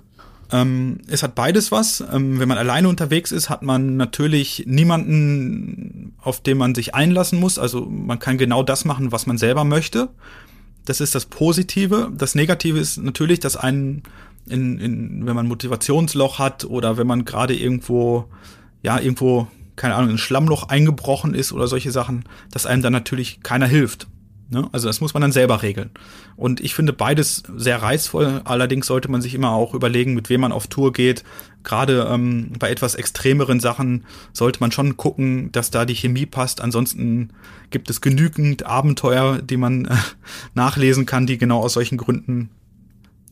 Ähm, 0.52 1.00
es 1.08 1.24
hat 1.24 1.36
beides 1.36 1.72
was. 1.72 2.04
Ähm, 2.12 2.40
wenn 2.40 2.48
man 2.48 2.58
alleine 2.58 2.88
unterwegs 2.88 3.32
ist, 3.32 3.50
hat 3.50 3.64
man 3.64 3.98
natürlich 3.98 4.64
niemanden, 4.68 6.14
auf 6.22 6.42
den 6.42 6.58
man 6.58 6.76
sich 6.76 6.94
einlassen 6.94 7.40
muss. 7.40 7.58
Also 7.58 7.86
man 7.86 8.20
kann 8.20 8.38
genau 8.38 8.62
das 8.62 8.86
machen, 8.86 9.12
was 9.12 9.26
man 9.26 9.38
selber 9.38 9.64
möchte. 9.64 10.10
Das 10.86 11.02
ist 11.02 11.16
das 11.16 11.26
Positive. 11.26 12.12
Das 12.16 12.36
Negative 12.36 12.78
ist 12.78 12.98
natürlich, 12.98 13.40
dass 13.40 13.58
einen 13.58 14.04
in, 14.48 14.80
in, 14.80 15.26
wenn 15.26 15.36
man 15.36 15.48
Motivationsloch 15.48 16.40
hat 16.40 16.66
oder 16.66 16.98
wenn 16.98 17.08
man 17.08 17.26
gerade 17.26 17.56
irgendwo, 17.56 18.26
ja, 18.82 19.00
irgendwo, 19.00 19.48
keine 19.76 19.96
Ahnung, 19.96 20.12
ein 20.12 20.18
Schlammloch 20.18 20.70
eingebrochen 20.70 21.34
ist 21.34 21.52
oder 21.52 21.68
solche 21.68 21.92
Sachen, 21.92 22.26
dass 22.52 22.66
einem 22.66 22.82
dann 22.82 22.94
natürlich 22.94 23.42
keiner 23.42 23.68
hilft. 23.68 24.08
Ne? 24.50 24.70
Also 24.72 24.88
das 24.88 25.02
muss 25.02 25.14
man 25.14 25.22
dann 25.22 25.32
selber 25.32 25.64
regeln. 25.64 25.90
Und 26.36 26.62
ich 26.62 26.76
finde 26.76 26.94
beides 26.94 27.44
sehr 27.56 27.82
reizvoll. 27.82 28.42
Allerdings 28.46 28.86
sollte 28.86 29.10
man 29.10 29.22
sich 29.22 29.34
immer 29.34 29.52
auch 29.52 29.74
überlegen, 29.74 30.14
mit 30.14 30.30
wem 30.30 30.42
man 30.42 30.52
auf 30.52 30.68
Tour 30.68 30.94
geht. 30.94 31.24
Gerade 31.64 32.08
ähm, 32.12 32.54
bei 32.60 32.70
etwas 32.70 32.94
extremeren 32.94 33.60
Sachen 33.60 34.06
sollte 34.34 34.60
man 34.60 34.72
schon 34.72 34.98
gucken, 34.98 35.52
dass 35.52 35.72
da 35.72 35.86
die 35.86 35.96
Chemie 35.96 36.28
passt. 36.28 36.62
Ansonsten 36.62 37.30
gibt 37.72 37.90
es 37.90 38.02
genügend 38.02 38.64
Abenteuer, 38.64 39.42
die 39.42 39.58
man 39.58 39.86
äh, 39.86 39.96
nachlesen 40.54 41.08
kann, 41.08 41.26
die 41.26 41.40
genau 41.40 41.62
aus 41.62 41.74
solchen 41.74 41.98
Gründen 41.98 42.52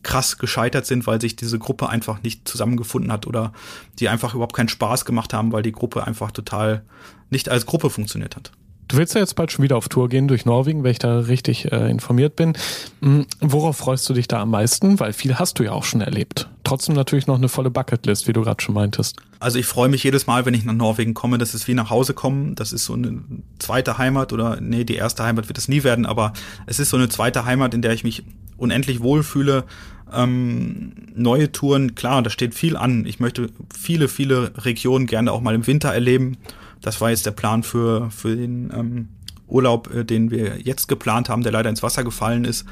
krass 0.04 0.38
gescheitert 0.38 0.86
sind, 0.86 1.08
weil 1.08 1.20
sich 1.20 1.36
diese 1.36 1.60
Gruppe 1.60 1.89
einfach 1.89 2.22
nicht 2.22 2.47
zusammengefunden 2.47 3.12
hat 3.12 3.26
oder 3.26 3.54
die 3.99 4.10
einfach 4.10 4.34
überhaupt 4.34 4.56
keinen 4.56 4.70
Spaß 4.70 5.06
gemacht 5.06 5.34
haben, 5.34 5.51
weil 5.51 5.64
die 5.64 5.72
Gruppe 5.72 6.06
einfach 6.06 6.32
total 6.32 6.84
nicht 7.30 7.49
als 7.49 7.66
Gruppe 7.66 7.89
funktioniert 7.89 8.36
hat. 8.36 8.51
Du 8.88 8.97
willst 8.97 9.16
ja 9.16 9.22
jetzt 9.22 9.36
bald 9.36 9.51
schon 9.51 9.64
wieder 9.64 9.78
auf 9.78 9.89
Tour 9.89 10.10
gehen 10.10 10.28
durch 10.28 10.45
Norwegen, 10.45 10.84
wenn 10.84 10.91
ich 10.91 10.99
da 10.99 11.20
richtig 11.20 11.72
äh, 11.72 11.89
informiert 11.89 12.36
bin. 12.36 12.54
Mhm. 13.01 13.26
Worauf 13.39 13.78
freust 13.78 14.08
du 14.10 14.14
dich 14.14 14.28
da 14.28 14.41
am 14.41 14.51
meisten? 14.51 14.99
Weil 14.99 15.14
viel 15.14 15.39
hast 15.39 15.58
du 15.58 15.64
ja 15.64 15.72
auch 15.72 15.84
schon 15.84 16.01
erlebt. 16.01 16.49
Trotzdem 16.64 16.93
natürlich 16.93 17.26
noch 17.26 17.38
eine 17.38 17.49
volle 17.49 17.72
Bucketlist, 17.72 18.28
wie 18.28 18.34
du 18.34 18.41
gerade 18.41 18.62
schon 18.62 18.76
meintest. 18.76 19.18
Also 19.39 19.58
ich 19.58 19.66
freue 19.66 19.89
mich 19.89 20.04
jedes 20.04 20.28
Mal, 20.28 20.45
wenn 20.45 20.54
ich 20.54 20.64
nach 20.64 20.74
Norwegen 20.74 21.14
komme. 21.14 21.38
Das 21.38 21.56
ist 21.56 21.68
wie 21.68 21.74
nach 21.74 21.89
Hause 21.89 22.14
kommen. 22.14 22.56
Das 22.56 22.72
ist 22.72 22.86
so 22.86 22.93
eine 22.93 23.22
zweite 23.58 23.97
Heimat 23.97 24.32
oder 24.32 24.60
nee, 24.62 24.84
die 24.84 24.95
erste 24.95 25.24
Heimat 25.24 25.47
wird 25.47 25.58
es 25.58 25.68
nie 25.68 25.84
werden, 25.84 26.06
aber 26.06 26.34
es 26.66 26.80
ist 26.80 26.89
so 26.89 26.97
eine 26.97 27.10
zweite 27.10 27.45
Heimat, 27.45 27.74
in 27.74 27.82
der 27.82 27.93
ich 27.93 28.04
mich 28.04 28.24
unendlich 28.64 29.01
wohlfühle. 29.01 29.66
Ähm, 30.11 30.93
neue 31.16 31.51
Touren, 31.51 31.95
klar, 31.95 32.22
da 32.22 32.30
steht 32.30 32.53
viel 32.53 32.78
an. 32.78 33.05
Ich 33.05 33.20
möchte 33.20 33.49
viele, 33.78 34.07
viele 34.07 34.51
Regionen 34.66 35.05
gerne 35.05 35.32
auch 35.32 35.41
mal 35.41 35.55
im 35.55 35.68
Winter 35.68 35.89
erleben. 35.89 36.38
Das 36.82 37.01
war 37.01 37.09
jetzt 37.09 37.26
der 37.26 37.32
Plan 37.32 37.64
für, 37.64 38.11
für 38.11 38.36
den 38.36 38.72
ähm, 38.76 39.07
Urlaub, 39.47 39.93
äh, 39.93 40.03
den 40.03 40.32
wir 40.32 40.59
jetzt 40.59 40.88
geplant 40.88 41.30
haben, 41.30 41.43
der 41.43 41.51
leider 41.51 41.70
ins 41.70 41.84
Wasser 41.84 42.03
gefallen 42.03 42.45
ist. 42.45 42.66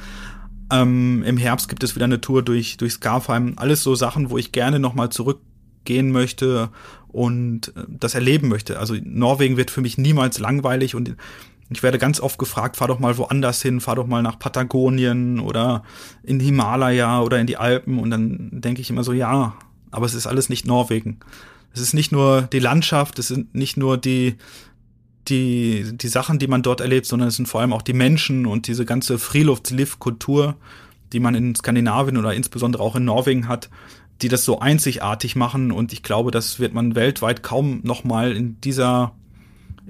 Ähm, 0.71 1.23
Im 1.25 1.37
Herbst 1.37 1.69
gibt 1.69 1.83
es 1.83 1.95
wieder 1.95 2.05
eine 2.05 2.21
Tour 2.21 2.43
durch, 2.43 2.77
durch 2.77 2.93
Scarfheim. 2.93 3.53
Alles 3.57 3.83
so 3.83 3.95
Sachen, 3.95 4.29
wo 4.29 4.37
ich 4.37 4.51
gerne 4.51 4.79
nochmal 4.79 5.09
zurückgehen 5.09 6.11
möchte 6.11 6.69
und 7.07 7.69
äh, 7.75 7.83
das 7.87 8.15
erleben 8.15 8.47
möchte. 8.47 8.79
Also 8.79 8.95
Norwegen 9.03 9.57
wird 9.57 9.71
für 9.71 9.81
mich 9.81 9.97
niemals 9.97 10.39
langweilig 10.39 10.95
und 10.95 11.15
ich 11.71 11.83
werde 11.83 11.97
ganz 11.97 12.19
oft 12.19 12.37
gefragt, 12.37 12.77
fahr 12.77 12.89
doch 12.89 12.99
mal 12.99 13.17
woanders 13.17 13.61
hin, 13.61 13.79
fahr 13.79 13.95
doch 13.95 14.07
mal 14.07 14.21
nach 14.21 14.37
Patagonien 14.37 15.39
oder 15.39 15.83
in 16.23 16.39
Himalaya 16.39 17.21
oder 17.21 17.39
in 17.39 17.47
die 17.47 17.57
Alpen. 17.57 17.97
Und 17.97 18.11
dann 18.11 18.49
denke 18.51 18.81
ich 18.81 18.89
immer 18.89 19.03
so, 19.03 19.13
ja, 19.13 19.53
aber 19.89 20.05
es 20.05 20.13
ist 20.13 20.27
alles 20.27 20.49
nicht 20.49 20.65
Norwegen. 20.65 21.19
Es 21.73 21.79
ist 21.79 21.93
nicht 21.93 22.11
nur 22.11 22.41
die 22.41 22.59
Landschaft, 22.59 23.19
es 23.19 23.29
sind 23.29 23.55
nicht 23.55 23.77
nur 23.77 23.97
die, 23.97 24.35
die, 25.29 25.85
die 25.93 26.07
Sachen, 26.09 26.39
die 26.39 26.47
man 26.47 26.61
dort 26.61 26.81
erlebt, 26.81 27.05
sondern 27.05 27.29
es 27.29 27.37
sind 27.37 27.47
vor 27.47 27.61
allem 27.61 27.71
auch 27.71 27.81
die 27.81 27.93
Menschen 27.93 28.45
und 28.45 28.67
diese 28.67 28.83
ganze 28.83 29.17
Friluftsliv-Kultur, 29.17 30.57
die 31.13 31.21
man 31.21 31.35
in 31.35 31.55
Skandinavien 31.55 32.17
oder 32.17 32.33
insbesondere 32.33 32.83
auch 32.83 32.97
in 32.97 33.05
Norwegen 33.05 33.47
hat, 33.47 33.69
die 34.21 34.27
das 34.27 34.43
so 34.43 34.59
einzigartig 34.59 35.37
machen. 35.37 35.71
Und 35.71 35.93
ich 35.93 36.03
glaube, 36.03 36.31
das 36.31 36.59
wird 36.59 36.73
man 36.73 36.95
weltweit 36.95 37.43
kaum 37.43 37.79
nochmal 37.83 38.35
in 38.35 38.59
dieser 38.59 39.13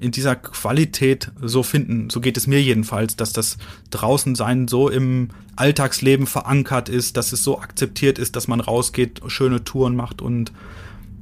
in 0.02 0.10
dieser 0.10 0.36
Qualität 0.36 1.30
so 1.40 1.62
finden. 1.62 2.10
So 2.10 2.20
geht 2.20 2.36
es 2.36 2.46
mir 2.46 2.60
jedenfalls, 2.60 3.16
dass 3.16 3.32
das 3.32 3.58
Draußensein 3.90 4.68
so 4.68 4.88
im 4.88 5.28
Alltagsleben 5.56 6.26
verankert 6.26 6.88
ist, 6.88 7.16
dass 7.16 7.32
es 7.32 7.44
so 7.44 7.60
akzeptiert 7.60 8.18
ist, 8.18 8.36
dass 8.36 8.48
man 8.48 8.60
rausgeht, 8.60 9.20
schöne 9.28 9.64
Touren 9.64 9.96
macht 9.96 10.20
und 10.20 10.52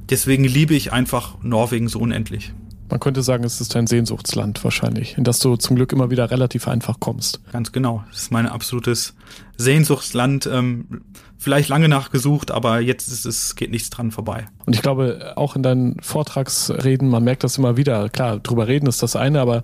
deswegen 0.09 0.43
liebe 0.43 0.73
ich 0.73 0.91
einfach 0.91 1.35
Norwegen 1.41 1.87
so 1.87 1.99
unendlich. 1.99 2.53
Man 2.89 2.99
könnte 2.99 3.23
sagen, 3.23 3.45
es 3.45 3.61
ist 3.61 3.73
ein 3.77 3.87
Sehnsuchtsland 3.87 4.61
wahrscheinlich, 4.65 5.17
in 5.17 5.23
das 5.23 5.39
du 5.39 5.55
zum 5.55 5.77
Glück 5.77 5.93
immer 5.93 6.11
wieder 6.11 6.29
relativ 6.29 6.67
einfach 6.67 6.99
kommst. 6.99 7.39
Ganz 7.53 7.71
genau. 7.71 8.03
Es 8.11 8.23
ist 8.23 8.31
mein 8.31 8.47
absolutes 8.47 9.13
Sehnsuchtsland. 9.55 10.45
Ähm, 10.51 11.03
vielleicht 11.41 11.69
lange 11.69 11.89
nachgesucht, 11.89 12.51
aber 12.51 12.79
jetzt 12.81 13.07
ist 13.07 13.25
es, 13.25 13.55
geht 13.55 13.71
nichts 13.71 13.89
dran 13.89 14.11
vorbei. 14.11 14.45
Und 14.67 14.75
ich 14.75 14.83
glaube, 14.83 15.33
auch 15.37 15.55
in 15.55 15.63
deinen 15.63 15.99
Vortragsreden, 15.99 17.09
man 17.09 17.23
merkt 17.23 17.43
das 17.43 17.57
immer 17.57 17.77
wieder. 17.77 18.09
Klar, 18.09 18.37
drüber 18.37 18.67
reden 18.67 18.85
ist 18.85 19.01
das 19.01 19.15
eine, 19.15 19.41
aber 19.41 19.63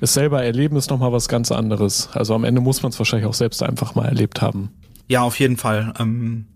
es 0.00 0.12
selber 0.12 0.42
erleben 0.42 0.76
ist 0.76 0.90
nochmal 0.90 1.12
was 1.12 1.28
ganz 1.28 1.52
anderes. 1.52 2.08
Also 2.12 2.34
am 2.34 2.42
Ende 2.42 2.60
muss 2.60 2.82
man 2.82 2.90
es 2.90 2.98
wahrscheinlich 2.98 3.28
auch 3.28 3.34
selbst 3.34 3.62
einfach 3.62 3.94
mal 3.94 4.06
erlebt 4.06 4.42
haben. 4.42 4.72
Ja, 5.06 5.22
auf 5.22 5.38
jeden 5.38 5.56
Fall. 5.56 5.94
Ähm, 6.00 6.46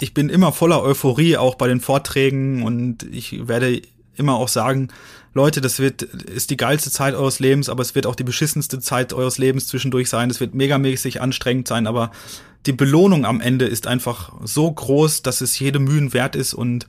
ich 0.00 0.12
bin 0.12 0.28
immer 0.28 0.52
voller 0.52 0.82
Euphorie, 0.82 1.38
auch 1.38 1.54
bei 1.54 1.66
den 1.66 1.80
Vorträgen 1.80 2.62
und 2.62 3.04
ich 3.04 3.48
werde 3.48 3.80
immer 4.16 4.36
auch 4.36 4.48
sagen, 4.48 4.88
Leute, 5.34 5.60
das 5.60 5.78
wird, 5.78 6.02
ist 6.02 6.50
die 6.50 6.56
geilste 6.56 6.90
Zeit 6.90 7.14
eures 7.14 7.40
Lebens, 7.40 7.68
aber 7.68 7.82
es 7.82 7.94
wird 7.94 8.06
auch 8.06 8.14
die 8.14 8.24
beschissenste 8.24 8.80
Zeit 8.80 9.12
eures 9.12 9.38
Lebens 9.38 9.66
zwischendurch 9.66 10.08
sein. 10.08 10.30
Es 10.30 10.40
wird 10.40 10.54
megamäßig 10.54 11.20
anstrengend 11.20 11.68
sein, 11.68 11.86
aber 11.86 12.10
die 12.64 12.72
Belohnung 12.72 13.26
am 13.26 13.40
Ende 13.40 13.66
ist 13.66 13.86
einfach 13.86 14.32
so 14.44 14.70
groß, 14.70 15.22
dass 15.22 15.40
es 15.40 15.58
jede 15.58 15.78
Mühen 15.78 16.12
wert 16.12 16.36
ist 16.36 16.54
und 16.54 16.86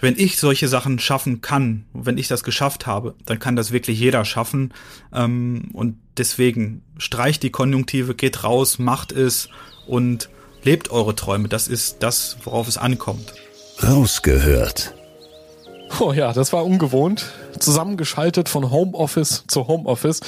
wenn 0.00 0.18
ich 0.18 0.38
solche 0.38 0.68
Sachen 0.68 0.98
schaffen 0.98 1.40
kann, 1.40 1.84
wenn 1.92 2.18
ich 2.18 2.28
das 2.28 2.42
geschafft 2.42 2.86
habe, 2.86 3.14
dann 3.26 3.38
kann 3.38 3.56
das 3.56 3.70
wirklich 3.70 3.98
jeder 4.00 4.24
schaffen. 4.24 4.72
Ähm, 5.12 5.68
und 5.72 5.98
deswegen 6.16 6.82
streicht 6.96 7.42
die 7.42 7.50
Konjunktive, 7.50 8.14
geht 8.14 8.42
raus, 8.42 8.78
macht 8.78 9.12
es 9.12 9.48
und 9.86 10.30
lebt 10.62 10.90
eure 10.90 11.14
Träume. 11.14 11.48
Das 11.48 11.68
ist 11.68 11.98
das, 12.00 12.38
worauf 12.44 12.66
es 12.66 12.78
ankommt. 12.78 13.34
Rausgehört. 13.82 14.94
Oh 15.98 16.12
ja, 16.12 16.32
das 16.32 16.52
war 16.52 16.64
ungewohnt. 16.64 17.26
Zusammengeschaltet 17.58 18.48
von 18.48 18.70
Homeoffice 18.70 19.44
zu 19.48 19.66
Homeoffice. 19.66 20.20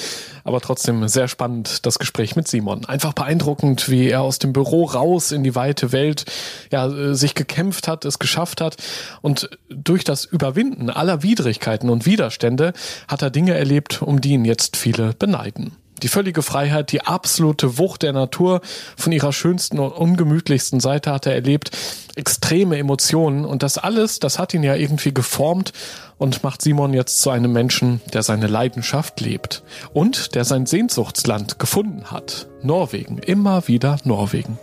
Aber 0.45 0.61
trotzdem 0.61 1.07
sehr 1.09 1.29
spannend, 1.29 1.87
das 1.87 1.99
Gespräch 1.99 2.37
mit 2.37 2.49
Simon. 2.49 2.85
Einfach 2.85 3.13
beeindruckend, 3.13 3.89
wie 3.89 4.09
er 4.09 4.23
aus 4.23 4.39
dem 4.39 4.53
Büro 4.53 4.85
raus 4.85 5.31
in 5.31 5.45
die 5.45 5.55
weite 5.55 5.93
Welt 5.93 6.25
ja, 6.71 6.87
äh, 6.87 7.15
sich 7.15 7.35
gekämpft 7.35 7.89
hat, 7.89 8.05
es 8.05 8.19
geschafft 8.19 8.61
hat. 8.61 8.77
Und 9.23 9.51
durch 9.69 10.05
das 10.05 10.25
Überwinden 10.25 10.91
aller 10.91 11.23
Widrigkeiten 11.23 11.91
und 11.91 12.07
Widerstände 12.07 12.73
hat 13.09 13.23
er 13.23 13.31
Dinge 13.31 13.55
erlebt, 13.55 14.03
um 14.03 14.21
die 14.21 14.33
ihn 14.33 14.45
jetzt 14.45 14.77
viele 14.77 15.15
beneiden. 15.15 15.77
Die 16.03 16.09
völlige 16.09 16.43
Freiheit, 16.43 16.93
die 16.93 17.03
absolute 17.03 17.79
Wucht 17.79 18.03
der 18.03 18.13
Natur 18.13 18.61
von 18.97 19.13
ihrer 19.13 19.33
schönsten 19.33 19.79
und 19.79 19.93
ungemütlichsten 19.93 20.81
Seite 20.81 21.13
hat 21.13 21.27
er 21.27 21.35
erlebt. 21.35 21.71
Extreme 22.17 22.77
Emotionen 22.77 23.45
und 23.45 23.63
das 23.63 23.79
alles, 23.79 24.19
das 24.19 24.39
hat 24.39 24.53
ihn 24.53 24.63
ja 24.63 24.75
irgendwie 24.75 25.15
geformt 25.15 25.73
und 26.19 26.43
macht 26.43 26.61
Simon 26.61 26.93
jetzt 26.93 27.23
zu 27.23 27.31
einem 27.31 27.53
Menschen, 27.53 28.01
der 28.13 28.23
seine 28.23 28.49
Leidenschaft 28.49 29.21
lebt 29.21 29.63
und 29.93 30.35
der 30.35 30.45
sein 30.45 30.67
Sehnsuchtsland 30.67 31.59
gefunden 31.59 32.11
hat. 32.11 32.49
Norwegen, 32.63 33.19
immer 33.19 33.67
wieder 33.67 33.99
Norwegen. 34.05 34.59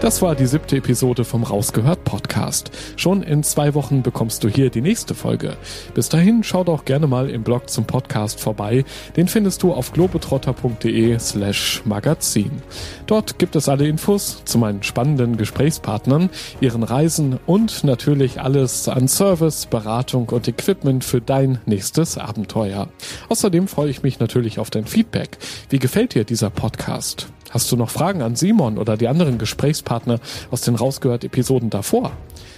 Das 0.00 0.22
war 0.22 0.36
die 0.36 0.46
siebte 0.46 0.76
Episode 0.76 1.24
vom 1.24 1.42
Rausgehört 1.42 2.04
Podcast. 2.04 2.70
Schon 2.94 3.24
in 3.24 3.42
zwei 3.42 3.74
Wochen 3.74 4.02
bekommst 4.02 4.44
du 4.44 4.48
hier 4.48 4.70
die 4.70 4.80
nächste 4.80 5.12
Folge. 5.12 5.56
Bis 5.92 6.08
dahin 6.08 6.44
schau 6.44 6.62
doch 6.62 6.84
gerne 6.84 7.08
mal 7.08 7.28
im 7.28 7.42
Blog 7.42 7.68
zum 7.68 7.84
Podcast 7.84 8.38
vorbei. 8.38 8.84
Den 9.16 9.26
findest 9.26 9.64
du 9.64 9.72
auf 9.72 9.92
globetrotter.de 9.92 11.18
slash 11.18 11.82
magazin. 11.84 12.62
Dort 13.08 13.40
gibt 13.40 13.56
es 13.56 13.68
alle 13.68 13.88
Infos 13.88 14.44
zu 14.44 14.58
meinen 14.58 14.84
spannenden 14.84 15.36
Gesprächspartnern, 15.36 16.30
ihren 16.60 16.84
Reisen 16.84 17.40
und 17.46 17.82
natürlich 17.82 18.40
alles 18.40 18.88
an 18.88 19.08
Service, 19.08 19.66
Beratung 19.66 20.28
und 20.28 20.46
Equipment 20.46 21.02
für 21.02 21.20
dein 21.20 21.58
nächstes 21.66 22.18
Abenteuer. 22.18 22.88
Außerdem 23.30 23.66
freue 23.66 23.90
ich 23.90 24.04
mich 24.04 24.20
natürlich 24.20 24.60
auf 24.60 24.70
dein 24.70 24.86
Feedback. 24.86 25.38
Wie 25.70 25.80
gefällt 25.80 26.14
dir 26.14 26.22
dieser 26.22 26.50
Podcast? 26.50 27.26
Hast 27.50 27.72
du 27.72 27.76
noch 27.76 27.90
Fragen 27.90 28.20
an 28.20 28.36
Simon 28.36 28.76
oder 28.76 28.96
die 28.96 29.08
anderen 29.08 29.38
Gesprächspartner 29.38 30.20
aus 30.50 30.60
den 30.60 30.74
rausgehört 30.74 31.24
Episoden 31.24 31.70
davor? 31.70 32.12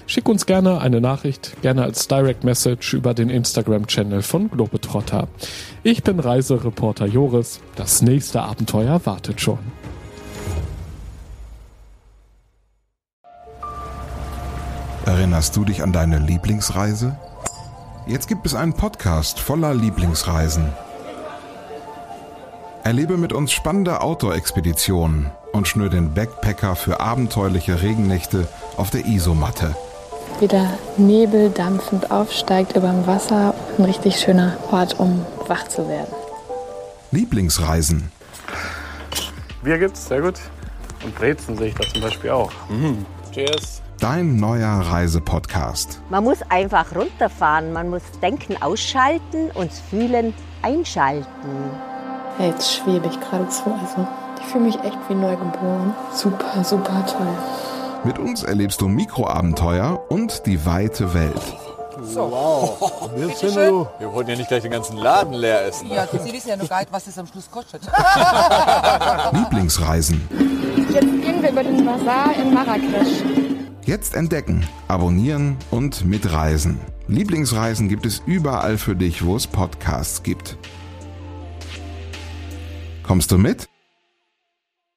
Schick 0.06 0.28
uns 0.28 0.46
gerne 0.46 0.80
eine 0.80 1.00
Nachricht, 1.00 1.62
gerne 1.62 1.84
als 1.84 2.08
Direct 2.08 2.42
Message 2.42 2.94
über 2.94 3.14
den 3.14 3.30
Instagram-Channel 3.30 4.22
von 4.22 4.50
Globetrotter. 4.50 5.28
Ich 5.84 6.02
bin 6.02 6.18
Reisereporter 6.18 7.06
Joris. 7.06 7.60
Das 7.76 8.02
nächste 8.02 8.42
Abenteuer 8.42 9.00
wartet 9.04 9.40
schon. 9.40 9.58
Erinnerst 15.06 15.56
du 15.56 15.64
dich 15.64 15.82
an 15.82 15.92
deine 15.92 16.18
Lieblingsreise? 16.18 17.16
Jetzt 18.06 18.26
gibt 18.26 18.46
es 18.46 18.54
einen 18.54 18.74
Podcast 18.74 19.38
voller 19.38 19.74
Lieblingsreisen. 19.74 20.72
Erlebe 22.82 23.18
mit 23.18 23.32
uns 23.32 23.52
spannende 23.52 24.00
Outdoor-Expeditionen 24.00 25.30
und 25.52 25.68
schnür 25.68 25.90
den 25.90 26.14
Backpacker 26.14 26.76
für 26.76 27.00
abenteuerliche 27.00 27.82
Regennächte 27.82 28.48
auf 28.76 28.90
der 28.90 29.04
Isomatte. 29.06 29.76
Wie 30.38 30.48
der 30.48 30.78
Nebel 30.96 31.50
dampfend 31.50 32.10
aufsteigt 32.10 32.76
über 32.76 32.88
dem 32.88 33.06
Wasser. 33.06 33.54
Ein 33.76 33.84
richtig 33.84 34.18
schöner 34.18 34.56
Ort, 34.70 34.98
um 34.98 35.26
wach 35.46 35.68
zu 35.68 35.86
werden. 35.88 36.14
Lieblingsreisen. 37.10 38.10
Bier 39.62 39.78
gibt's, 39.78 40.06
sehr 40.06 40.22
gut. 40.22 40.40
Und 41.04 41.14
Brezen 41.14 41.58
sehe 41.58 41.68
ich 41.68 41.74
da 41.74 41.86
zum 41.86 42.00
Beispiel 42.00 42.30
auch. 42.30 42.52
Mhm. 42.70 43.04
Cheers. 43.32 43.82
Dein 43.98 44.36
neuer 44.36 44.80
Reisepodcast. 44.80 46.00
Man 46.08 46.24
muss 46.24 46.38
einfach 46.48 46.96
runterfahren, 46.96 47.74
man 47.74 47.90
muss 47.90 48.02
Denken 48.22 48.56
ausschalten 48.62 49.50
und 49.52 49.70
Fühlen 49.70 50.32
einschalten. 50.62 51.26
Ja, 52.40 52.46
jetzt 52.46 52.74
schwebe 52.74 53.06
ich 53.06 53.20
geradezu. 53.20 53.64
Also, 53.66 54.08
ich 54.40 54.46
fühle 54.46 54.64
mich 54.64 54.76
echt 54.76 54.96
wie 55.10 55.14
neugeboren. 55.14 55.94
Super, 56.14 56.64
super 56.64 57.04
toll. 57.04 57.28
Mit 58.02 58.18
uns 58.18 58.44
erlebst 58.44 58.80
du 58.80 58.88
Mikroabenteuer 58.88 60.00
und 60.08 60.46
die 60.46 60.64
weite 60.64 61.12
Welt. 61.12 61.42
So. 62.02 62.30
Wow. 62.30 63.10
Wir, 63.14 63.28
Wir 63.28 64.12
wollten 64.14 64.30
ja 64.30 64.36
nicht 64.36 64.48
gleich 64.48 64.62
den 64.62 64.70
ganzen 64.70 64.96
Laden 64.96 65.34
leer 65.34 65.66
essen. 65.66 65.90
Ja, 65.90 66.06
Sie 66.06 66.32
wissen 66.32 66.48
ja 66.48 66.56
nur 66.56 66.66
gar 66.66 66.78
nicht, 66.80 66.90
was 66.90 67.04
das 67.04 67.18
am 67.18 67.26
Schluss 67.26 67.50
kostet. 67.50 67.82
Lieblingsreisen. 69.32 70.26
Jetzt 70.94 71.00
gehen 71.02 71.42
wir 71.42 71.50
über 71.50 71.62
den 71.62 71.84
Bazar 71.84 72.34
in 72.40 72.54
Marrakesch. 72.54 73.22
Jetzt 73.84 74.14
entdecken, 74.14 74.66
abonnieren 74.88 75.58
und 75.70 76.06
mitreisen. 76.06 76.80
Lieblingsreisen 77.06 77.90
gibt 77.90 78.06
es 78.06 78.22
überall 78.24 78.78
für 78.78 78.96
dich, 78.96 79.26
wo 79.26 79.36
es 79.36 79.46
Podcasts 79.46 80.22
gibt. 80.22 80.56
Kommst 83.10 83.32
du 83.32 83.38
mit? 83.38 83.69